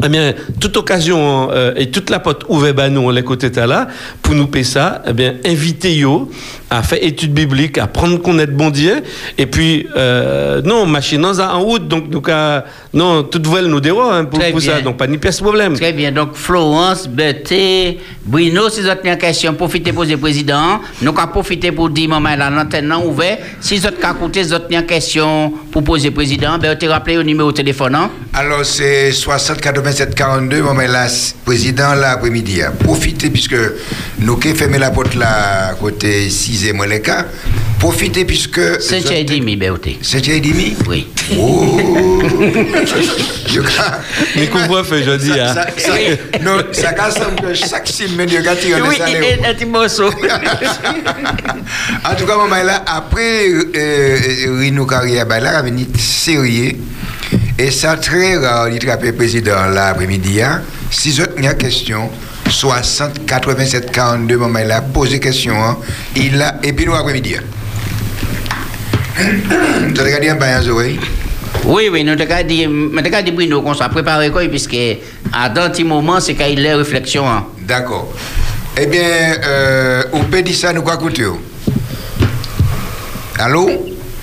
[0.03, 3.87] Eh bien, toute occasion euh, et toute la porte ouverte à nous, les côtés là,
[4.21, 6.29] pour nous payer ça, eh bien, inviter yo
[6.69, 9.03] à faire études bibliques, à prendre connaître bon Dieu,
[9.37, 14.05] et puis, euh, non, machine en route, donc, nous, qu'à- non, toute voile nous déroule
[14.09, 15.73] hein, pour, pour ça, donc pas ni pièce problème.
[15.73, 16.11] Très bien.
[16.13, 20.79] Donc, Florence, Berthe, Bruno, si vous avez une question, profitez pour le président.
[21.01, 23.39] Nous avons profité pour dire, maman, la l'antenne est ouverte.
[23.59, 27.23] Si vous avez écouté, vous avez une question pour poser président, ben, vous rappelez au
[27.23, 27.95] numéro de téléphone.
[27.95, 28.09] hein.
[28.33, 29.59] Alors, c'est 60
[29.91, 31.07] 87 42, moment là,
[31.45, 32.61] président l'après-midi.
[32.61, 32.71] hein.
[32.83, 33.55] Profitez, puisque
[34.19, 37.25] nous qui fermé la porte là, côté 6 et moins les cas.
[37.79, 38.59] Profitez, puisque.
[38.79, 39.89] C'est et demi, Berthe.
[40.01, 41.07] C'est et demi Oui.
[41.37, 42.21] Oh
[43.47, 43.99] Je crois-
[44.35, 45.55] Mais couvre-feu, je dis, Ça- hein.
[45.55, 49.53] ça- ça- Non, ça casse que chaque semaine, il y a tiré Oui, et un
[49.53, 50.07] petit morceau.
[50.09, 54.17] en tout cas, maman, là, après euh,
[54.59, 56.77] Rino Carrière, ben, là, il est sérieux.
[57.61, 60.41] Et ça, très rare, il trappe le président l'après-midi.
[60.41, 60.63] Hein.
[60.89, 62.09] Si vous avez une question,
[62.49, 65.53] 60 87 42, maman, là, posez question.
[65.63, 65.77] Hein.
[66.15, 67.35] Il a, et puis nous, après-midi.
[67.37, 67.43] hein.
[69.93, 70.99] Vous avez regardé un bain, Zoé?
[71.65, 74.75] Oui, oui, nous avons dit, nous avons dit Bruno qu'on soit préparé, quoi, puisque
[75.31, 77.29] à dans un petit moment, c'est qu'il y a réflexion.
[77.29, 77.45] hein.
[77.59, 78.11] D'accord.
[78.75, 81.27] Eh bien, euh, au PD, ça, nous quoi écouter?
[83.37, 83.69] Allô?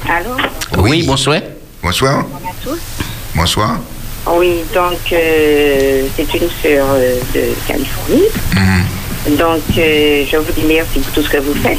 [0.08, 0.36] Allô?
[0.78, 1.40] Oui, bonsoir.
[1.80, 2.24] Bonsoir.
[2.24, 3.07] Bonjour à tous.
[3.38, 3.78] Bonsoir.
[4.26, 8.24] Oui, donc euh, c'est une sœur euh, de Californie.
[8.56, 9.36] Mhm.
[9.36, 11.78] Donc euh, je vous dis merci pour tout ce que vous faites.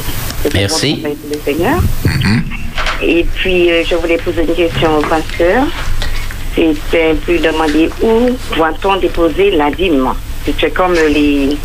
[0.54, 1.04] Merci.
[1.04, 1.78] le Seigneur.
[2.06, 2.42] Mhm.
[3.02, 5.64] Et puis euh, je voulais poser une question au pasteur.
[6.56, 10.08] C'était plus demander où doit-on déposer la dîme?
[10.58, 11.58] C'est comme les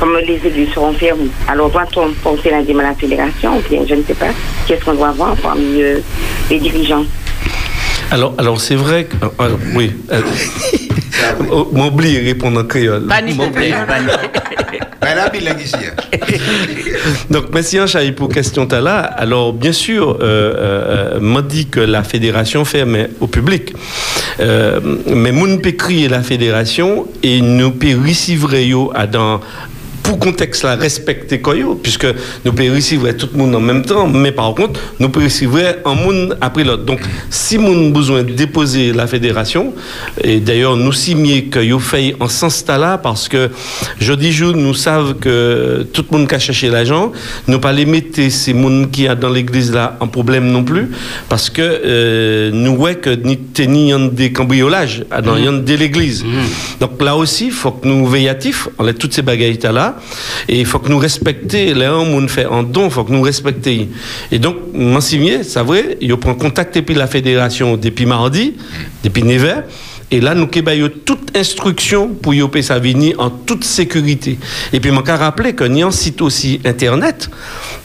[0.00, 1.30] comme les églises seront fermées.
[1.46, 4.32] Alors doit-on porter la dîme à la fédération ou bien je ne sais pas.
[4.66, 6.00] Qu'est-ce qu'on doit voir parmi euh,
[6.50, 7.04] les dirigeants?
[8.10, 9.16] Alors, alors c'est vrai que.
[9.24, 9.92] euh, euh, oui.
[10.12, 10.20] euh,
[11.50, 13.06] oh, M'oublie de répondre en créole.
[13.06, 13.72] Pas ni M'oublie.
[13.72, 13.86] hein.
[17.30, 18.98] Donc, merci Anchaï pour question là.
[19.00, 23.72] Alors, bien sûr, euh, euh, m'a dit que la fédération ferme au public.
[24.40, 29.40] Euh, mais moun peut crier la fédération et nous peut recevoir yo à dans
[30.06, 32.06] pour contexte là respecter quoi yo, puisque
[32.44, 35.74] nous pouvons recevoir tout le monde en même temps mais par contre nous pouvons recevoir
[35.84, 36.84] un monde après l'autre.
[36.84, 39.74] Donc si moun besoin de déposer la fédération
[40.22, 43.50] et d'ailleurs nous signer que yo fait en sens là parce que
[43.98, 47.10] jeudi jour nous savons que tout le monde qui a cherché l'argent
[47.48, 50.88] nous pas les mettre ces monde qui a dans l'église là en problème non plus
[51.28, 55.74] parce que euh, nous voyons que ni ni des cambriolages ah, dans y a de
[55.74, 56.24] l'église.
[56.78, 59.95] Donc là aussi il faut que nous veillastifs on a toutes ces bagailles là
[60.48, 63.12] et il faut que nous respecter les hommes on fait en don il faut que
[63.12, 63.88] nous respecter
[64.30, 68.54] et donc m'en signer c'est vrai il prend contact depuis la fédération depuis mardi
[69.02, 69.64] depuis Nevers
[70.10, 74.38] et là, nous avons toute instruction pour Yopé Savini en toute sécurité.
[74.72, 77.28] Et puis, je me rappeler que nous site aussi Internet,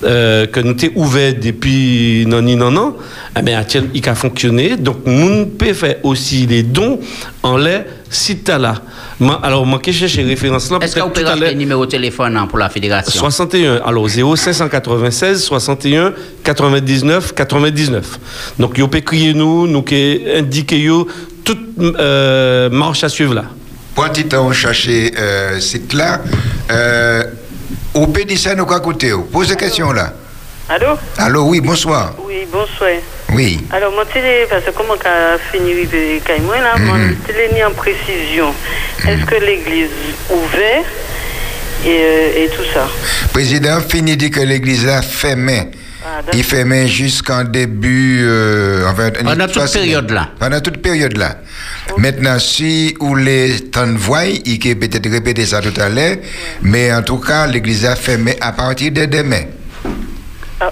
[0.03, 2.95] euh, que nous avons ouvert depuis non, non, non,
[3.38, 4.78] eh bien, il a fonctionné.
[4.78, 6.99] Donc, nous pouvons faire aussi les dons
[7.41, 7.80] en les
[8.11, 8.76] sites là.
[9.41, 10.80] Alors, je cherche les références là.
[10.82, 13.19] Est-ce que vous pouvez le numéro de téléphone hein, pour la fédération?
[13.19, 16.13] 61, alors 0596 61
[16.43, 18.19] 99 99.
[18.59, 20.89] Donc, vous pouvez crier nous, nous qui indiquer
[21.43, 23.45] toute euh, marche à suivre là.
[23.95, 26.21] Pour un petit temps, on cherchait euh, site là.
[26.71, 27.23] Euh,
[27.93, 29.11] au PD, ça, nous quoi écouter?
[29.31, 30.13] Posez question là.
[30.69, 30.97] Allô?
[31.17, 32.13] Allô, oui, bonsoir.
[32.25, 32.91] Oui, bonsoir.
[33.33, 33.59] Oui.
[33.71, 36.93] Alors, mon télé, parce que comment qu'a fini avec moi là, mon
[37.27, 38.53] télé ni en précision.
[39.05, 39.89] Est-ce que l'église
[40.29, 40.85] ouverte
[41.85, 42.87] et, euh, et tout ça?
[43.33, 45.67] Président fini dit que l'église a fermé.
[46.03, 46.21] Ah.
[46.33, 48.91] Il fermait jusqu'en début, euh,
[49.23, 50.29] Pendant toute période là.
[50.39, 51.37] Pendant toute période là.
[51.97, 56.17] Maintenant, si vous les temps voix, il peut peut-être répéter ça tout à l'heure,
[56.63, 59.43] mais en tout cas, l'église a fermé à partir de demain.
[60.59, 60.71] Ah,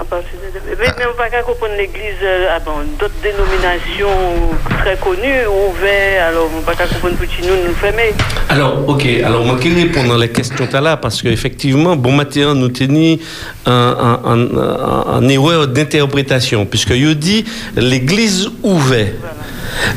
[0.00, 6.48] Mais, on va pas comprendre l'église, euh, ah bon, d'autres dénominations très connues, ouvertes, alors
[6.56, 8.14] on va pas comprendre pour nous nous fermer.
[8.48, 12.12] Alors, ok, alors moi qui répondre à la question tout à l'heure, parce qu'effectivement, bon
[12.12, 13.18] matin, nous tenons
[13.66, 17.44] un, un, un, un- un erreur d'interprétation, puisque il dit
[17.76, 19.14] l'église ouverte.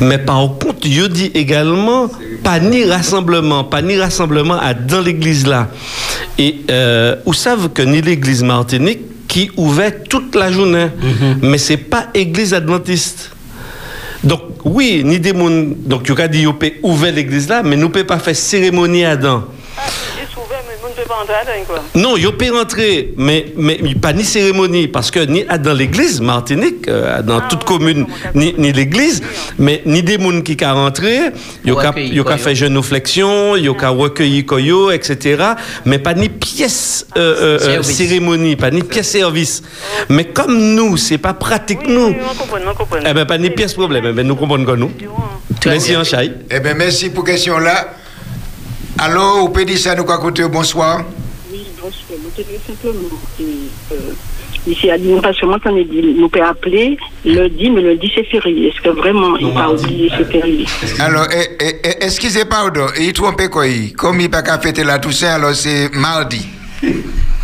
[0.01, 2.10] Mais par contre, il dit également
[2.43, 5.70] pas ni rassemblement, pas ni rassemblement à, dans l'église là.
[6.38, 8.99] Et euh, vous savez que ni l'église Martinique
[9.34, 10.89] qui ouvert toute la journée,
[11.41, 13.31] mais c'est pas église adventiste.
[14.23, 16.45] Donc, oui, ni des moun, donc, tu as dit,
[16.84, 19.45] ouvrir l'église là, mais nous ne pouvons pas faire cérémonie à dedans.
[21.10, 21.99] Ah, peut.
[21.99, 26.22] Non, vous pouvez rentrer, mais, mais pas ni cérémonie, parce que ni à- dans l'église,
[26.22, 29.22] Martinique, euh, dans toute commune, ni, ni l'église,
[29.58, 31.20] mais ni des moun qui sont rentrés,
[31.66, 32.38] ils Ou accueillir ont koyo.
[32.38, 35.43] fait genuflexion, ils ont recueilli koyo, etc.
[35.86, 37.95] Mais pas ni pièce euh, euh, euh, Service.
[37.97, 39.62] cérémonie, pas ni pièce service.
[40.10, 42.08] Mais comme nous, c'est pas pratique Oui, nous.
[42.08, 42.97] oui, on comprend, on comprend.
[43.08, 44.91] Eh ben, pas ni pièce problème, eh ben, nous comprenons que nous.
[45.66, 46.01] Merci, en.
[46.49, 47.93] Eh bien, merci pour question là.
[49.00, 51.04] Alors, vous pouvez dire ça, nous, côté bonsoir.
[51.52, 52.20] Oui, bonsoir.
[52.38, 53.96] Je voudrais simplement euh,
[54.68, 58.12] ici à Lyon, parce que moi, quand on dit, nous pouvons appeler lundi, mais lundi
[58.16, 58.70] c'est férié.
[58.70, 60.66] Est-ce que vraiment, il va oublier c'est férié?
[61.00, 64.60] Alors, eh, eh, eh, excusez pardon, il trompe quoi il Comme il n'a pas qu'à
[64.60, 66.46] fêter la Toussaint, alors c'est mardi.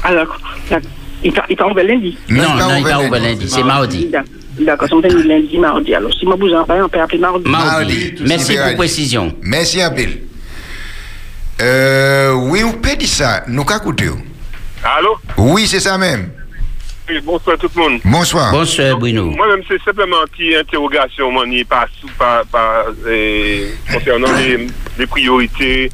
[0.04, 0.38] Alors,
[1.24, 2.18] il va ouvert lundi?
[2.30, 3.50] Non, pas non, il va ouvert lundi.
[3.50, 4.06] c'est mardi.
[4.06, 4.26] D'ac-
[4.60, 5.94] D'accord, c'est on lundi, mardi.
[5.96, 7.50] Alors, si moi vous en parle, on peut appeler mardi.
[7.50, 8.14] Mardi.
[8.26, 9.34] Merci pour précision.
[9.42, 10.29] Merci à Bill.
[11.62, 14.10] Euh, oui, vous pouvez dire ça, nous écouter.
[14.84, 15.18] Allô?
[15.38, 16.32] Oui, c'est ça même.
[17.10, 18.02] Oui, bonsoir tout le monde.
[18.06, 18.52] Bonsoir.
[18.52, 19.32] Bonsoir, Bruno.
[19.32, 21.88] Moi-même, c'est simplement une petite interrogation, moi, ni pas,
[22.18, 25.92] pas, pas, euh, concernant les, les priorités.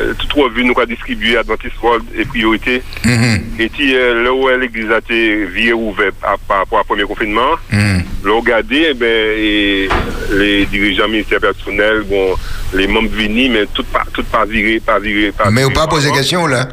[0.00, 2.82] Euh, tout revue, nous avons distribué à Dentist World et priorités.
[3.04, 6.14] Mhm, Et puis, euh, là où l'église a été virée ouverte
[6.48, 8.02] par rapport au premier confinement, mhm.
[8.24, 9.06] regardez, eh ben,
[9.38, 9.88] et
[10.32, 12.34] les dirigeants ministères personnels, bon,
[12.74, 15.86] les membres venus, mais tout pas, tout pas viré, pas viré, pas Mais vous pas
[15.86, 16.68] poser par question là?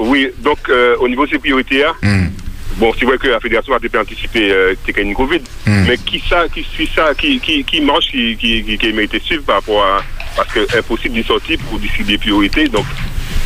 [0.00, 2.32] Oui, donc, euh, au niveau de ces priorités, Mhm.
[2.76, 5.84] Bon, c'est vrai que la fédération a été anticipée euh, c'était une Covid, Mm.
[5.88, 9.20] mais qui ça, qui suit ça, qui, qui, qui marche, qui, qui, qui, qui mérite
[9.24, 10.02] suivre par rapport à.
[10.38, 12.68] Parce que impossible d'y sortir pour décider des priorités.
[12.68, 12.86] Donc,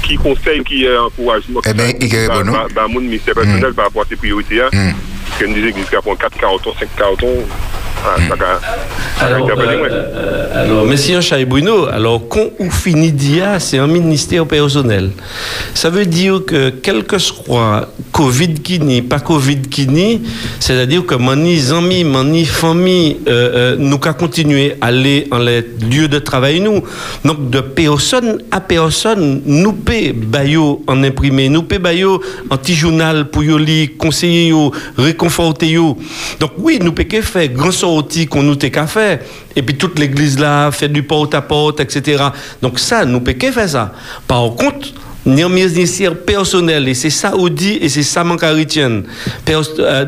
[0.02, 2.28] qui conseille, qui euh, encouragement Eh ben, il y a
[2.74, 4.60] par mon ministère personnel par rapport à ces priorités.
[4.60, 4.92] Hein, Mm.
[5.28, 7.46] Parce que nous églises qui prend 4 cartons, 5 cartons.
[8.04, 8.16] Ah,
[9.20, 14.46] Alors, euh, euh, alors, Monsieur Chai Bruno, alors, quand on finit d'IA, c'est un ministère
[14.46, 15.10] personnel.
[15.74, 20.22] Ça veut dire que, quel que soit Covid qui n'y, pas Covid qui n'y,
[20.58, 25.62] c'est-à-dire que mon amis, mon famille, euh, euh, nous qu'à continuer à aller dans les
[25.90, 26.82] lieux de travail, nous.
[27.24, 32.20] Donc, de personne à personne, nous paie bayo en imprimé, nous paie bayo
[32.50, 35.96] en petit journal pour yo li conseiller yo, réconforter yo.
[36.40, 39.18] Donc, oui, nous paie que faire grand sortie qu'on nous t'est qu'à faire.
[39.54, 42.24] Et puis, toute l'église là, fait du porte à porte, etc.
[42.60, 43.92] Donc, ça, nous que faire ça.
[44.26, 44.88] Par contre,
[45.48, 49.04] ministère personnel, et c'est ça dit, et c'est ça mon caritienne.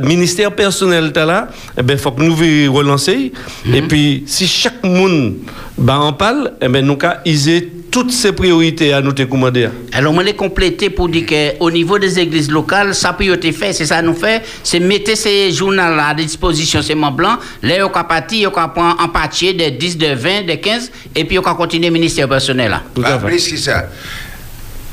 [0.02, 1.48] ministère personnel, t'as là,
[1.78, 2.34] eh ben, faut que nous
[2.68, 3.32] relancer.
[3.72, 5.34] Et puis, si chaque monde,
[5.76, 9.68] bah, en parle, eh ben, nous, iser toutes ces priorités à nous te commander.
[9.92, 13.72] Alors, moi, les compléter pour dire qu'au niveau des églises locales, ça peut être fait,
[13.72, 17.88] c'est ça nous fait, c'est mettre ces journaux-là à disposition, ces membres blancs, là, on
[17.88, 21.38] peut partir, on peut prendre en partie de 10, de 20, de 15, et puis
[21.38, 22.82] on peut continuer le ministère personnel là.
[22.92, 23.36] Tout à fait.
[23.36, 23.86] que ça?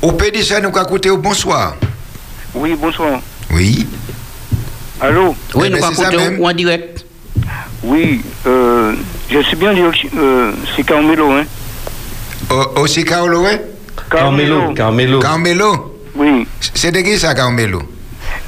[0.04, 1.76] Dire ça, nous qu'à écouter bonsoir.
[2.54, 3.20] Oui, bonsoir.
[3.52, 3.88] Oui.
[5.00, 5.36] Allô?
[5.56, 6.40] Oui, Eh nous ben, pouvons c'est ça écouter même.
[6.40, 7.04] ou en direct.
[7.84, 8.94] Oui, euh,
[9.32, 11.61] je suis bien euh, c'est Carmelo, hein Au-
[12.78, 13.62] Aussi Carlo, ouais
[14.10, 15.20] Carmelo, Carmelo.
[15.20, 15.96] Carmelo.
[16.16, 16.46] Oui.
[16.74, 17.82] C'est de qui ça, Carmelo?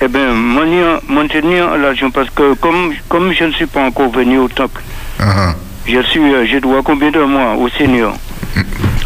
[0.01, 0.65] Eh bien, mon
[1.07, 4.47] mon tenir à l'argent parce que comme, comme je ne suis pas encore venu au
[4.47, 4.81] temple,
[5.19, 5.53] Uh-huh.
[5.87, 8.13] je suis, euh, je dois combien de mois au Seigneur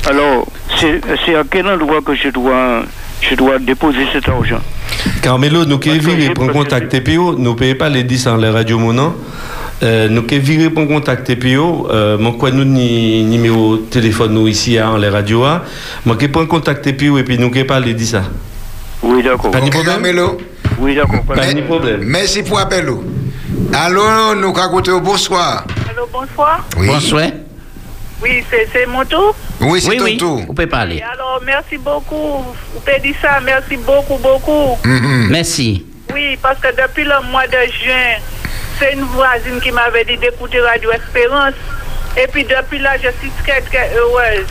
[0.09, 0.47] Alors,
[0.79, 2.83] c'est c'est à quel endroit que je dois,
[3.21, 4.61] je dois déposer cet argent?
[5.21, 8.49] Carmelo, nous qui j'ai pour pas- contact TPO, nous payons pas les 10 en les
[8.49, 9.13] radios monant.
[9.83, 14.33] Euh, nous qui viré pour contact TPO, euh, mon quoi nous ni numéro de téléphone
[14.33, 15.61] nous ici hein, en les radios hein.
[16.03, 18.23] Moi qui prends contact TPO et puis nous qui pas les 10 ça.
[19.03, 19.51] Oui, d'accord.
[19.51, 20.01] Pas de problème?
[20.79, 21.21] Oui, d'accord.
[21.23, 22.01] pas de- Pas de problème.
[22.05, 22.89] Merci pour l'appel.
[23.71, 25.65] Allô, nous qu'à écouter bonsoir.
[25.91, 26.65] Allô, bonsoir.
[26.77, 26.87] Oui.
[26.87, 27.27] Bonsoir.
[28.23, 29.35] Oui, c'est c'est mon tour.
[29.61, 30.37] Oui, c'est Oui, ton oui, tour.
[30.47, 30.95] vous pouvez parler.
[30.97, 32.43] Et alors, merci beaucoup.
[32.73, 34.75] Vous pouvez dire ça, merci beaucoup, beaucoup.
[34.83, 35.27] Mhm.
[35.29, 35.85] Merci.
[36.11, 38.17] Oui, parce que depuis le mois de juin,
[38.79, 41.53] c'est une voisine qui m'avait dit d'écouter Radio Espérance.
[42.15, 44.45] Et puis depuis là, je suis très très heureuse.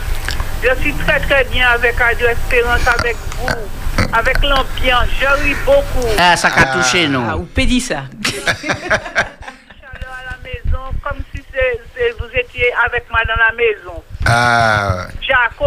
[0.62, 5.08] Je suis très très bien avec Radio Espérance, avec vous, avec l'ambiance.
[5.20, 6.08] Je ris beaucoup.
[6.18, 7.94] Ah, ça a touché, non Ah, ou pédit ça.
[8.48, 9.24] à
[10.30, 11.42] la maison, comme si
[12.18, 14.02] vous étiez avec moi dans la maison.
[14.26, 15.06] Ah,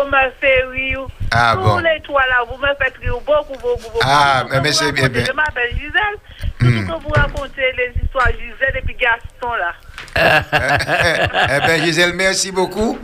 [0.09, 1.07] me fait rire.
[1.31, 1.77] Ah, Tous bon.
[1.79, 3.99] les trois là, vous me faites rire beaucoup, beaucoup, beaucoup.
[4.01, 5.05] Ah, mais c'est bien.
[5.05, 6.17] Je m'appelle Gisèle.
[6.59, 9.73] Surtout que vous racontez les histoires Gisèle et puis Gaston là.
[11.55, 12.97] eh bien, Gisèle, merci beaucoup.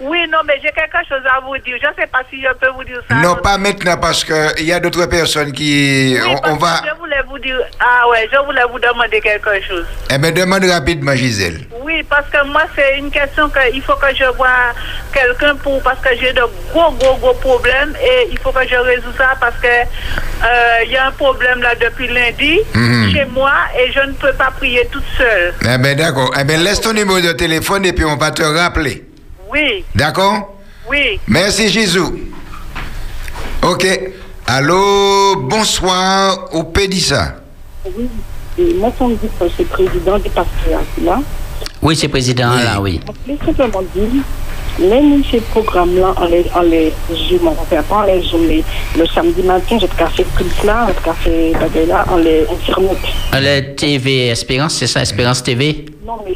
[0.00, 1.76] Oui, non, mais j'ai quelque chose à vous dire.
[1.82, 3.14] Je ne sais pas si je peux vous dire ça.
[3.16, 6.16] Non, pas maintenant, parce qu'il y a d'autres personnes qui...
[6.20, 6.78] Oui, on, parce on va...
[6.80, 7.58] que je voulais vous dire.
[7.80, 9.86] Ah ouais, je voulais vous demander quelque chose.
[10.12, 11.60] Eh bien, demande rapidement, Gisèle.
[11.80, 14.74] Oui, parce que moi, c'est une question qu'il faut que je vois
[15.14, 15.82] quelqu'un pour.
[15.82, 16.42] Parce que j'ai de
[16.72, 20.90] gros, gros, gros problèmes et il faut que je résous ça parce que euh, il
[20.90, 23.12] y a un problème là depuis lundi Mhm.
[23.12, 25.54] chez moi et je ne peux pas prier toute seule.
[25.62, 26.30] Eh bien, d'accord.
[26.38, 29.04] Eh bien, laisse ton numéro de téléphone et puis on va te rappeler.
[29.50, 30.54] Oui, D'accord?
[30.88, 31.20] Oui.
[31.26, 32.00] Merci, Jésus.
[33.62, 33.86] OK.
[34.46, 37.36] Allô, bonsoir au Pédissa.
[37.96, 38.08] Oui,
[38.58, 41.20] et moi, on me dit que c'est le président du patriarcat là.
[41.82, 43.00] Oui, c'est président là, oui.
[43.26, 44.22] Je voulais simplement dire,
[44.78, 48.46] même ces programmes-là, on les, on les zoom, on fait pas, on les zoom.
[48.46, 48.62] mais
[48.96, 52.98] Le samedi matin, j'ai fait plus là, j'ai fait bagay là, on les internet.
[53.34, 56.34] Le TV Espérance, c'est ça, Espérance TV Non, mais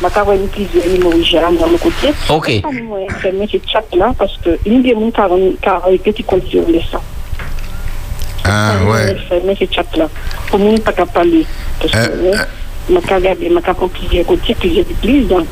[0.00, 2.12] ma carrière plusieurs numéros j'ai dans le côté.
[2.28, 2.62] Ok.
[2.82, 6.66] Moi, fermer ce chat là parce que l'une des gens qui a répété qu'on sur
[6.68, 7.00] les ça.
[8.44, 9.16] Ah, ouais.
[9.28, 10.08] Fermer ce chat là.
[10.48, 11.46] Pour moi, pas qu'à parler.
[12.88, 15.46] Ma carrière, ma carrière plusieurs côtés, plusieurs églises, donc.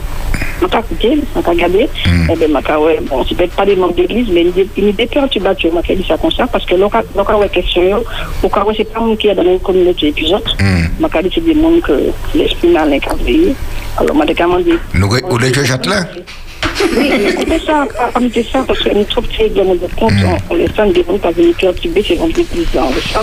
[0.61, 1.89] Ma carrière, écouté, ma carrière, regardé.
[2.31, 4.93] Eh bien, ma carrière, bon, c'est peut-être pas des membres d'église, mais il y a
[4.93, 8.03] des perturbations, ma carrière, dit ça comme ça, parce que l'on a question,
[8.43, 10.57] au cas où c'est pas moi qui est dans une communauté et puis autres.
[10.99, 13.55] Ma carrière, c'est des gens que l'esprit malin qui a veillé.
[13.97, 15.21] Alors, ma Oui,
[16.97, 20.55] mais écoutez ça, comme c'est ça, parce que nous sommes très bien de compte, on,
[20.55, 23.23] on les sent des groupes à venir perturber, c'est un peu plus dans le champ.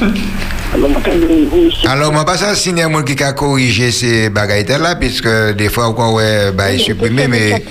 [1.88, 5.70] Alors, moi, pas ça, signer un monde qui a corrigé ces bagailles là, puisque des
[5.70, 7.64] fois, quoi, ouais, bah, il supprimé, mais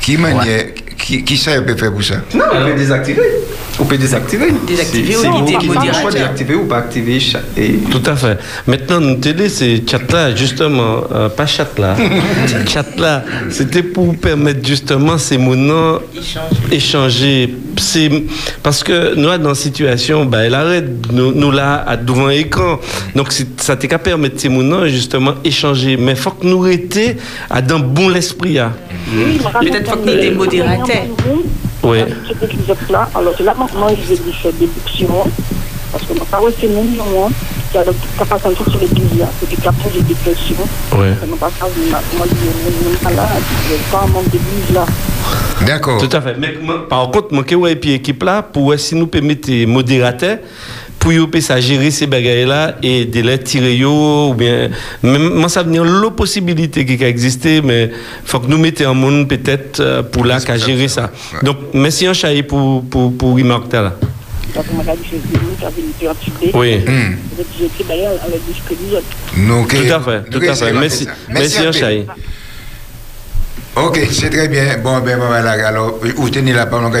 [0.00, 0.66] qui manière,
[0.98, 2.16] qui, qui ça peut faire pour ça?
[2.34, 3.22] Non, on peut désactiver.
[3.80, 4.46] On peut désactiver.
[4.66, 7.18] Désactiver C'est- ou c'est le soit désactiver ou pas activer.
[7.56, 8.38] Et Tout à fait.
[8.66, 11.96] Maintenant, nous t'aider, c'est chat là, justement, euh, pas chat là.
[12.68, 16.00] chat là, c'était pour permettre justement ces mots
[16.70, 17.54] échanger.
[17.76, 18.10] C'est
[18.62, 22.78] parce que nous, dans une situation, bah, elle arrête, nous, nous là, à devant écran.
[23.16, 25.96] Donc, ça t'est qu'à permettre ces mots justement échanger.
[25.96, 27.14] Mais faut que nous restions
[27.50, 28.58] à dans bon l'esprit.
[28.58, 28.72] hein.
[29.60, 31.06] Peut-être faut que nous des modérateurs.
[31.84, 31.98] Oui.
[32.26, 35.24] Cet épisode-là, alors c'est là maintenant que je vais faire des déductions,
[35.92, 37.30] parce que ma parole, c'est mon nom,
[37.70, 40.56] qui a le capacité sur l'église, là, et puis qu'après, j'ai des questions.
[40.96, 41.12] Ouais.
[41.20, 43.28] Ça ne pas ça, moi, moi, je suis malade,
[43.68, 44.86] je pas un membre d'église, là.
[45.66, 45.98] D'accord.
[45.98, 46.36] Tout à fait.
[46.38, 46.54] Mais,
[46.88, 50.38] par contre, moi, que ouais, puis équipe là, pour si nous permettez modérateur,
[51.04, 54.70] pour y peut ça gérer ces bagailles là et de les tirer yo, ou bien
[55.02, 57.90] même moi ça venir l'autre possibilité qui a existé mais
[58.24, 61.10] faut que nous mettions en monde peut-être euh, pour là qu'à gérer ça.
[61.42, 63.92] Donc merci en chahi pour pour pour remarque là.
[66.54, 66.78] Oui.
[66.78, 67.16] Hmm.
[67.58, 69.02] J'ai été d'ailleurs avec des disques
[69.36, 69.74] Nous, ok.
[69.74, 70.72] Tout à fait, tout à fait.
[70.72, 72.06] Merci, merci à en chahi.
[73.76, 74.78] Ok, c'est très bien.
[74.82, 75.66] Bon, ben, voilà.
[75.66, 76.92] Alors, vous tenez la parole.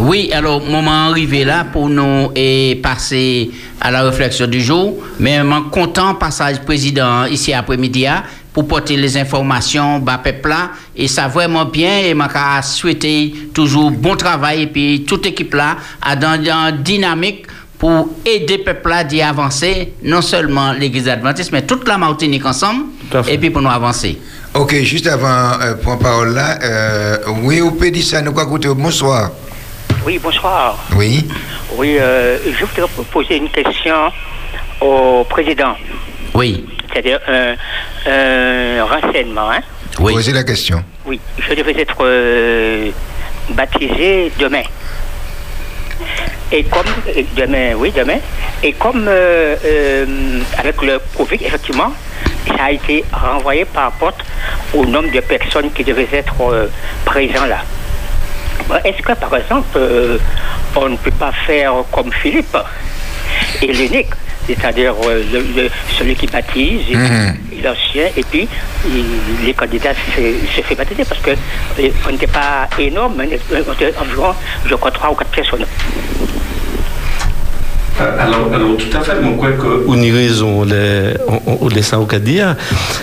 [0.00, 3.50] Oui, alors, moment arrivé là pour nous et passer
[3.80, 4.96] à la réflexion du jour.
[5.20, 10.70] Mais je content passage président ici après-midi hein, pour porter les informations bas peuple là
[10.96, 15.76] et ça vraiment bien et je souhaiter toujours bon travail et puis toute équipe là
[16.00, 17.46] à dans une dynamique
[17.78, 22.84] pour aider peuple là d'y avancer non seulement l'église adventiste mais toute la Martinique ensemble
[23.10, 23.34] Tout à fait.
[23.34, 24.18] et puis pour nous avancer.
[24.54, 28.68] Ok, juste avant euh, prendre parole là, euh, oui, au nous écouter.
[28.68, 29.30] Bonsoir.
[30.06, 30.78] Oui, bonsoir.
[30.94, 31.26] Oui.
[31.76, 34.12] Oui, euh, je voudrais poser une question
[34.80, 35.74] au président.
[36.34, 36.64] Oui.
[36.92, 37.56] C'est-à-dire un,
[38.08, 39.50] un renseignement.
[39.50, 39.60] Hein?
[39.98, 40.12] Oui.
[40.14, 40.84] Posez la question.
[41.04, 42.90] Oui, je devais être euh,
[43.50, 44.62] baptisé demain.
[46.52, 48.18] Et comme euh, demain, oui, demain.
[48.62, 50.06] Et comme euh, euh,
[50.58, 51.92] avec le Covid, effectivement,
[52.46, 54.12] ça a été renvoyé par rapport
[54.74, 56.66] au nombre de personnes qui devaient être euh,
[57.04, 57.62] présents là.
[58.84, 60.18] Est-ce que par exemple, euh,
[60.76, 62.56] on ne peut pas faire comme Philippe
[63.62, 64.08] et l'unique,
[64.46, 67.34] c'est-à-dire euh, le- le- celui qui baptise, et, Mhm.
[67.62, 68.48] l'ancien, et puis
[68.86, 70.20] il- les candidats se,
[70.56, 74.34] se fait baptiser parce que euh, n'était pas énorme, était on était environ,
[74.66, 75.66] je crois, trois ou quatre personnes.
[77.96, 80.66] Alors, alors, tout à fait, moi, quoi que y raison,
[81.46, 82.56] on, les ça au cas dire,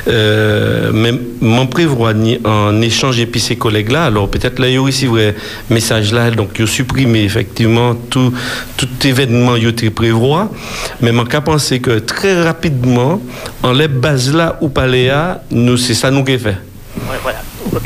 [0.08, 2.12] euh, mais mon prévoit
[2.44, 5.36] en échange et puis ces collègues-là, alors peut-être là, il y a aussi vrai
[5.70, 8.34] message là, donc il a supprimé effectivement tout,
[8.76, 10.52] tout événement il a prévoit,
[11.02, 13.22] mais mon cas penser que très rapidement,
[13.64, 16.58] en les bases là ou paléa, nous, c'est ça nous qui fait.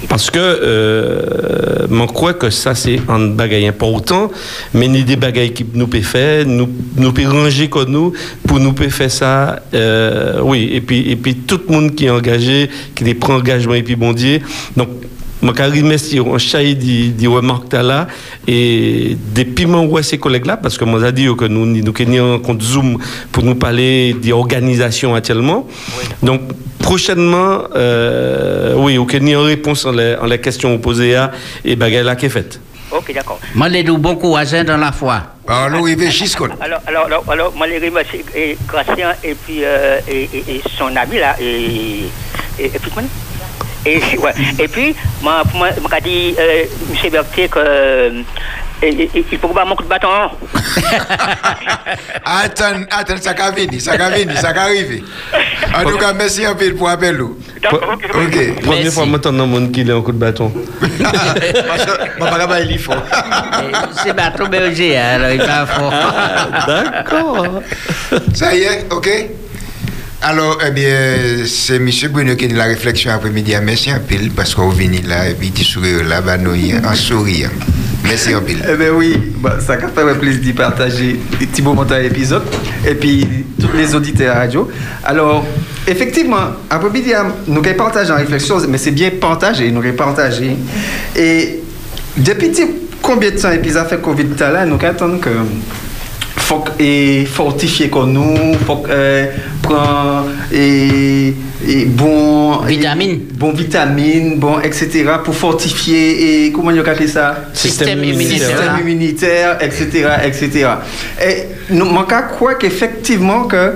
[0.09, 4.31] Parce que euh, je crois que ça c'est un bagage important,
[4.73, 8.13] mais ni des bagages qui nous peut faire, nous nous ranger comme nous
[8.47, 9.59] pour nous faire ça.
[9.73, 13.73] Euh, oui, et puis et puis tout le monde qui est engagé, qui prend engagement
[13.73, 14.39] et puis bon Dieu.
[14.75, 14.89] Donc
[15.53, 18.07] je remercie un chat dit dit remarque là
[18.47, 21.83] et depuis mon ouais ces collègues là parce que moi a dit que nous nous
[21.83, 22.97] nous compte Zoom
[23.31, 25.67] pour nous parler d'organisation actuellement.
[26.23, 26.41] Donc
[26.79, 31.31] prochainement euh, oui au Kenya en réponse en les, en les questions posées à
[31.63, 32.59] et bagaille là qui est faite.
[32.91, 33.39] Ok, d'accord.
[33.55, 35.21] Moi, les deux bon courage hein, dans la foi.
[35.47, 35.95] Alors, il.
[36.61, 40.61] Alors, alors, alors, alors, moi, les remercie et Gracien et puis euh, et, et, et
[40.77, 42.05] son ami là et
[42.57, 42.91] et, et puis
[43.85, 44.33] et, ouais.
[44.59, 46.65] et puis, moi, moi, moi, dit, euh,
[47.03, 47.11] M.
[47.11, 48.21] Berthier, que euh,
[48.83, 50.07] il faut pas mon coup de bâton.
[50.11, 50.31] hein.
[52.25, 55.03] Attends, attends, ça va venir, ça va venir, ça va arriver.
[55.75, 57.21] En tout cas, merci un peu pour l'appel.
[57.21, 58.61] Ok.
[58.63, 60.51] Première fois, t'en as monde qui est en coup de bâton.
[60.81, 63.03] Parce que, il est fort.
[64.03, 65.93] C'est bateau berger, hein, alors il va fort.
[66.67, 67.61] D'accord.
[68.33, 69.09] Ça y est, ok?
[70.27, 71.87] Alors, eh bien, c'est M.
[72.09, 73.53] Bruno qui a la réflexion après-midi.
[73.63, 76.95] Merci un peu parce qu'on vient là et puis il sourire là, bah, nous, en
[76.95, 77.51] sourire.
[78.03, 78.53] Merci un peu.
[78.67, 82.41] Eh bien oui, bah, ça fait un plaisir de partager des petits moments à l'épisode
[82.87, 84.67] et puis tous les auditeurs à radio.
[85.03, 85.45] Alors,
[85.85, 87.11] effectivement, après-midi,
[87.45, 90.57] nous avons partagé en réflexion, mais c'est bien partagé, nous avons partagé.
[91.15, 91.59] Et
[92.17, 92.49] depuis
[92.99, 95.29] combien de temps l'épisode fait Covid là, nous attendons que
[96.37, 99.25] faut et fortifier comme nous, faut euh,
[99.61, 101.33] prendre et,
[101.67, 103.11] et bon Vitamine.
[103.11, 105.05] et- bon vitamine, bon etc.
[105.23, 107.45] pour fortifier et comment on appelle ça?
[107.53, 108.47] Système immunitaire.
[108.49, 110.67] système immunitaire, etc., etc.
[111.25, 113.73] Et nous manquons quoi qu'effectivement que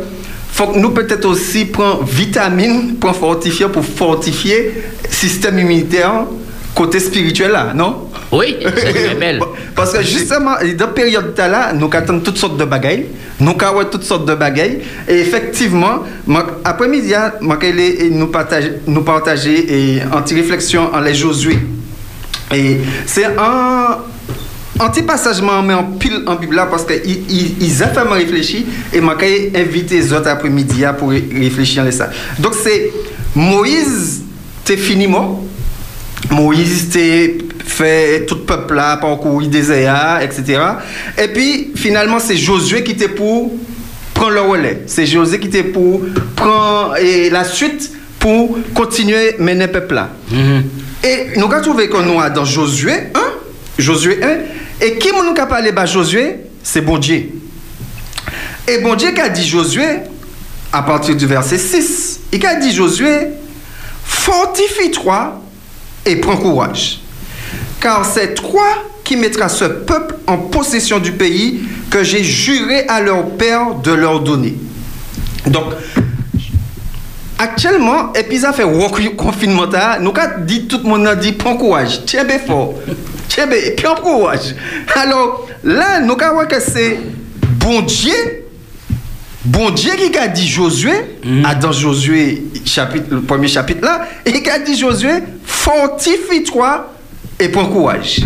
[0.51, 4.73] faut que nous peut-être aussi prendre vitamine pour fortifier pour fortifier
[5.09, 6.25] système immunitaire
[6.75, 8.09] côté spirituel là, non?
[8.31, 9.39] Oui, c'est très belle.
[9.75, 13.05] Parce que justement, dans la période de là, nous attendons toutes sortes de bagailles.
[13.39, 14.79] Nous avons toutes sortes de bagailles.
[15.07, 16.03] Et effectivement,
[16.63, 17.13] après-midi,
[17.79, 21.57] est- nous partager, nous partager et anti-réflexion en les Josué.
[22.53, 23.97] Et c'est un
[24.79, 28.61] anti-passagement, mais en pile en Bible là, parce qu'ils ils, ils ont fait me réfléchir
[28.93, 32.09] et j'ai invité les autres après-midi pour ré- réfléchir à ça.
[32.39, 32.91] Donc, c'est
[33.35, 34.23] Moïse,
[34.65, 35.39] t'es fini, moi?
[36.31, 36.89] Moïse
[37.65, 40.61] fait tout le peuple là parcourir désert etc
[41.17, 43.51] et puis finalement c'est Josué qui était pour
[44.13, 44.83] prendre le relais.
[44.85, 46.01] C'est Josué qui était pour
[46.35, 50.09] prendre et la suite pour continuer mener le peuple là.
[51.03, 53.19] Et nous avons trouvé que nous avons dans Josué 1
[53.77, 56.35] Josué 1 et qui nous a parlé de Josué?
[56.61, 57.29] C'est bon Dieu.
[58.67, 59.85] Et bon Dieu qui a dit Josué
[60.73, 63.29] à partir du verset 6 il a dit Josué
[64.03, 65.41] fortifie-toi
[66.05, 66.99] et prends courage.
[67.79, 68.65] Car c'est toi
[69.03, 73.91] qui mettras ce peuple en possession du pays que j'ai juré à leur père de
[73.91, 74.55] leur donner.
[75.47, 75.65] Donc,
[77.37, 78.65] actuellement, ça fait
[79.15, 79.65] confinement,
[80.01, 82.75] nous avons dit, tout le monde a dit, prends courage, tiens bien fort,
[83.27, 84.55] tiens bien, prends courage.
[84.95, 86.99] Alors, là, nous avons que c'est
[87.59, 88.13] bon Dieu
[89.49, 90.91] Bon Dieu qui a dit Josué,
[91.23, 91.43] mm.
[91.43, 95.09] à dans Josué, chapitre, le premier chapitre là, et qui a dit Josué,
[95.43, 96.93] fortifie-toi
[97.39, 98.21] et prends courage.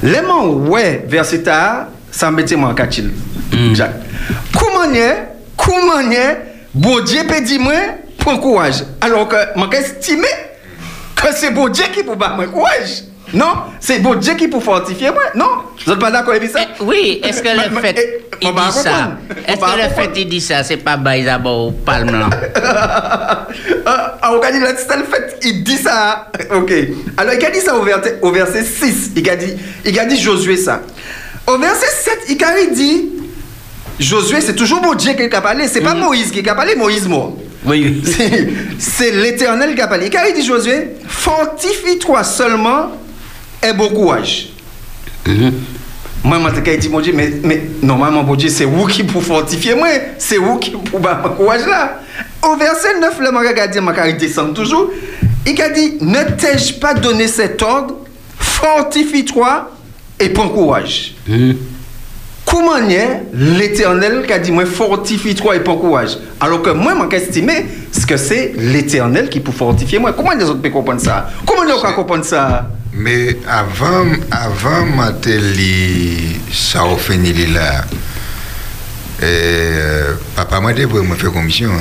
[0.00, 3.10] Les mots, ouais, verset A, ça mettait moi en catil.
[3.50, 3.56] Mm.
[3.56, 3.74] Mm-hmm.
[3.74, 4.00] Jacques.
[4.56, 6.38] Comment est, comment est,
[6.72, 7.74] bon Dieu peut dire moi,
[8.16, 8.84] prends courage.
[9.00, 10.28] Alors que, moi, estimé
[11.16, 13.02] que c'est bon Dieu qui peut battre moi courage.
[13.34, 15.22] Non, c'est bon Dieu qui peut fortifier moi.
[15.34, 15.46] Non,
[15.84, 16.60] vous n'êtes pas d'accord avec ça?
[16.80, 19.16] Oui, est-ce que le fait mais- il on dit ça?
[19.46, 22.28] Est-ce On que le fait il dit ça, c'est pas d'abord au palme là
[24.60, 26.28] là, c'est le fait, il dit ça.
[26.54, 26.72] Ok.
[27.16, 29.10] Alors, il a dit ça au verset, au verset 6.
[29.16, 29.54] Il a dit,
[29.84, 30.80] il a dit Josué ça.
[31.46, 33.10] Au verset 7, il a dit
[33.98, 35.68] Josué, c'est toujours mon Dieu qui a parlé.
[35.68, 37.36] C'est pas Moïse qui a parlé, Moïse mort.
[37.64, 40.08] Oui, C'est- C'est l'éternel qui a parlé.
[40.12, 42.90] Il a dit Josué, fortifie-toi seulement
[43.68, 44.50] et bon courage.
[46.24, 49.22] Moi, je me dit, mon Dieu, mais, mais normalement, mon Dieu, c'est vous qui pour
[49.22, 49.88] fortifier moi.
[50.18, 52.00] C'est vous qui pour mon courage là.
[52.42, 54.90] Au verset 9, le mari a dit, il descend toujours.
[55.46, 57.96] Il a dit, ne t'ai-je pas donné cet ordre?
[58.38, 59.70] Fortifie-toi
[60.20, 61.14] et prends courage.
[62.54, 63.02] Kouman nye,
[63.34, 66.12] l'Eternel ka di mwen fortifi tro e pou kouaj.
[66.44, 67.56] Alo ke mwen man ka estime,
[67.90, 70.14] ske se l'Eternel ki pou fortifi mwen.
[70.14, 71.24] Kouman nye zot pe kompon sa?
[71.48, 72.44] Kouman nye ou ka kompon sa?
[72.94, 77.68] Me avan, avan mate li sa ou feni li la,
[79.18, 79.34] e,
[80.38, 81.74] papa mwen de pou mwen fe komisyon.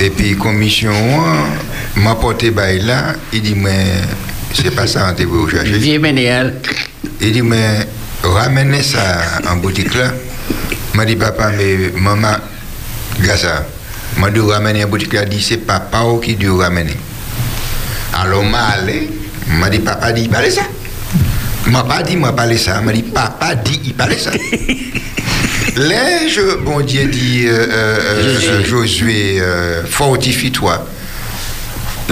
[0.00, 1.58] E pi komisyon wan,
[2.00, 4.16] mwen pote bay la, e di mwen,
[4.56, 5.76] se pa sa an te pou ou chache.
[5.76, 6.54] Vie mene al.
[7.20, 9.00] E di mwen, ramenez ça
[9.50, 10.12] en boutique là.
[10.94, 12.36] M'a dit papa mais maman,
[13.20, 13.64] grâce à
[14.18, 16.96] m'a dit ramener en boutique là, dit c'est papa qui dit ramener.
[18.14, 19.10] Alors m'a allé,
[19.48, 20.62] m'a dit papa dit il ça.
[21.66, 24.30] M'a pas dit m'a parlé ça, m'a dit papa dit il parlait ça.
[25.76, 27.98] Là, je, bon Dieu dit, euh, euh,
[28.50, 30.86] euh, Josué, euh, fortifie-toi.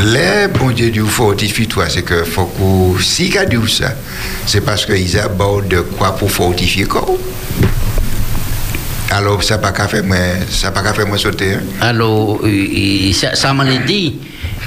[0.02, 3.92] Là, bon Dieu dit, fortifie-toi, c'est que faut que, si qu'a dit ça,
[4.46, 7.06] c'est parce qu'ils abordent quoi pour fortifier quoi.
[9.10, 10.04] Alors, ça n'a pas qu'à faire,
[10.48, 11.54] ça pas qu'à faire moi sauter.
[11.54, 11.60] hein.
[11.80, 14.16] Alors, euh, euh, ça, est dit.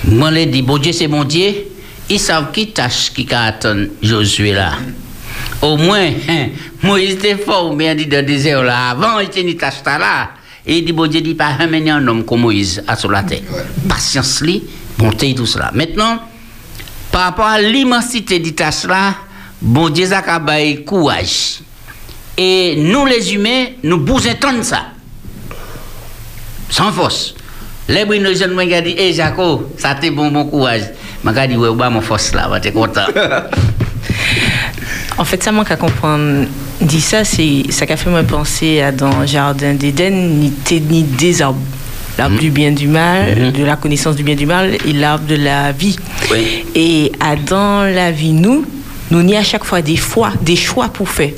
[0.06, 1.54] Est dit, bon Dieu, c'est mon Dieu.
[2.10, 4.74] Ils savent qui tâche qui attend Josué là.
[5.62, 6.48] Au moins, hein,
[6.84, 8.90] Moïse était fort, mais il dit dans le désert là.
[8.90, 10.32] Avant, il était une tâche là.
[10.66, 13.24] Et il dit, bon Dieu, dit pas amener un homme comme Moïse à sur la
[13.24, 13.42] terre.
[13.88, 14.62] Patience, li,
[15.12, 15.72] tout cela.
[15.74, 16.20] Maintenant,
[17.12, 19.16] par rapport à l'immensité des tâches là,
[19.62, 20.22] bon Dieu, ça
[20.86, 21.60] courage.
[22.38, 24.86] Et nous, les humains, nous bousentons ça.
[26.70, 27.36] Sans force.
[27.88, 30.84] Les brino jeunes m'ont dit, hé Jaco, ça t'est bon, bon courage.
[31.24, 33.06] M'a dit, ouais, bah, mon force là, t'es content.
[35.18, 36.48] En fait, ça manque à comprendre.
[36.82, 41.04] Dit ça, c'est ça qui a fait me penser à dans jardin d'Éden, ni ni
[41.04, 41.60] des arbres.
[42.18, 43.52] L'arbre du bien du mal, Mhm.
[43.52, 45.96] de la connaissance du bien du mal, et l'arbre de la vie.
[46.32, 46.64] Oui.
[46.76, 48.66] Et Adam, la vie, nous,
[49.10, 51.32] nous n'y à chaque fois des fois, des choix pour faire.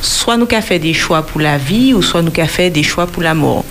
[0.00, 2.82] Soit nous qu'a fait des choix pour la vie, ou soit nous qu'a fait des
[2.84, 3.64] choix pour la mort.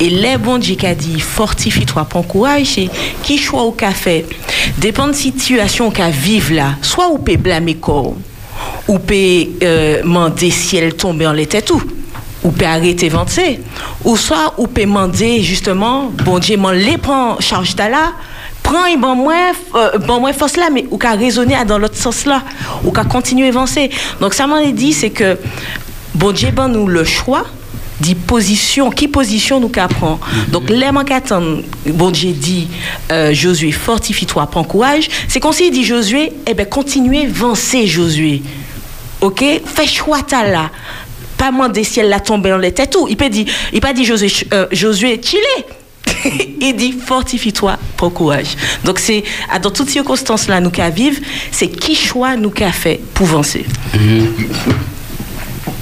[0.00, 2.88] Et les bons Dieu qui a dit, fortifie-toi, prends courage, c'est
[3.22, 4.26] qui choix au qu'a fait.
[4.78, 6.76] Dépend de situation qu'a vivre là.
[6.82, 8.14] Soit ou peut blâmer corps,
[8.88, 9.14] ou peut
[9.62, 11.82] euh, demander si elle tombe en l'état tout
[12.44, 13.60] ou peut arrêter vanter
[14.04, 18.12] ou soit ou peut demander justement bon Dieu m'en les prend charge là
[18.62, 21.96] prends et bon moins euh, bon moins force là mais ou qu'à raisonner dans l'autre
[21.96, 22.42] sens là
[22.84, 23.90] ou qu'à continuer à avancer
[24.20, 25.38] donc ça m'en est dit c'est que
[26.14, 27.44] bon Dieu ben nous le choix
[28.00, 30.20] dit position, qui position nous qu'à prendre.
[30.48, 32.68] Donc, les attendre, bon Dieu dit,
[33.12, 35.08] euh, Josué, fortifie-toi, prends courage.
[35.28, 38.42] C'est qu'on s'il dit Josué, eh ben, continuez, avancer Josué.
[39.20, 39.42] Ok?
[39.64, 40.70] Fais choix là.
[41.44, 43.06] Pas demander si elle l'a tombé dans les têtes tout.
[43.10, 45.42] Il peut dire, il pas dit Josué, euh, Josué, chillez.
[46.60, 48.56] il dit fortifie-toi, prends courage.
[48.82, 49.22] Donc c'est
[49.52, 51.20] à- dans toutes circonstances là nous qu'à vivre,
[51.50, 53.66] c'est qui choix nous qu'a fait pour avancer.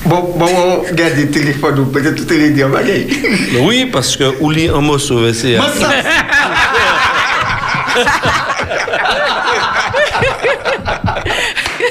[0.04, 3.06] Bon, bon, bon, regardez le téléphone, ou peut-être tout est dire, bagaille.
[3.60, 5.58] Oui, parce que Ouli en mot sauvé, c'est.
[5.58, 6.00] Moi, ça, Moi, ça les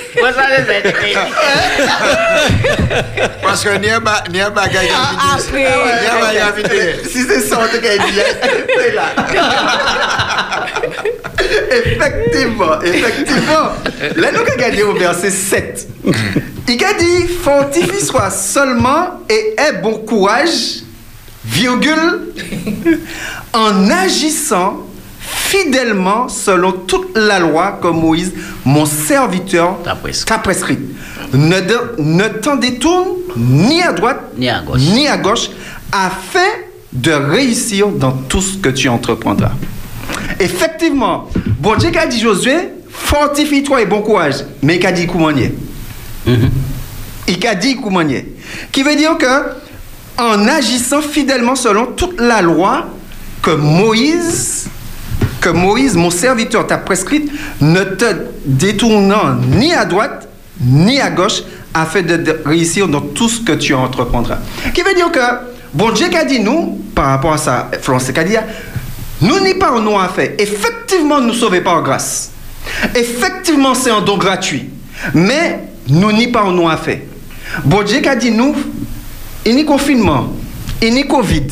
[0.09, 0.10] aide.
[3.41, 4.89] Parce que n'y a pas n'y a pas gagné.
[4.93, 5.59] Ah, après.
[5.59, 6.95] N'y a pas gagné.
[7.09, 7.87] si c'est ça, on te dit,
[8.77, 9.05] c'est là.
[11.71, 13.71] effectivement, effectivement.
[14.15, 15.87] Là, nous avons gagné au verset 7.
[16.67, 20.83] Il a dit Fortifie-toi seulement et aie bon courage,
[21.43, 22.33] virgule,
[23.53, 24.85] en agissant
[25.33, 28.33] fidèlement selon toute la loi que Moïse,
[28.65, 30.25] mon serviteur, T'a prescrit.
[30.25, 30.79] t'a prescrite.
[31.33, 33.07] Ne, de- ne t'en détourne
[33.37, 34.81] ni à droite Ni à gauche.
[34.81, 35.49] ni à gauche,
[35.91, 36.39] afin
[36.91, 39.51] de réussir dans tout ce que tu entreprendras.
[40.39, 41.29] Effectivement,
[41.59, 42.55] bon Dieu a dit Josué,
[42.89, 44.43] fortifie-toi et bon courage.
[44.61, 45.53] Mais il a dit comment il est.
[47.27, 48.01] Il a dit comment.
[48.71, 49.25] Qui veut dire que,
[50.21, 52.87] en agissant fidèlement selon toute la loi
[53.41, 54.67] que Moïse,
[55.41, 57.29] que Moïse, mon serviteur, t'a prescrite,
[57.59, 58.05] ne te
[58.45, 60.29] détournant ni à droite
[60.63, 61.41] ni à gauche,
[61.73, 64.37] afin de, réussir dans tout ce que tu entreprendras.
[64.73, 65.19] Qui veut dire que,
[65.73, 68.35] bon Dieu a dit nous, par rapport à ça, Florence a dit,
[69.21, 70.31] nous n'y pas à faire.
[70.37, 72.31] Effectivement, nous sauvons par grâce.
[72.95, 74.69] Effectivement, c'est un don gratuit.
[75.13, 76.99] Mais nous n'y pas à faire.
[77.63, 78.55] Bon Dieu a dit nous,
[79.45, 80.31] il n'y confinement,
[80.81, 81.47] il n'y Covid,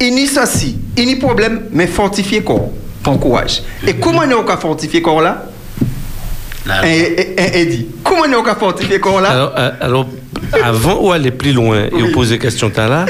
[0.00, 2.70] il n'y ceci, il n'y problème, mais fortifier corps,
[3.06, 3.62] prends courage.
[3.86, 5.44] Et comment nous avons fortifier corps là?
[6.66, 9.30] Là, Et, et, et- et dit, comment nous avons fortifier corps là?
[9.30, 10.08] Alors, euh, alors,
[10.64, 13.06] avant ou aller plus loin et vous poser question t'as là,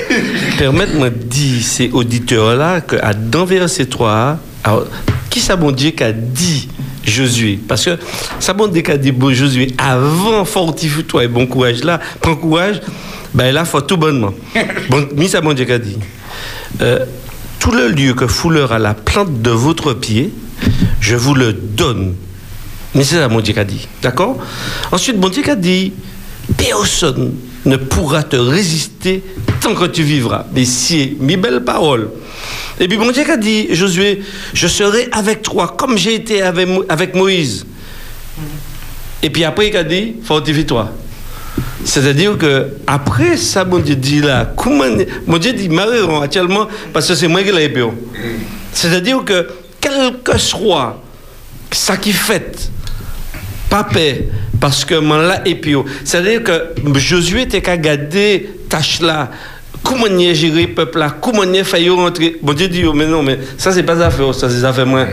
[0.58, 4.84] permettez-moi de dire ces auditeurs-là que à dans verset 3, alors,
[5.30, 6.68] qui ça bon Dieu qu'a dit
[7.02, 7.58] Josué?
[7.66, 7.98] Parce que
[8.38, 12.82] ça bon dit qu'a dit bon Josué, avant fortifie-toi et bon courage là, prends courage,
[13.32, 14.34] ben là, faut tout bonnement.
[14.90, 15.96] Bon, mis ça bon Dieu qu'a dit.
[16.82, 17.04] Euh,
[17.58, 20.32] tout le lieu que foulera la plante de votre pied,
[21.00, 22.14] je vous le donne.
[22.94, 23.86] Mais c'est ça, mon Dieu qu'a dit.
[24.02, 24.38] D'accord?
[24.92, 25.92] Ensuite, mon Dieu qu'a dit,
[26.56, 27.34] personne
[27.64, 29.22] ne pourra te résister
[29.60, 30.46] tant que tu vivras.
[30.54, 32.10] Mais si, mes belles paroles.
[32.78, 34.22] Et puis, mon Dieu qu'a dit, Josué,
[34.54, 37.66] je serai avec toi comme j'ai été avec Moïse.
[39.22, 40.92] Et puis après, il a dit, fortifie-toi.
[41.84, 44.84] C'est-à-dire que après ça, mon Dieu dit là, comment,
[45.26, 47.84] mon Dieu dit, marieront actuellement, parce que c'est moi qui l'ai épée.
[48.72, 49.48] C'est-à-dire que,
[49.80, 51.02] quel que soit
[51.70, 52.70] ça qui fait,
[53.70, 54.28] pas paix,
[54.60, 55.76] parce que man là épée.
[56.04, 59.30] C'est-à-dire que Josué était qu'à garder tâche là.
[59.82, 61.16] Comment y géré le peuple là?
[61.20, 62.36] Comment y fait rentrer?
[62.42, 65.06] Bon Dieu dit, oh, mais non, mais ça c'est pas affaire, ça c'est affaire moi.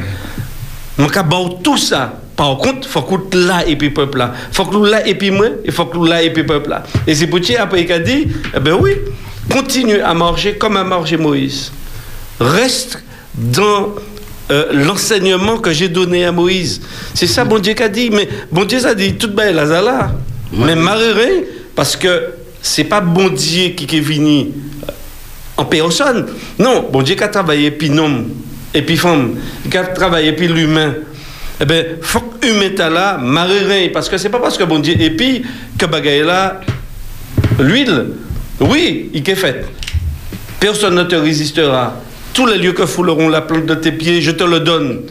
[1.30, 4.34] Bord tout ça, par contre, il faut que là et puis peuple là.
[4.50, 6.84] Il faut que là et puis moi, il faut que là et puis peuple là.
[7.06, 8.94] Et c'est pour ça, après, il a dit, eh ben oui,
[9.52, 11.72] continue à marcher comme a marché Moïse.
[12.40, 13.04] Reste
[13.36, 13.94] dans
[14.52, 16.82] euh, l'enseignement que j'ai donné à Moïse.
[17.14, 18.10] C'est ça, bon Dieu qui a dit.
[18.10, 20.14] Mais bon Dieu, ça a dit, tout belle la zala.
[20.52, 24.48] Mais marrer, parce que c'est pas bon Dieu qui est venu
[25.58, 26.28] en personne.
[26.58, 28.30] Non, bon Dieu qui a travaillé puis homme
[28.74, 29.36] et puis femme,
[29.70, 30.94] qui a travaillé puis l'humain.
[31.64, 35.44] Eh bien, faut que là, marrer, parce que c'est pas parce que bon Dieu puis
[35.78, 36.26] que bagaille
[37.58, 38.08] l'huile,
[38.60, 39.66] oui, il est fait.
[40.60, 42.02] Personne ne te résistera.
[42.34, 45.04] Tous les lieux que fouleront la plante de tes pieds, je te le donne.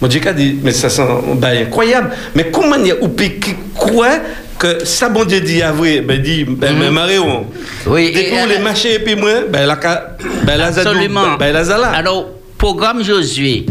[0.00, 2.10] Mon Dieu dit, mais ça sent ben, incroyable.
[2.34, 4.18] Mais comment il y a ou qui croit
[4.58, 7.46] que ça, bon Dieu dit vrai, ben dit, ben, mais Maréon.
[7.86, 11.36] Oui, Dès qu'on les mâcher et puis moi, ben la, ben la Absolument.
[11.38, 11.90] ben la zala.
[11.90, 12.28] Alors,
[12.58, 13.66] programme Josué,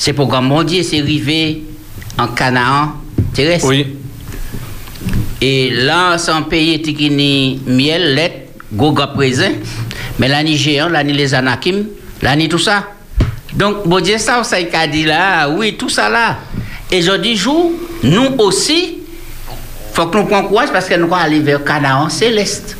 [0.00, 1.62] c'est programme mondial, c'est arrivé
[2.18, 2.94] en Canaan
[3.34, 3.68] terrestre.
[3.68, 3.86] Oui.
[5.42, 9.52] Et là, c'est un pays qui ni miel, lait, goga présent.
[10.18, 11.84] Mais là, ni géant, là, ni les anakim,
[12.22, 12.86] là, ni tout ça.
[13.52, 16.38] Donc, bon Dieu, ça, ça, il a dit là, oui, tout ça là.
[16.90, 17.70] Et je dis, jour,
[18.02, 19.00] nous aussi,
[19.92, 22.74] faut que nous prenions courage parce que nous allons aller vers Canaan céleste.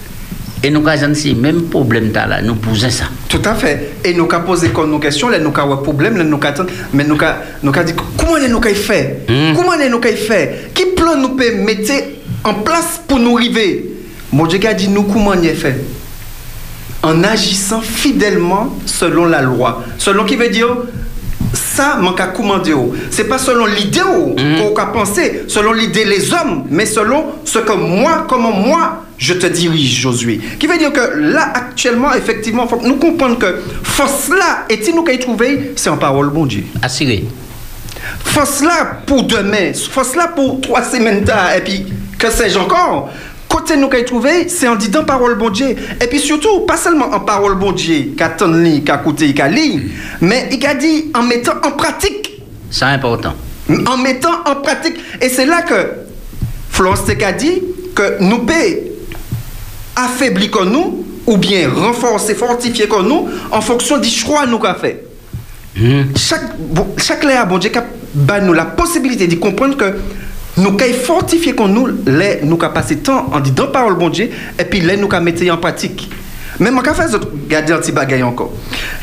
[0.62, 3.04] Et nous avons ces mêmes problèmes là, nous posons ça.
[3.28, 3.92] Tout à fait.
[4.04, 6.66] Et nous avons posé comme nos questions, là, nous avons un problème, là, nous avons
[6.92, 9.24] mais nous avons dit comment nous avons fait?
[9.56, 10.70] Comment nous avons fait?
[10.74, 11.92] Qui plan nous peut mettre
[12.44, 13.86] en place pour nous arriver?
[14.32, 15.76] Mon Dieu a dit nous comment nous avons fait?
[17.02, 19.82] En agissant fidèlement selon la loi.
[19.96, 20.68] Selon qui veut dire
[21.70, 22.74] ça, manque à commander.
[23.10, 27.72] C'est pas selon l'idée qu'on a pensé, selon l'idée les hommes, mais selon ce que
[27.72, 30.40] moi, comment moi, je te dirige, Josué.
[30.58, 34.82] Qui veut dire que là, actuellement, effectivement, faut que nous comprendre que force là, et
[34.82, 36.64] si nous qu'à y trouver, c'est en parole, bon Dieu.
[36.82, 37.24] Assuré.
[38.24, 41.84] Force là pour demain, force là pour trois semaines tard, et puis
[42.18, 43.10] que sais-je encore?
[43.50, 45.74] Côté nous qu'à trouver, c'est en disant parole bon Dieu.
[46.00, 49.80] Et puis surtout, pas seulement en parole bon Dieu, qu'à tenir, qu'à écouter, qu'à lire,
[50.20, 52.40] mais il a dit en mettant en pratique.
[52.70, 53.34] C'est important.
[53.68, 54.94] En mettant en pratique.
[55.20, 55.74] Et c'est là que
[56.70, 57.60] Florence a dit
[57.92, 58.92] que nous paie
[59.96, 64.74] affaiblir comme nous, ou bien renforcer, fortifier comme nous, en fonction du choix nous qu'a
[64.74, 65.06] fait.
[66.16, 67.72] Chaque, bon, chaque bon Dieu,
[68.14, 69.96] bah, nous la possibilité de comprendre que
[70.60, 74.64] nous qu'à fortifier comme nous, les, nous passer temps en disant parole bon Dieu, et
[74.64, 76.10] puis les nous mettre en pratique.
[76.58, 78.52] Mais moi, qu'à faire regardez un petit bagaille encore.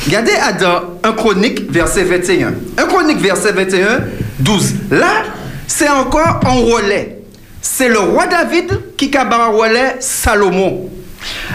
[0.06, 2.54] Regardez dans 1 Chronique, verset 21.
[2.78, 4.02] 1 Chronique, verset 21,
[4.40, 4.76] 12.
[4.92, 5.24] Là,
[5.66, 7.20] c'est encore en relais.
[7.62, 10.90] C'est le roi David qui a en relais Salomon.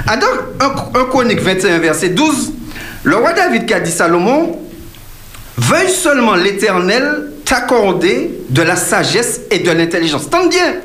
[0.06, 0.30] Ah, donc,
[0.94, 2.52] 1 Chronique 21, verset 12.
[3.04, 4.58] Le roi David qui a dit Salomon,
[5.56, 10.30] Veuille seulement l'Éternel t'accorder de la sagesse et de l'intelligence.
[10.30, 10.76] Tente bien.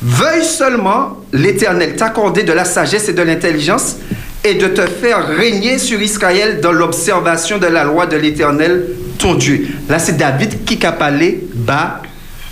[0.00, 3.96] Veuille seulement l'Éternel t'accorder de la sagesse et de l'intelligence
[4.44, 8.86] et de te faire régner sur Israël dans l'observation de la loi de l'Éternel,
[9.18, 9.68] ton Dieu.
[9.90, 12.00] Là, c'est David qui a parlé bas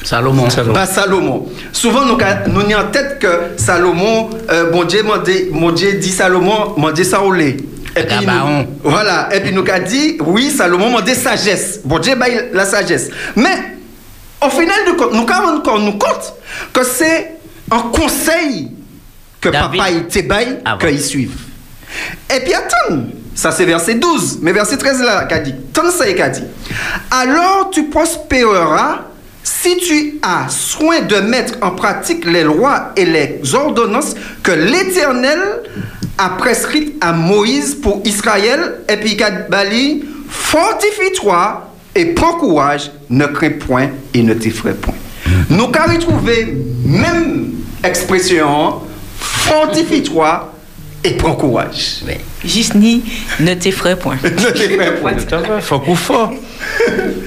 [0.04, 0.46] Salomon.
[0.74, 1.46] Bas Salomon.
[1.72, 5.94] Souvent, nous, nous avons en tête que Salomon, euh, bon Dieu, m'a dit- mon Dieu
[5.94, 7.56] dit Salomon, mon Dieu Saoulé.
[7.96, 9.28] Et puis, nous, voilà.
[9.34, 11.80] Et puis, nous a dit, oui, Salomon m'a dit sagesse.
[11.84, 12.14] Bon Dieu,
[12.52, 13.08] la sagesse.
[13.36, 13.76] Mais,
[14.40, 16.34] au final de compte, nous nous compte
[16.72, 17.36] que c'est
[17.70, 18.70] un conseil
[19.40, 21.36] que papa il te qu'il suive.
[22.34, 23.04] Et puis, attends.
[23.34, 24.40] Ça, c'est verset 12.
[24.42, 25.54] Mais verset 13, là, qu'a dit.
[25.72, 26.44] Tant ça, il a dit.
[27.10, 29.06] Alors, tu prospéreras
[29.42, 35.38] si tu as soin de mettre en pratique les lois et les ordonnances que l'Éternel
[36.20, 36.36] a
[37.00, 39.16] à Moïse pour Israël, et puis
[39.48, 44.94] Bali, fortifie-toi et prends courage, ne crains point et ne t'effraie point.
[45.48, 47.52] Nous avons retrouvé même
[47.82, 48.80] expression,
[49.18, 50.52] fortifie-toi
[51.02, 52.02] et prends courage.
[52.44, 53.02] Juste ni
[53.40, 54.16] ne t'effraie point.
[54.22, 55.14] ne t'effraie point.
[55.60, 56.30] Faut qu'on fasse.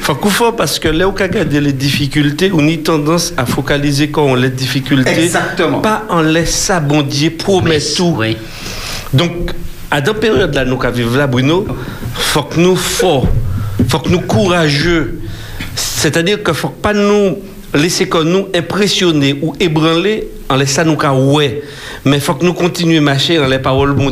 [0.02, 3.46] Faut qu'on fasse parce que là où on regarde les difficultés, on a tendance à
[3.48, 5.24] focaliser quand on les difficultés.
[5.24, 5.80] Exactement.
[5.80, 8.22] Pas en laissant bon Dieu promet tout.
[9.14, 9.52] Donc,
[9.92, 11.66] à dans période là, nous vivons là, Bruno,
[12.16, 13.28] faut que nous forts,
[13.88, 15.20] faut que nous courageux.
[15.76, 17.38] C'est-à-dire qu'il faut pas nous
[17.74, 21.62] laisser comme nous impressionner ou ébranler en laissant nous qu'à ouais.
[22.06, 24.12] Mais faut que nous continuions à marcher dans les paroles bon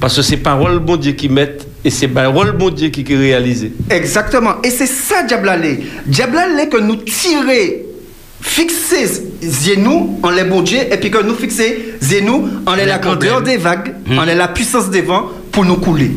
[0.00, 3.70] parce que c'est paroles bon qui mettent et c'est paroles bon Dieu qui, qui réalisent.
[3.90, 4.54] Exactement.
[4.64, 5.78] Et c'est ça, Diablale.
[6.06, 7.86] Diablale que nous tirer,
[8.40, 9.06] fixer
[9.78, 13.42] nous en les bon Dieu, et puis que nous fixer nous en les la grandeur
[13.42, 16.12] des vagues, en les la puissance des vents pour nous couler.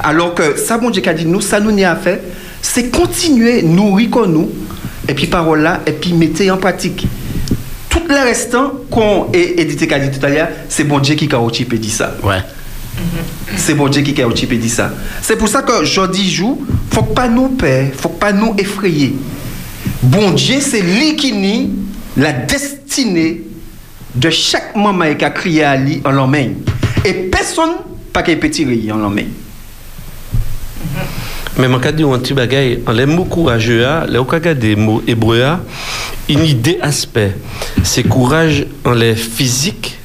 [0.00, 2.22] Alors que ça, bon Dieu qui a dit nous, ça nous n'y a fait,
[2.60, 4.50] c'est continuer, nourrir comme nous,
[5.08, 7.06] et puis parole là, et puis mettez en pratique.
[7.88, 11.28] Tout le restant qu'on est édité qu'a dit tout à l'heure, c'est bon Dieu qui
[11.32, 12.14] a dit ça.
[12.22, 12.42] Ouais.
[13.56, 14.92] C'est bon Dieu qui a dit ça.
[15.22, 16.58] C'est pour ça que je dis jour,
[16.90, 19.14] faut pas nous perdre, faut pas nous effrayer.
[20.02, 21.70] Bon Dieu, c'est lui qui nie
[22.16, 23.42] la destinée
[24.14, 26.56] de chaque maman qui a crié à lui en l'emmène.
[27.04, 27.76] Et personne
[28.12, 29.30] pas qui peut tirer en l'emmène.
[31.58, 35.42] Mais je dire un petit bagage, en les mots courageux, les mots des mots hébreux,
[36.28, 37.34] une idée aspect.
[37.82, 39.98] C'est courage en les physique,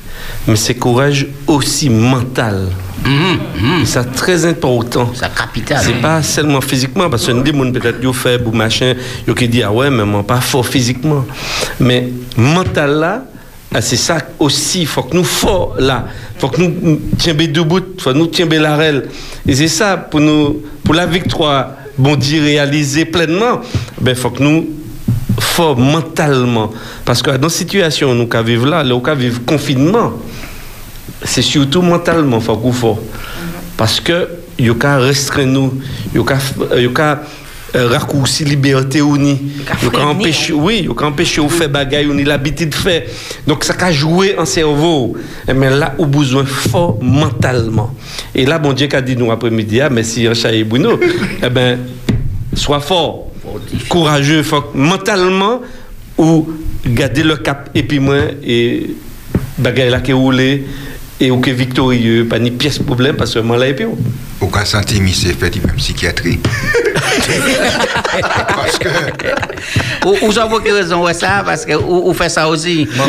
[0.48, 2.68] mais c'est courage aussi mental.
[3.86, 5.12] C'est très important.
[5.14, 5.82] C'est capital.
[5.84, 8.94] C'est pas seulement physiquement, parce que des gens peut-être yo faible ou machin,
[9.36, 11.26] qui dit ah ouais, mais moi pas fort physiquement.
[11.80, 13.24] Mais mental là,
[13.74, 17.38] ah, c'est ça aussi, il faut que nous forts là, il faut que nous tiennes
[17.38, 19.08] debout, il faut que nous tiennes la règle.
[19.48, 23.62] Et c'est ça pour nous, pour la victoire, bon Dieu réalisée pleinement,
[24.00, 24.68] ben faut que nous
[25.40, 26.72] forts mentalement,
[27.06, 30.14] parce que dans la situation où nous vivons là, nous vivons confinement,
[31.24, 33.00] c'est surtout mentalement faut qu'on fort,
[33.78, 34.28] parce que
[34.60, 35.82] il y a restreindre nous,
[36.14, 37.22] il y a
[37.74, 39.40] euh, raccourci liberté ou ni.
[39.82, 43.04] Yo ka empêcher oui yo ka empêcher ou faire bagaille ou ni l'habitude de faire.
[43.48, 45.16] Donc ça ka jouer en cerveau.
[45.48, 47.96] Mais là au besoin fort mentalement.
[48.36, 51.00] Et là bon Dieu qu'a dit nous après-midi ah mais si un chat et Bruno
[51.42, 51.80] eh ben
[52.54, 53.28] sois fort
[53.88, 55.62] courageux fort, mentalement
[56.18, 56.50] ou
[56.86, 58.98] garder le cap et puis moi et
[59.58, 60.66] bagaille là qui roulé
[61.22, 63.86] et ou que victorieux, pas ni pièce problème parce que moi là et puis
[64.42, 66.40] Au cas santé, fait même psychiatrie.
[68.56, 68.90] parce que.
[70.08, 72.88] Ou, ou j'en vois raison, ouais, ça, parce que ou, ou fait ça aussi.
[72.96, 73.06] Moi.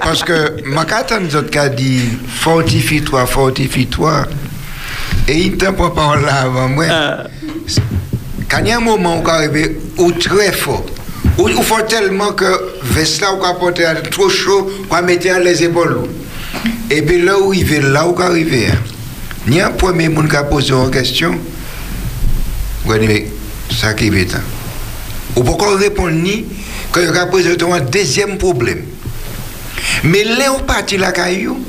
[0.00, 4.26] Parce que, ma carte, nous autres, dit fortifie-toi, fortifie-toi.
[5.28, 6.84] Et il ne prend pas là avant moi.
[8.50, 10.84] Quand il y a un moment où on arrive, où très fort.
[11.38, 12.44] Ou, ou faut tellement que
[12.82, 16.02] veste là ou porter trop chaud, qu'on mettre les épaules.
[16.94, 18.76] Et puis là où il va, là où il arrive,
[19.46, 21.30] il y a un premier monde qui a posé une question.
[21.32, 21.38] Vous
[22.84, 23.32] voyez,
[23.70, 24.36] ça qui est
[25.34, 26.44] Ou pourquoi répondre ni
[26.92, 28.82] quand il a posé un deuxième problème?
[30.04, 31.64] Mais là où parti la caillou,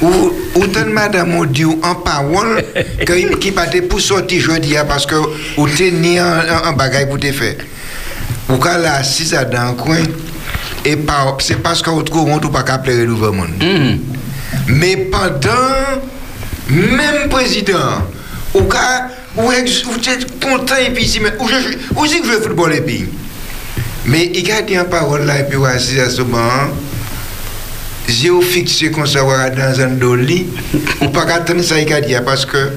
[0.00, 2.64] ou autant madame on dit en parole
[3.06, 5.16] que qui pas pour sortir jeudi parce que
[5.58, 7.56] ou tenir un, un bagage pour te faire.
[8.48, 9.98] Ou quand là si ça dans coin
[10.86, 10.96] et
[11.40, 13.98] c'est parce qu'on trouve on pas qu'à plaire le monde.
[14.68, 16.02] Me padan,
[16.68, 18.04] menm prezident,
[18.54, 18.84] ou ka,
[19.38, 23.02] ou jè kontan epi si men, ou jè jè foutbol epi.
[24.08, 26.72] Me i gade yon parol la epi wazir asoban,
[28.08, 30.42] jè ou fikse kon sa wara dan zan do li,
[31.02, 32.68] ou pa katan sa i gade ya, paske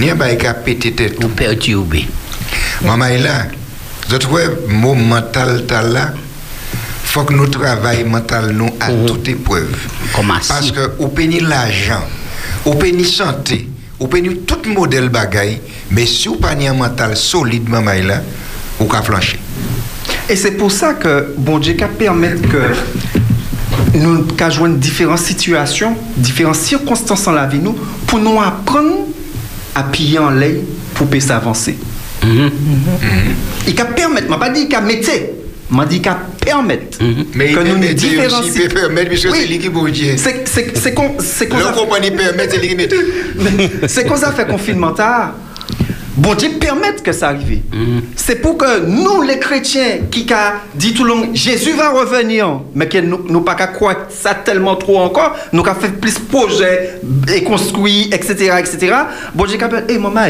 [0.00, 1.20] ni yon ba i ka pete tet.
[1.22, 2.04] Ou perdi ou be.
[2.84, 3.38] Mama e la,
[4.10, 6.08] zot wè, mou mental tal la,
[7.14, 9.72] faut que nous travaillions mental nous à toute épreuve.
[10.12, 12.02] Comment parce que ou péni l'argent
[12.66, 13.68] ou péni santé
[14.00, 15.60] ou péni tout modèle bagaille
[15.92, 18.20] mais si vous pas un mental solide maman là
[18.80, 19.38] ou qu'à flancher.
[20.28, 25.96] Et c'est pour ça que bon Dieu a permettre que nous qu'à joindre différentes situations,
[26.16, 27.76] différentes circonstances dans la vie nous
[28.08, 29.06] pour nous apprendre
[29.76, 30.56] à piller en l'air
[30.94, 31.78] pour pouvoir s'avancer.
[32.24, 35.10] Il a permettre, m'a pas dit qu'il a mettre,
[35.72, 36.98] a permettre
[37.34, 38.68] mais que nous nous différencions.
[38.72, 39.90] permettre puisque c'est lui qui bouge.
[40.16, 42.88] C'est c'est c'est qu'on c'est qu'on Le a- compagnie permet, c'est lui qui met.
[43.88, 45.32] c'est qu'on a fait confinement tard.
[46.16, 47.60] Bon Dieu permettre que ça arrive.
[48.14, 52.60] C'est pour que nous, les chrétiens, qui a dit tout le long, Jésus va revenir,
[52.72, 56.14] mais que nous, nous pas qu'à croire ça tellement trop encore, nous avons fait plus
[56.14, 57.00] de projets
[57.34, 58.94] et construit, etc., etc.
[59.34, 60.26] Bon Dieu, capable, hé, maman,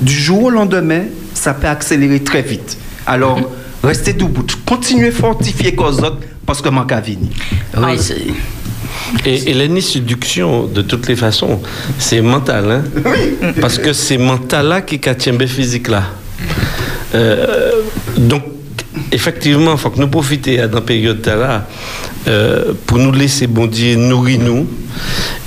[0.00, 1.02] du jour au lendemain,
[1.34, 2.76] ça peut accélérer très vite.
[3.06, 3.40] Alors,
[3.82, 4.44] restez debout.
[4.66, 7.28] Continuez fortifier qu'aux autres parce que manque à venir.
[7.76, 8.26] Oui, c'est.
[9.24, 11.60] Et, et la séduction, de toutes les façons,
[11.98, 12.70] c'est mental.
[12.70, 13.12] Hein?
[13.60, 16.04] Parce que c'est mental là qui tient le physique là.
[17.14, 17.72] Euh,
[18.16, 18.42] donc,
[19.12, 21.66] effectivement, il faut que nous profitions dans la période là
[22.28, 24.66] euh, pour nous laisser bon Dieu nourrir nous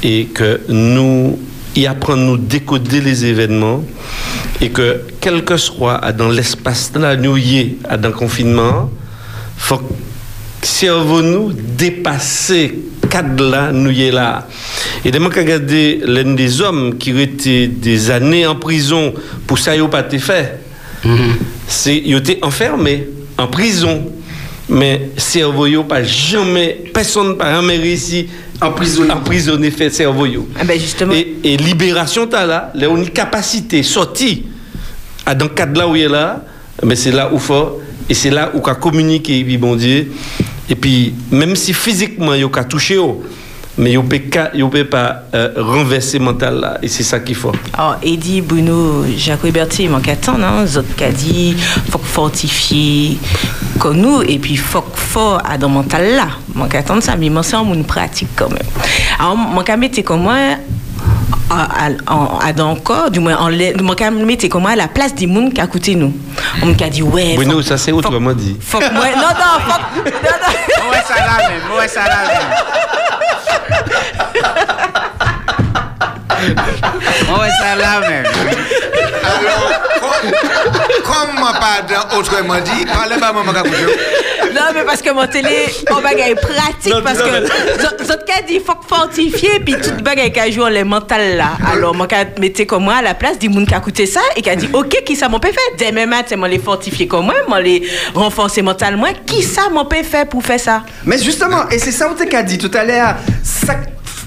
[0.01, 1.39] et que nous
[1.75, 3.83] y apprendre nous décoder les événements
[4.61, 8.89] et que quel que soit dans l'espace là nous y est dans le confinement,
[9.57, 9.93] faut que
[10.61, 12.79] cerveau nous dépasser
[13.09, 14.47] cadre là nous y est là.
[15.03, 19.13] Et demain qu'à regarder l'un des hommes qui été des années en prison
[19.47, 20.59] pour ça ils pas été fait.
[21.67, 24.05] C'est ils été enfermés en prison.
[24.73, 28.27] Mais cerveau pas jamais personne pas jamais réussi
[28.59, 29.11] Emprisonné.
[29.11, 30.25] emprisonner fait cerveau.
[30.59, 31.13] Ah ben justement.
[31.13, 34.45] Et, et libération t'as là, là on a une capacité sortie
[35.25, 36.43] à dans le cadre là où il est là,
[36.83, 40.11] mais c'est là où faut et c'est là où qu'a communiquer et puis bon Dieu.
[40.69, 42.97] Et puis même si physiquement il a touché
[43.77, 43.99] mais il
[44.53, 47.51] il peut pas euh, renverser mental là et c'est ça qu'il faut.
[47.73, 50.65] Alors, Eddie, Bruno, Jacques Berti, il manque attendre, hein.
[50.65, 51.55] Zot qu'a dit,
[51.89, 53.17] faut fortifier
[53.79, 56.27] comme nous, et puis faut que fort à dans mental là.
[56.53, 58.59] Manque attendre ça, mais moi, c'est en une pratique quand même.
[59.19, 60.35] Alors, mon qu'à mettre comme moi,
[61.49, 64.61] à, à, en- à dans le corps, du moins, en lait- mon qu'à mettre comme
[64.61, 66.13] moi à la place des gens qui a écouté nous.
[66.61, 67.35] On m'a dit, ouais.
[67.35, 68.55] Bruno, ça c'est autrement dit.
[68.61, 70.91] Faut que moi, non, non, faut que, non, non.
[70.91, 73.02] Ouais, ça là même, ouais, ça là même.
[76.49, 78.25] Ouais, ça là même.
[79.23, 79.71] Alors,
[81.03, 83.51] comme moi, pardon, autrement dit, parlez pas, maman.
[83.53, 88.41] Non, mais parce que mon télé, on bagaille pratique, Non, parce non, que zot ka
[88.47, 91.51] dit, faut que fortifier, puis tout bagaille qui joue les mental là.
[91.71, 94.21] Alors, moi, ka mettez comme moi à la place, dit moun qui a écouté ça,
[94.35, 95.89] et qui a dit, ok, qui ça m'en peut faire?
[95.89, 97.81] Demain matin, moi les fortifier comme moi, moi les
[98.13, 100.83] renforcer mentalement, qui ça m'en peut faire pour faire ça?
[101.05, 103.73] Mais justement, et c'est ça où tu as dit tout à l'heure, ça-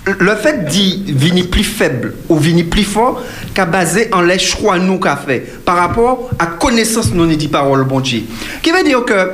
[0.06, 3.22] le fait d'y venir plus faible ou venir plus fort,
[3.54, 7.84] qu'a basé en les choix nous qu'a fait par rapport à connaissance nous dit parole
[7.84, 8.22] bon Dieu.
[8.62, 9.32] Qui veut dire que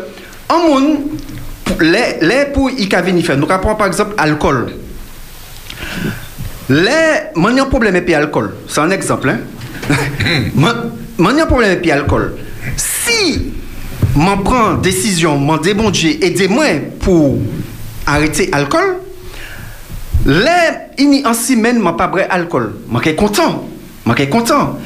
[0.48, 0.98] en monde
[1.80, 4.72] les les pour y qu'a venir faire, nous prend par exemple alcool.
[6.70, 9.38] Les mon un problème et puis alcool, c'est un exemple hein.
[10.54, 10.72] Mon
[11.18, 12.34] mon un problème et puis alcool.
[12.76, 13.52] Si
[14.14, 16.64] m'en prend décision, m'en débondier, aidez-moi
[17.00, 17.38] pour
[18.06, 19.01] arrêter alcool.
[20.26, 20.58] Le,
[21.02, 22.70] ini ansi men man pa bre alkol.
[22.88, 23.58] Man kay kontan.
[24.06, 24.76] Man kay kontan.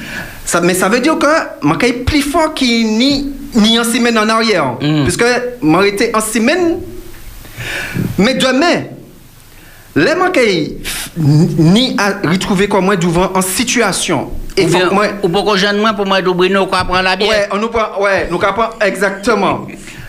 [0.46, 1.32] Sa, men sa ve diyo ke
[1.66, 3.10] man kay pli fon ki ni,
[3.58, 4.76] ni ansi men an aryer.
[4.80, 5.04] Mm.
[5.08, 5.32] Piske
[5.62, 6.78] man rete ansi men.
[8.16, 8.72] Men dweme,
[9.96, 10.76] le man kay
[11.16, 14.26] ni a ritrouve kon mwen douvan an situasyon.
[14.56, 17.28] Ou, bien, mwen, ou poko jan mwen pou mwen dobre nou ka pran la bie.
[17.28, 19.66] Ouè, ouais, nou pran, ouè, ouais, nou ka pran, exactement.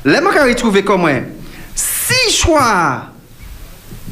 [0.07, 1.25] le man kay ritrouve kon mwen,
[1.75, 2.67] si chwa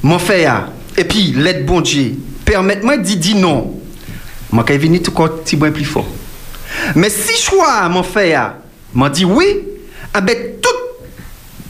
[0.04, 0.58] mwen fe ya,
[1.04, 2.14] puis l'aide bon Dieu,
[2.46, 3.80] permettez-moi de dire non.
[4.52, 6.08] Moi quand venir tout compte petit moins plus fort.
[6.96, 8.54] Mais si choix mon frère
[8.94, 9.46] m'a dit oui,
[10.14, 10.70] avec tout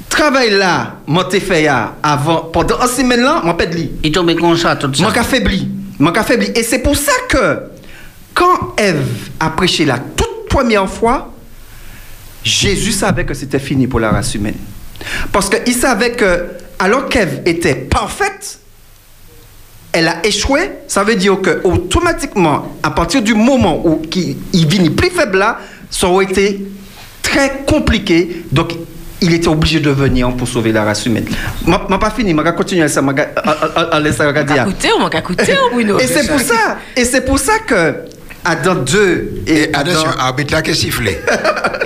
[0.09, 1.67] travail là, mon fait
[2.01, 3.91] avant pendant une semaine là, mon pète li.
[4.03, 5.03] Il tombe comme ça tout ça.
[5.03, 5.67] Manque affaibli.
[5.99, 6.51] Manque affaibli.
[6.55, 7.59] Et c'est pour ça que,
[8.33, 11.33] quand Ève a prêché la toute première fois,
[12.43, 14.55] Jésus savait que c'était fini pour la race humaine.
[15.31, 16.45] Parce qu'il savait que,
[16.79, 18.59] alors qu'Ève était parfaite,
[19.95, 20.71] elle a échoué.
[20.87, 25.37] Ça veut dire que, automatiquement, à partir du moment où qui- il vit plus faible
[25.37, 25.57] là,
[25.89, 26.65] ça aurait été
[27.21, 28.43] très compliqué.
[28.51, 28.73] Donc,
[29.21, 31.25] il était obligé de venir pour sauver la race humaine.
[31.65, 33.01] Je n'ai pas fini, je vais continuer ça.
[33.01, 33.05] Je
[33.95, 34.53] vais laisser regarder.
[34.59, 35.97] Écoutez, on manque à écouter, Bruno.
[35.99, 37.95] Et c'est pour ça, et c'est pour ça que
[38.43, 41.19] Adam 2 et, Et attention, arbitre là qui sifflé.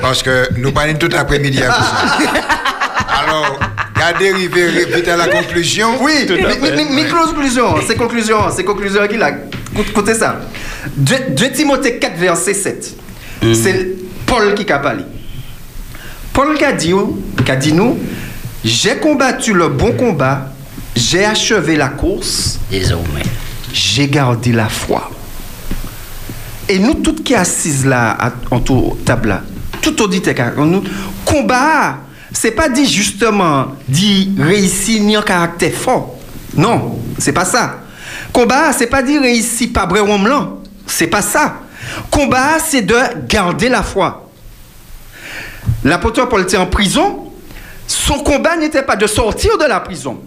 [0.01, 1.79] Parce que nous parlons tout l'après-midi à ça.
[3.23, 3.59] Alors,
[3.99, 5.89] gardez arriver vite à la conclusion.
[6.01, 9.29] Oui, mi- mi- mi- mi- conclusion, c'est conclusion, c'est conclusion qu'il a.
[9.29, 10.39] Écoute- Écoutez ça.
[10.95, 12.95] 2 Timothée 4, verset 7.
[13.53, 13.95] C'est
[14.25, 15.03] Paul qui a parlé.
[16.33, 16.93] Paul qui a dit,
[17.45, 17.97] qui a dit nous,
[18.63, 20.51] j'ai combattu le bon combat,
[20.95, 23.23] j'ai achevé la course, Désormais.
[23.73, 25.09] j'ai gardé la foi.
[26.67, 28.15] Et nous, toutes qui assises là,
[28.51, 29.41] en tout table là,
[29.81, 30.83] tout auditeur, a- nous,
[31.25, 31.97] combat,
[32.31, 36.15] c'est pas dit justement, dit réussir ni un caractère fort.
[36.55, 37.79] Non, c'est pas ça.
[38.31, 40.59] Combat, c'est pas dit réussir pas vrai homme blanc.
[40.85, 41.61] C'est pas ça.
[42.11, 42.95] Combat, c'est de
[43.27, 44.29] garder la foi.
[45.83, 47.31] L'apôtre Paul était en prison.
[47.87, 50.19] Son combat n'était pas de sortir de la prison.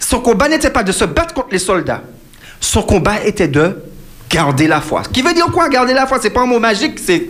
[0.00, 2.02] Son combat n'était pas de se battre contre les soldats.
[2.60, 3.82] Son combat était de
[4.28, 5.04] garder la foi.
[5.04, 6.18] Ce qui veut dire quoi, garder la foi?
[6.20, 7.28] C'est pas un mot magique, c'est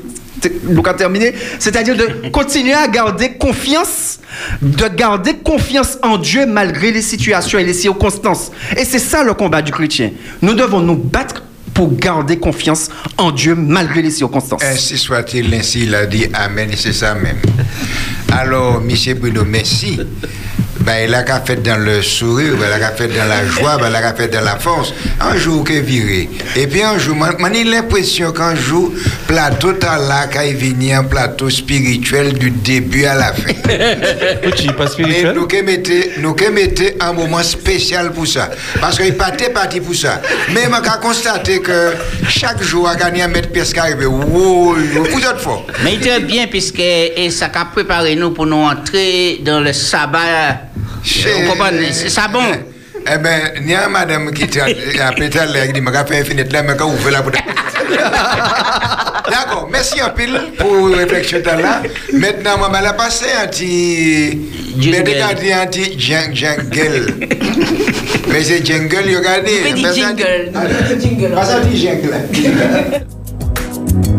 [1.59, 4.21] c'est-à-dire de continuer à garder confiance,
[4.62, 8.51] de garder confiance en Dieu malgré les situations et les circonstances.
[8.77, 10.11] Et c'est ça le combat du chrétien.
[10.43, 11.43] Nous devons nous battre
[11.75, 12.89] pour garder confiance
[13.19, 14.62] en Dieu malgré les circonstances.
[14.62, 17.39] Ainsi soit-il, ainsi il a dit Amen, et c'est ça même.
[18.36, 19.15] Alors, M.
[19.20, 19.97] Bruno, merci.
[20.85, 23.47] Ben, il a qu'à fait dans le sourire, ben, il a qu'à fait dans la
[23.47, 24.93] joie, ben, il a qu'à fait dans la force.
[25.19, 26.28] Un jour qu'il viré.
[26.56, 28.93] Et puis un jour, moi j'ai l'impression qu'un jour,
[29.27, 33.52] plateau t'as là, qu'il vient un plateau spirituel du début à la fin.
[33.65, 35.35] Pas Mais spirituel.
[35.35, 38.51] nous que mettez, nous que mettez un moment spécial pour ça.
[38.81, 40.20] Parce qu'il pas parti pour ça.
[40.52, 41.94] Mais on a constaté que
[42.28, 44.05] chaque jour, à gagner un mètre presque arrivé.
[44.05, 45.66] Wow, vous êtes fort.
[45.82, 49.73] Mais il est bien puisque et ça a préparé nous pour nous entrer dans le
[49.73, 50.69] sabbat.
[51.05, 52.43] Vous comprenez C'est ça bon.
[53.07, 56.63] Eh ben, il y a madame qui à l'heure, qui dit, fait une fenêtre là,
[56.63, 57.43] mais quand vous faites la bouteille.
[59.31, 61.83] D'accord, merci un pile pour la réflexion là.
[62.15, 64.39] Maintenant, je vais passer un petit.
[64.77, 67.07] Regardez un petit jingle.
[68.29, 69.83] Mais c'est jingle, regardez.
[69.83, 70.51] Ça- jingle.
[70.55, 70.61] Ah.
[71.37, 72.15] Ah, ça dit jingle.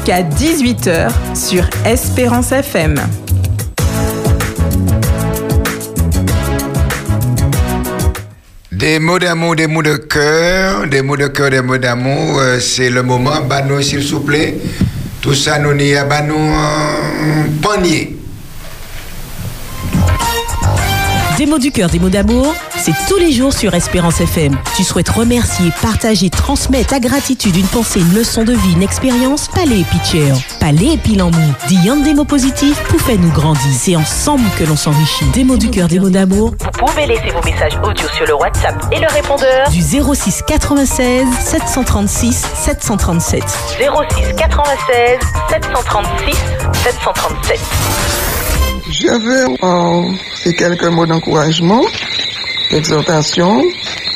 [0.00, 2.94] jusqu'à 18h sur Espérance FM.
[8.72, 12.58] Des mots d'amour, des mots de cœur, des mots de cœur, des mots d'amour, euh,
[12.60, 13.32] c'est le moment.
[13.68, 14.56] Nous, s'il vous plaît,
[15.20, 18.16] tout ça, nous n'y a nous un panier.
[21.36, 24.56] Des mots du cœur, des mots d'amour, c'est tous les jours sur Espérance FM.
[24.76, 29.48] Tu souhaites remercier, partager, transmettre ta gratitude, une pensée, une leçon de vie, une expérience?
[29.48, 30.32] Palais et Pitcher.
[30.58, 31.36] Palais et Pilamou.
[31.68, 33.60] Dis un des mots positifs pour faire nous grandir.
[33.72, 35.26] C'est ensemble que l'on s'enrichit.
[35.34, 36.54] Des mots du cœur, des mots d'amour.
[36.58, 41.26] Vous pouvez laisser vos messages audio sur le WhatsApp et le répondeur Du 06 96
[41.40, 43.42] 736 737.
[43.78, 45.18] 06 96
[45.50, 46.36] 736
[46.84, 47.60] 737.
[48.92, 51.82] Je veux euh, faire quelques mots d'encouragement,
[52.70, 53.62] d'exhortation,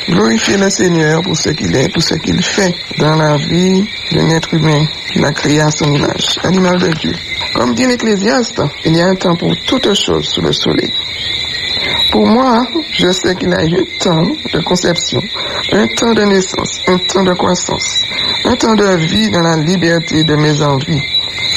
[0.09, 4.29] glorifier le Seigneur pour ce qu'il est, pour ce qu'il fait dans la vie d'un
[4.29, 7.13] être humain qu'il a créé à son image, animal de Dieu.
[7.53, 10.91] Comme dit l'Ecclésiaste, il y a un temps pour toutes choses sous le soleil.
[12.11, 15.21] Pour moi, je sais qu'il a eu un temps de conception,
[15.71, 18.01] un temps de naissance, un temps de croissance,
[18.45, 21.01] un temps de vie dans la liberté de mes envies,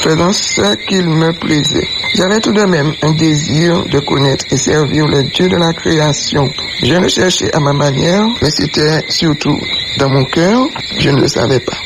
[0.01, 1.87] faisant ce qu'il me plaisait.
[2.15, 6.49] J'avais tout de même un désir de connaître et servir le Dieu de la création.
[6.83, 9.57] Je le cherchais à ma manière, mais c'était surtout
[9.99, 10.67] dans mon cœur,
[10.99, 11.77] je ne le savais pas.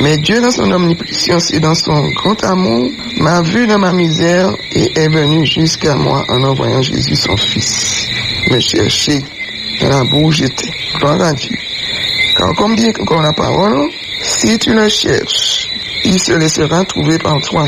[0.00, 4.54] Mais Dieu, dans son omniprésence et dans son grand amour, m'a vu dans ma misère
[4.72, 8.06] et est venu jusqu'à moi en envoyant Jésus, son Fils,
[8.50, 9.22] me chercher
[9.80, 10.70] dans la boue où j'étais.
[10.98, 11.56] Gloire à Dieu.
[12.36, 13.88] Car comme dit encore la parole,
[14.22, 15.68] si tu le cherches,
[16.04, 17.66] il se laissera trouver par toi.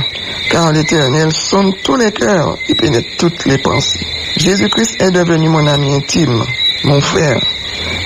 [0.51, 4.07] Car l'Éternel sonne tous les cœurs et pénètre toutes les pensées.
[4.37, 6.45] Jésus-Christ est devenu mon ami intime,
[6.85, 7.41] mon frère,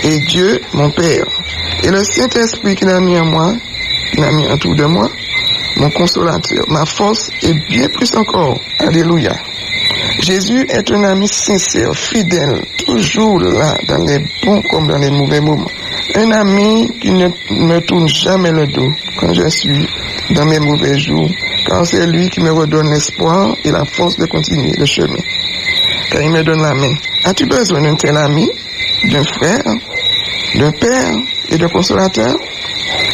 [0.02, 1.26] et Dieu mon Père.
[1.82, 3.54] Et le Saint-Esprit qu'il a mis en moi,
[4.12, 5.10] qu'il a mis autour de moi,
[5.76, 8.58] mon consolateur, ma force et bien plus encore.
[8.78, 9.34] Alléluia.
[10.20, 15.40] Jésus est un ami sincère, fidèle, toujours là, dans les bons comme dans les mauvais
[15.40, 15.70] moments.
[16.14, 19.88] Un ami qui ne me tourne jamais le dos quand je suis
[20.34, 21.30] dans mes mauvais jours
[21.66, 25.22] car c'est lui qui me redonne l'espoir et la force de continuer le chemin.
[26.10, 26.94] Car il me donne la main.
[27.24, 28.50] As-tu besoin d'un tel ami,
[29.04, 29.62] d'un frère,
[30.56, 31.14] d'un père
[31.48, 32.34] et d'un consolateur?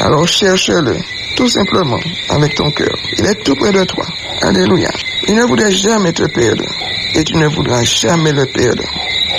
[0.00, 0.96] Alors cherche-le,
[1.36, 2.96] tout simplement, avec ton cœur.
[3.18, 4.06] Il est tout près de toi.
[4.42, 4.90] Alléluia.
[5.28, 6.64] Il ne voudrait jamais te perdre
[7.14, 8.84] et tu ne voudras jamais le perdre.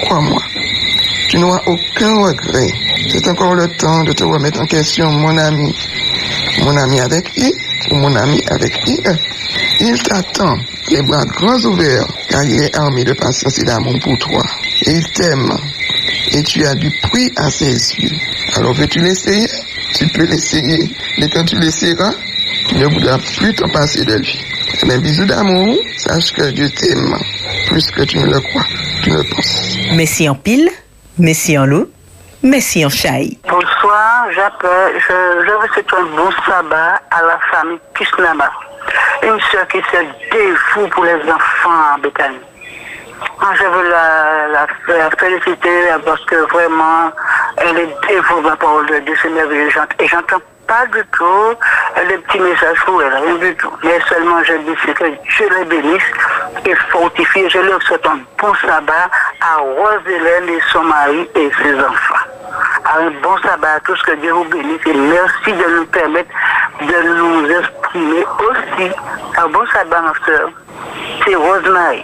[0.04, 0.42] Crois-moi.
[1.30, 2.72] Tu n'auras aucun regret.
[3.10, 5.74] C'est encore le temps de te remettre en question, mon ami.
[6.64, 7.54] Mon ami avec I
[7.92, 9.02] ou mon ami avec IE.
[9.80, 10.58] Il t'attend,
[10.90, 14.44] les bras grands ouverts, car il est armé de patience et d'amour pour toi.
[14.86, 15.56] Il t'aime.
[16.32, 18.18] Et tu as du prix à ses yeux.
[18.56, 19.48] Alors veux-tu l'essayer?
[19.94, 20.90] Tu peux l'essayer.
[21.20, 22.14] Mais quand tu l'essayeras,
[22.70, 24.40] tu ne voudras plus t'en passer de lui.
[24.86, 27.16] Mais bisous d'amour, sache que Dieu t'aime
[27.68, 28.66] plus que tu ne le crois,
[29.04, 29.78] tu ne le penses.
[29.94, 30.70] Messi en pile,
[31.18, 31.88] Messi en loup,
[32.44, 33.38] Messi en chai.
[34.38, 38.52] J'appelle, je, je veux souhaiter un bon sabbat à la famille Kishnaba.
[39.24, 39.98] Une soeur qui se
[40.32, 42.38] dévoue pour les enfants Bethany.
[43.42, 47.12] Moi, je veux la, la, féliciter parce que vraiment,
[47.58, 49.72] elle est dévouée à la parole de Dieu, c'est merveilleux.
[49.98, 51.56] Et j'entends pas du tout
[52.08, 53.72] les petits messages pour elle, rien du tout.
[53.84, 56.12] Mais seulement je dis que Dieu les bénisse
[56.64, 57.50] et fortifie.
[57.50, 59.10] Je leur souhaite un bon sabbat
[59.42, 62.27] à Rose-Hélène et son mari et ses enfants.
[62.86, 66.30] Un bon sabbat à tous, que Dieu vous bénisse et merci de nous permettre
[66.82, 68.92] de nous exprimer aussi.
[69.38, 70.50] Un bon sabbat, ma soeur.
[71.26, 72.04] C'est Rosemary.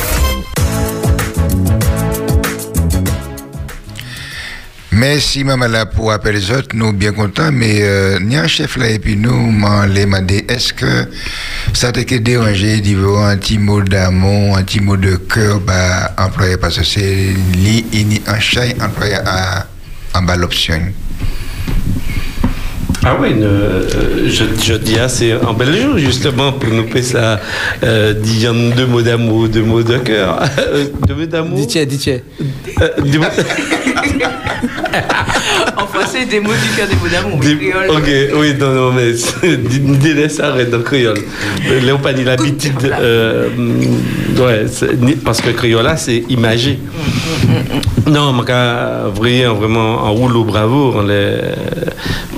[5.01, 6.75] Merci, maman, là, pour appeler les autres.
[6.75, 9.51] Nous, bien contents, mais, euh, ni un chef là, et puis nous,
[9.87, 11.09] les demandé, est-ce que
[11.73, 15.59] ça t'a été dérangé d'y voir un petit mot d'amour, un petit mot de cœur,
[15.59, 19.65] bah, employé, parce que c'est li, ini, un chai employé à,
[20.13, 20.93] en bas l'option?
[23.03, 23.83] Ah oui, euh,
[24.27, 27.39] je, je dis assez en bel jour, justement, pour nous faire ça,
[27.83, 30.39] euh, dire deux mots d'amour, deux mots de cœur.
[31.07, 31.57] Deux mots d'amour.
[31.57, 32.19] Dis-tiens, dis-tiens.
[32.81, 32.89] Euh,
[35.77, 37.39] En français, des mots du cœur, des mots d'amour.
[37.39, 37.89] Des- créole.
[37.89, 41.17] Ok, oui, non, non, mais c'est- dis- dis-les ça, arrête dans créole.
[41.83, 42.73] Léon pas dit l'habitude.
[42.83, 46.79] euh, mm, ouais, c'est- parce que créole là, c'est imagé.
[48.07, 51.55] Non, mais quand vraiment, vraiment en rouleau bravo, on les-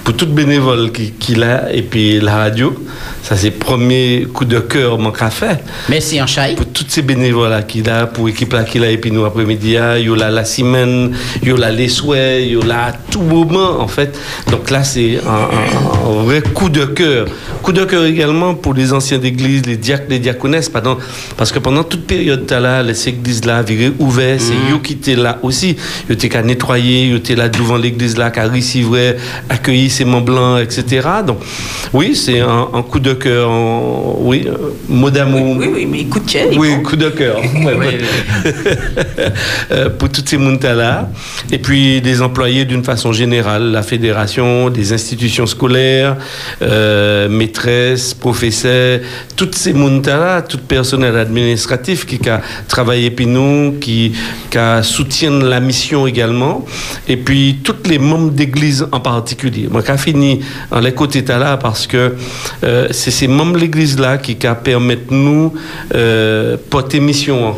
[0.03, 2.75] pour tout bénévoles qui, qui l'a et puis la radio.
[3.23, 5.63] Ça c'est le premier coup de cœur mon fait.
[5.89, 6.53] Merci en chai.
[6.55, 9.23] Pour tous ces bénévoles là qu'il a, pour l'équipe là qu'il a, et puis nous
[9.25, 12.61] après-midi, il y a là la semaine, il y a là les souhaits, il y
[12.61, 14.19] a là tout moment en fait.
[14.51, 17.27] Donc là c'est un, un- un vrai coup de cœur.
[17.61, 20.97] Coup de cœur également pour les anciens d'église, les diacres, les diaconesses, pardon,
[21.37, 25.15] parce que pendant toute période là, les églises là, virées ouvertes, c'est eux qui étaient
[25.15, 25.77] là aussi.
[26.09, 29.13] Ils étaient qu'à nettoyer, ils étaient là devant l'église là, qu'à recevoir,
[29.49, 31.07] accueillir ces membres blancs, etc.
[31.25, 31.37] Donc
[31.93, 33.12] oui, c'est un, un coup de
[34.19, 35.57] oui, euh, mot d'amour.
[35.57, 36.47] Oui, oui, mais coup de cœur.
[36.57, 37.41] Oui, coup de cœur.
[39.71, 41.09] Euh, pour toutes ces mountas-là.
[41.51, 46.17] Et puis des employés d'une façon générale, la fédération, des institutions scolaires,
[46.61, 48.99] euh, maîtresses, professeurs,
[49.35, 54.13] toutes ces mountas-là, tout personnel administratif qui a travaillé puis nous, qui,
[54.49, 56.65] qui a soutiennent la mission également.
[57.07, 59.67] Et puis tous les membres d'église en particulier.
[59.71, 60.41] Moi, qui fini
[60.71, 62.15] en les côtés là parce que
[62.63, 65.53] euh, c'est ces membres de l'église là qui permettent nous
[65.93, 67.49] euh, porter mission.
[67.49, 67.55] hein.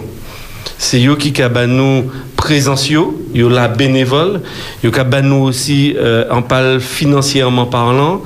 [0.79, 2.05] C'est eux qui ban nous
[2.35, 4.41] présentiaux, yo la bénévole,
[4.83, 4.91] yo
[5.23, 8.21] nous aussi euh, en parle financièrement parlant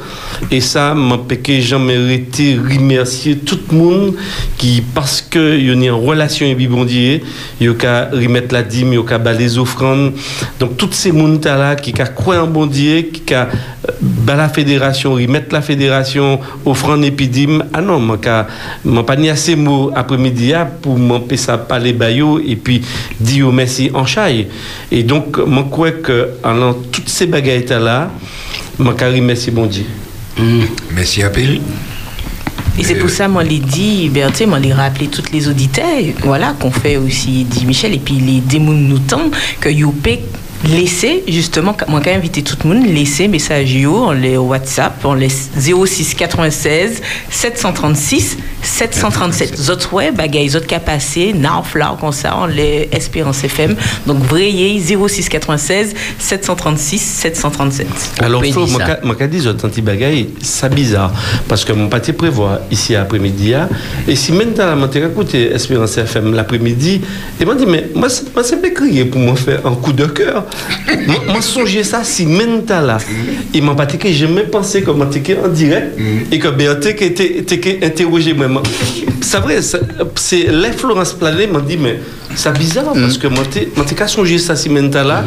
[0.50, 4.16] et ça m'a péqué jamais été remercier tout le monde
[4.58, 7.22] qui parce que yo ni en relation avec Bondier,
[7.62, 10.14] yo ca remettre la dîme, yo ca ba les offrandes.
[10.60, 13.46] Donc toutes ces monde là qui ca croient en Bondier, qui euh,
[14.30, 16.40] ba la fédération, remettre la fédération
[17.10, 17.64] puis dîme.
[17.74, 18.20] Ah non, moi
[18.86, 22.84] m'a pas ni assez mots après-midi ah, pour m'empêcher ça parler bayo et puis
[23.20, 24.48] dire au merci en chaille.
[24.92, 28.12] Et donc, moi, crois que, en toutes ces bagailles là,
[28.78, 29.86] moi, merci bon Dieu.
[30.94, 31.62] Merci à pile.
[32.78, 36.54] Et c'est pour ça, moi, les dit, Berthe, moi, les rappeler toutes les auditeurs, voilà,
[36.60, 40.22] qu'on fait aussi, dit Michel, et puis les démons nous tendent, que Youpé
[40.68, 45.14] laissez justement moi quand invité tout le monde laisser message yo on les WhatsApp on
[45.14, 52.36] les 06 96 736 737 autres ouais bagaille autres qu'a passé narf là comme ça
[52.42, 53.76] on les Espérance FM
[54.06, 57.88] donc vrayez 06 96 736 737
[58.20, 58.86] Alors, dire moi, ça.
[58.96, 59.70] ka- moi, qu'a dit, autres
[60.42, 61.14] c'est bizarre.
[61.48, 63.70] Parce que mon pâté prévoit ici après-midi, hein,
[64.08, 67.02] et si maintenant, je t'ai écouté Espérance FM l'après-midi,
[67.40, 69.94] et m'a dit, mais moi, c'est moi, c'est pas crié pour moi faire un coup
[69.94, 70.46] de cœur.
[71.28, 72.26] Moi, songez ça, si
[72.82, 72.98] là,
[73.54, 74.92] il m'a pas dit que j'ai jamais pensé que
[75.44, 75.98] en direct,
[76.32, 76.48] et que
[76.96, 78.48] que- t'es que interrogé moi.
[78.48, 78.64] moi.
[79.22, 79.60] C'est vrai,
[80.16, 82.00] c'est la Florence Planet m'a dit, mais
[82.36, 85.24] c'est bizarre, parce que moi, t'es moi, t'es qu'à songer ça, si maintenant, là,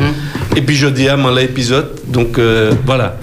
[0.56, 3.16] et puis je dis à mon l'épisode, donc euh, voilà.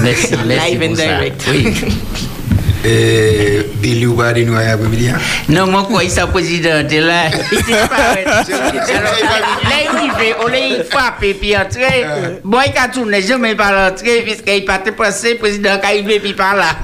[0.00, 1.44] merci, merci Live and direct.
[1.50, 1.74] Oui.
[2.84, 5.18] Et Billy ou pas de nous après-midi hein?
[5.48, 7.24] Non, moi, quoi, il s'est président, t'es là.
[7.52, 8.24] Il disparaît.
[8.26, 12.06] Alors, Là, il fait, on l'a frappé, puis entré.
[12.44, 15.78] Bon, il a tourné, jamais pas l'entrée, puisqu'il passer, président
[16.22, 16.66] puis par là.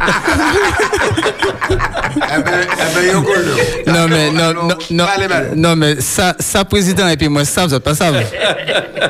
[2.16, 3.12] Eh ben, eh
[3.86, 3.92] ben.
[3.92, 4.68] Non, mais, non,
[5.56, 8.06] non, mais ça, ça, président, et puis moi, ça, vous êtes pas ça.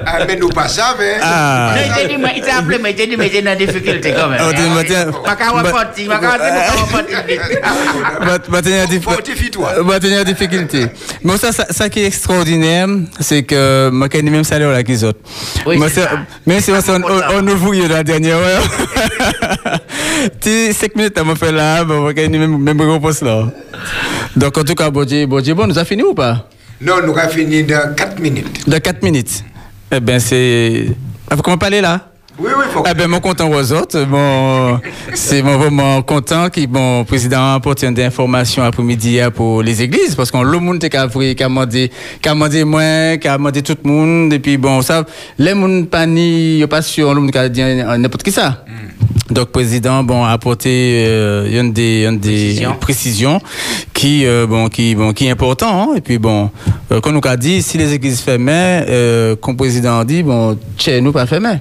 [0.07, 1.19] Ah, mais nous pas ça, mais.
[1.23, 1.75] Ah.
[1.75, 3.57] Non, il t'a dit, mais il t'a appelé, mais il t'a dit, mais t'es dans
[3.57, 4.41] difficulté quand même.
[4.43, 4.53] Oh,
[5.27, 7.41] Ma ma partie vite.
[8.21, 10.87] Va- va tenir diffi- va tenir difficulté.
[11.23, 12.87] Mais ça, ça, ça qui est extraordinaire,
[13.21, 15.19] c'est que moi, j'ai le même salaire là qu'ils autres.
[15.67, 15.79] Oui.
[15.79, 18.63] Même si on, ouvre dans la dernière heure.
[20.41, 23.49] Tu 5 minutes à me faire là, moi, j'ai le même, même réponse là.
[24.37, 26.49] Donc, en tout cas, bon Dieu, bon nous a fini ou pas?
[26.81, 28.69] Non, nous avons fini dans 4 minutes.
[28.69, 29.45] Dans 4 minutes.
[29.93, 30.87] Eh bien, c'est.
[31.31, 32.09] Ah, comment parler là?
[32.37, 32.83] Oui, oui, faut.
[32.91, 34.05] Eh ben, mon content aux autres.
[34.07, 34.81] Bon,
[35.15, 40.17] c'est mon vraiment content que mon président apporte une information après-midi hein, pour les églises
[40.17, 43.77] parce qu'on le monde qui a pris, qui a demandé, moi, qui a demandé tout
[43.85, 45.05] le monde et puis bon, ça,
[45.39, 48.65] les monde pas ni, pas sûr, le monde qui a dit euh, n'importe qui ça.
[49.31, 53.41] Donc, président, bon, a apporté euh, une des, une des précisions
[53.95, 55.69] qui, euh, bon, qui, bon, qui est important.
[55.93, 55.97] hein.
[55.97, 56.51] Et puis, bon,
[56.93, 60.59] euh, comme nous a dit, si les églises fermées, euh, comme président a dit, bon,
[60.77, 61.59] chez nous pas fermées.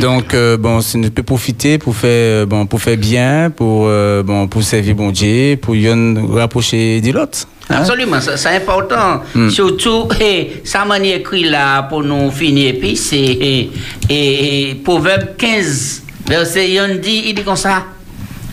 [0.00, 3.88] Donc, euh, bon, si nous peut profiter pour faire, bon, pour faire bien, pour,
[4.24, 5.88] bon, pour servir bon Dieu, pour y
[6.34, 7.38] rapprocher de l'autre.
[7.70, 7.76] hein.
[7.78, 9.22] Absolument, ça- c'est important.
[9.34, 9.48] Mm.
[9.48, 13.70] Surtout, eh, ça m'a écrit là pour nous finir, puis c'est eh,
[14.10, 17.84] eh, eh, Proverbe 15, verset 1 dit, il dit comme ça,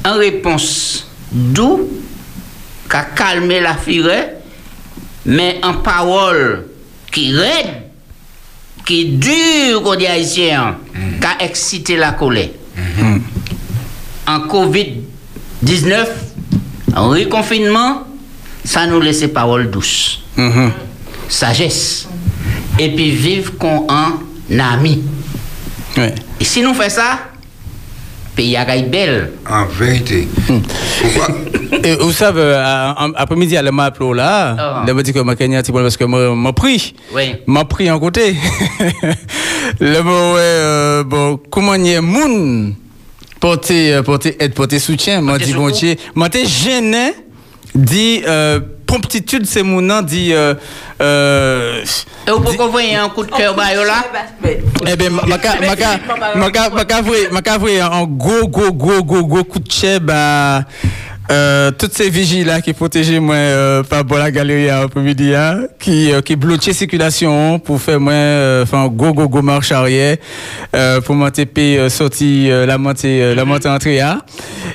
[0.06, 1.90] en réponse, doux,
[2.90, 4.26] qu'a calmé la fureur,
[5.26, 6.68] mais en parole
[7.12, 7.84] qui raide,
[8.86, 10.78] qui dure, qu'on dit haïtien,
[11.20, 12.50] qu'a excité la colère.
[14.28, 16.08] En Covid-19,
[16.96, 18.08] en reconfinement,
[18.64, 20.22] ça nous laisse parole douce,
[21.30, 22.08] sagesse,
[22.80, 24.20] et puis vivre comme un
[24.60, 25.04] ami.
[26.40, 27.20] Et si nous faisons ça,
[28.36, 29.32] pays a belle.
[29.50, 30.28] En vérité.
[31.84, 34.84] Et vous savez, euh, après-midi, elle m'a appelé là.
[34.88, 36.94] Elle m'a dit que ma Kenya, c'est parce que moi, m'a pris.
[37.14, 37.36] Oui.
[37.48, 38.36] M'a pris en côté.
[39.80, 42.76] Le mot, ouais, euh, bon, comment y est, moun,
[43.40, 45.22] porter, euh, porter aide, porter soutien.
[45.22, 45.72] M'a dit, bon
[46.16, 47.14] m'a été gêné,
[47.74, 48.60] dit, euh,
[48.92, 50.54] promptitude, c'est mon nom, dit, euh,
[51.02, 51.82] euh,
[52.28, 54.04] Et vous pouvez envoyer un coup de cœur bah, là.
[54.86, 55.10] Eh bien,
[57.42, 60.64] ka voué un gros, gros, gros, gros, gros coup de à
[61.30, 65.36] euh, toutes ces vigiles là qui protègent moi euh, par à la galerie à après-midi
[65.36, 69.42] hein, qui euh, qui bloquaient circulation pour faire moi euh, faire un gros gros gros
[69.42, 70.18] marche arrière
[70.76, 74.22] euh, pour monter puis euh, sortir euh, la montée euh, la montée entrée hein.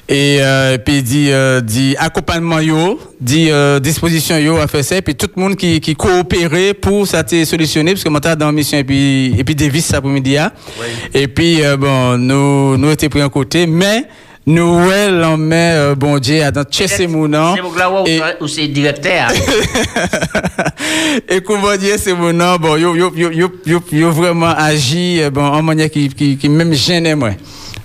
[0.09, 4.97] et euh, puis dit euh, dit accompagnement yo dit euh, disposition yo à faire ça
[4.97, 8.21] et puis tout le monde qui qui coopérait pour ça te solutionner parce que moi
[8.21, 10.53] dans mission et puis et puis Davis cet après-midi hein.
[11.13, 14.05] et puis euh, bon nous nous étions pris en côté mais
[14.49, 18.05] nous ouais l'on met euh, bon Dieu à dans Chessé Mounan C'est pour là où
[18.45, 19.29] où c'est directeur.
[21.29, 25.21] et comment dire c'est mon nom bon yo yo yo yo yo, yo vraiment agi
[25.21, 27.31] euh, bon en manière qui qui, qui même gênait moi.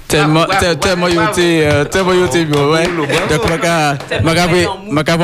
[0.07, 2.83] Tellement tel- tellement yo été tellement yo été bon ouais.
[4.23, 4.67] Donc voué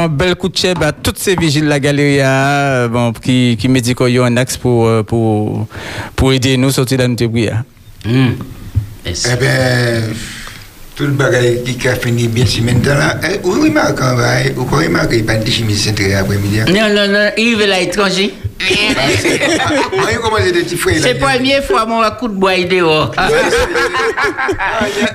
[0.01, 3.57] un bel coup de chèvre à toutes ces vigiles de la galerie euh, bon qui
[3.59, 5.67] qui me dit qu'il y a un axe pour euh, pour
[6.15, 7.63] pour aider nous sortir dans notre prière
[8.05, 10.01] Eh bien,
[10.97, 15.21] tout le bagage qui a fini bien si maintenant là, vous remarquez, hein, vous remarquez,
[15.21, 16.61] pas de chimie centrée après-midi.
[16.61, 16.65] hein?
[16.69, 18.33] Non, non, non, il veut l'étranger.
[19.99, 20.95] Voyez comment j'ai des petits frères.
[20.99, 23.11] C'est la première fois mon coup de bois dehors.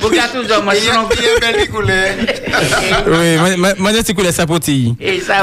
[0.01, 1.09] Pour gâteau de moi, sinon.
[3.09, 4.95] Oui, moi- moi, moi, je suis ça potille.
[5.01, 5.43] Et ça,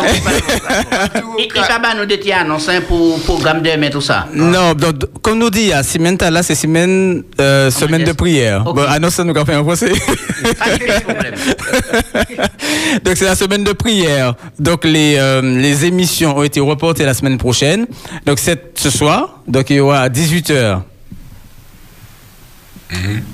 [1.38, 4.28] il va pas nous annonces hein, pour programme de mais tout ça?
[4.34, 8.64] Non, donc, comme nous dit, la semaine là, c'est semaine, euh, semaine de prière.
[8.64, 9.45] Bon, annonce ça, nous avons
[9.76, 9.90] fait
[13.03, 14.35] Donc, c'est la semaine de prière.
[14.60, 17.85] Donc, les, euh, les émissions ont été reportées la semaine prochaine.
[18.26, 19.41] Donc, c'est ce soir.
[19.47, 20.81] Donc, il y aura à 18h.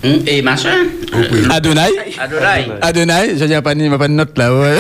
[0.04, 0.76] Et machin?
[1.50, 1.88] Adonai?
[2.20, 2.68] Adonai.
[2.82, 4.80] Adonai, je dis pas ni, pas de note là, ouais.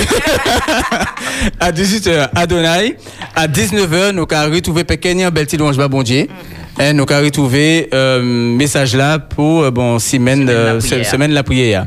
[1.61, 2.97] à 18h, Adonai.
[3.35, 6.29] À 19h, nous avons retrouvé Pekenyan Belti Louange Babondier.
[6.77, 11.06] Et nous avons retrouvé euh, message là pour euh, bon semaine euh, se- prière.
[11.10, 11.85] semaine de la prière.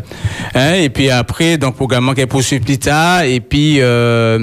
[0.54, 4.38] Hein, et puis après donc programme qui est poursuivi plus tard et puis euh,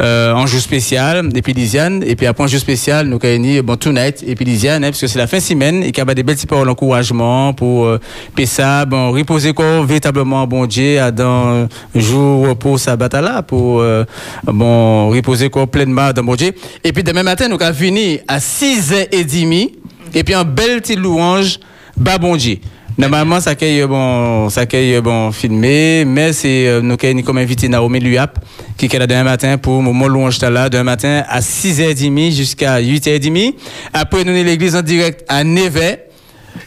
[0.00, 3.42] euh, en jour spécial et puis Lisiane et puis après en jour spécial nous avons
[3.42, 5.90] dit bon tonight et puis Lisiane hein, parce que c'est la fin de semaine et
[5.90, 7.98] qu'il y a des belles petites paroles d'encouragement pour euh,
[8.44, 14.04] ça bon reposer quoi véritablement bon Dieu dans un jour pour sabbat là pour euh,
[14.46, 16.52] bon reposer quoi pleinement dans bon Dieu
[16.84, 19.70] et puis demain matin nous avons fini à 6h30
[20.14, 21.58] et puis un bel petit louange
[21.96, 22.58] bas bon Dieu.
[22.98, 24.64] Normalement, ça accueille bon, ça
[25.02, 28.40] bon filmé, mais c'est euh, nous avons comme invité Naomi Luap
[28.76, 33.54] qui est là demain matin pour moment louange là demain matin à 6h30 jusqu'à 8h30.
[33.92, 35.98] Après nous l'église en direct à 9h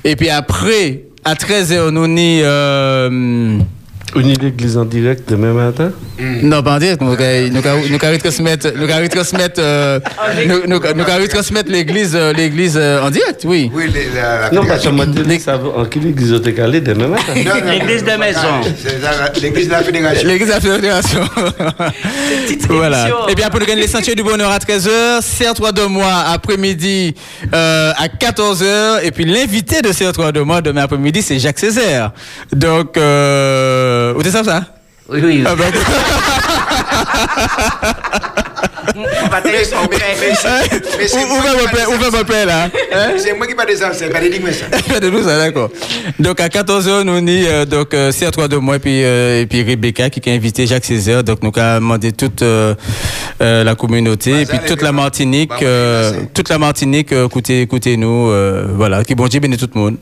[0.05, 3.59] et puis après à 13h nous avons euh,
[4.15, 5.91] Uni l'église en direct demain matin?
[6.19, 7.01] Non, pas en direct.
[7.01, 7.81] Nous avons
[8.11, 9.61] retransmettre, nous retransmettre,
[10.67, 13.71] nous retransmettre l'église, l'église en direct, oui.
[13.73, 15.05] Oui, la, Non, parce que moi,
[15.75, 17.33] en quelle église tu calé demain matin?
[17.33, 18.61] L'église de maison.
[19.41, 20.27] L'église de la fédération.
[20.27, 21.21] L'église de la fédération.
[22.69, 23.07] voilà.
[23.29, 27.15] Et puis après, nous gagnons les sentiers du bonheur à 13h, CR3 de mois après-midi
[27.53, 29.03] euh, à 14h.
[29.03, 32.11] Et puis l'invité de CR3 de mois demain après-midi, c'est Jacques Césaire.
[32.51, 34.63] Donc, euh, vous êtes ça, ça
[35.09, 35.43] Oui, oui.
[35.45, 35.65] Ah, ben,
[41.89, 42.69] On va là.
[43.17, 44.65] C'est moi qui parle de ça, c'est pas des dignes, ça.
[44.93, 45.69] Pas de nous, ça, d'accord.
[46.19, 49.45] Donc à 14h, nous ni euh, donc euh, CR3 de moi et puis euh, et
[49.45, 51.23] puis Rebecca qui a invité Jacques Césaire.
[51.23, 52.75] Donc nous avons demandé toute euh,
[53.41, 58.29] euh, la communauté et puis toute la Martinique, euh, toute la Martinique, euh, écoutez, écoutez-nous,
[58.29, 59.97] euh, voilà, qui bon Dieu bénisse tout le monde.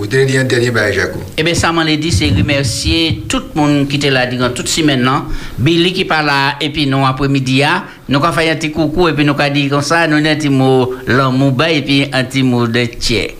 [0.00, 1.20] Vous tenez dit un dernier bail, Jaco.
[1.36, 4.66] Eh bien, ça m'a dit, c'est remercier tout le monde qui était là durant toute
[4.66, 5.02] semaine.
[5.02, 5.24] Non?
[5.58, 9.08] Billy qui parle là, et puis nous, après-midi, ah, nous avons fait un petit coucou,
[9.08, 12.08] et puis nous avons dit comme ça, nous avons un petit mot l'amour et puis
[12.10, 13.32] un petit mot de tiers.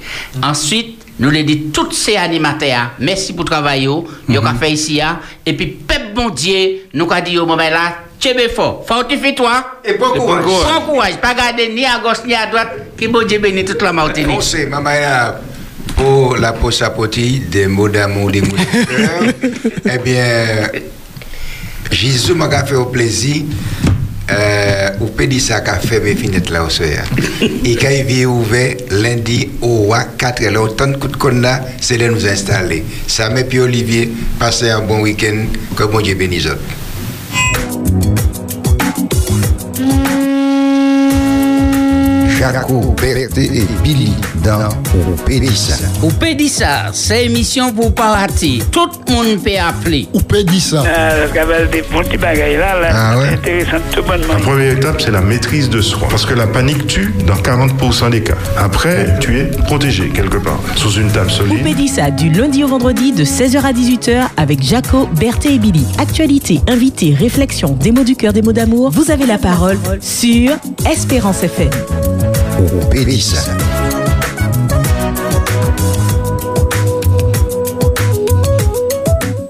[0.43, 4.53] Ensuite, nous avons dit tous ces animateurs, ah, merci pour le travail, yo, yo qu'a
[4.53, 7.95] fait ici, ah, et puis, peuple bon Dieu, nous avons dit, au moment là,
[8.55, 9.79] fort, fortifie-toi.
[9.83, 10.45] Et bon courage.
[10.45, 11.17] Bon courage.
[11.23, 12.69] Pas garder ni à gauche ni à droite,
[12.99, 14.37] qui bon Dieu bénit toute la Martinique.
[14.37, 14.91] On sait, maman,
[15.97, 18.57] pour la poste à poti, des mots d'amour, des mots
[19.85, 20.69] eh bien,
[21.91, 23.43] Jésus m'a fait au plaisir.
[24.31, 26.89] Euh, ou dire ça qu'a fait mes fenêtres là au soir.
[27.65, 31.47] Et quand il vient ouvert lundi au roi 4 heures, autant de coups de
[31.81, 32.85] c'est de nous installer.
[33.09, 34.09] Ça m'a puis Olivier,
[34.39, 35.47] passez un bon week-end,
[35.77, 36.47] que bon Dieu bénisse.
[42.41, 45.75] Jaco, Berté et Billy dans Au Pédissa.
[46.39, 48.63] Dire ça, c'est émission pour parati.
[48.73, 50.09] Tout le monde peut appeler.
[50.87, 51.11] Ah,
[51.71, 53.35] des bons petits bagailles là, là Ah ouais?
[53.35, 54.33] intéressant tout bonnement.
[54.33, 56.09] La première étape, c'est la maîtrise de soi.
[56.09, 58.37] Parce que la panique tue dans 40% des cas.
[58.57, 61.59] Après, tu es protégé quelque part, sous une table solide.
[61.59, 65.85] Poupédissa du lundi au vendredi de 16h à 18h avec Jaco, Berthé et Billy.
[65.99, 68.91] Actualité, invité, réflexion, des mots du cœur, des mots d'amour.
[68.91, 70.53] Vous avez la parole sur
[70.91, 71.69] Espérance FM.
[72.61, 73.80] Au Pédissa.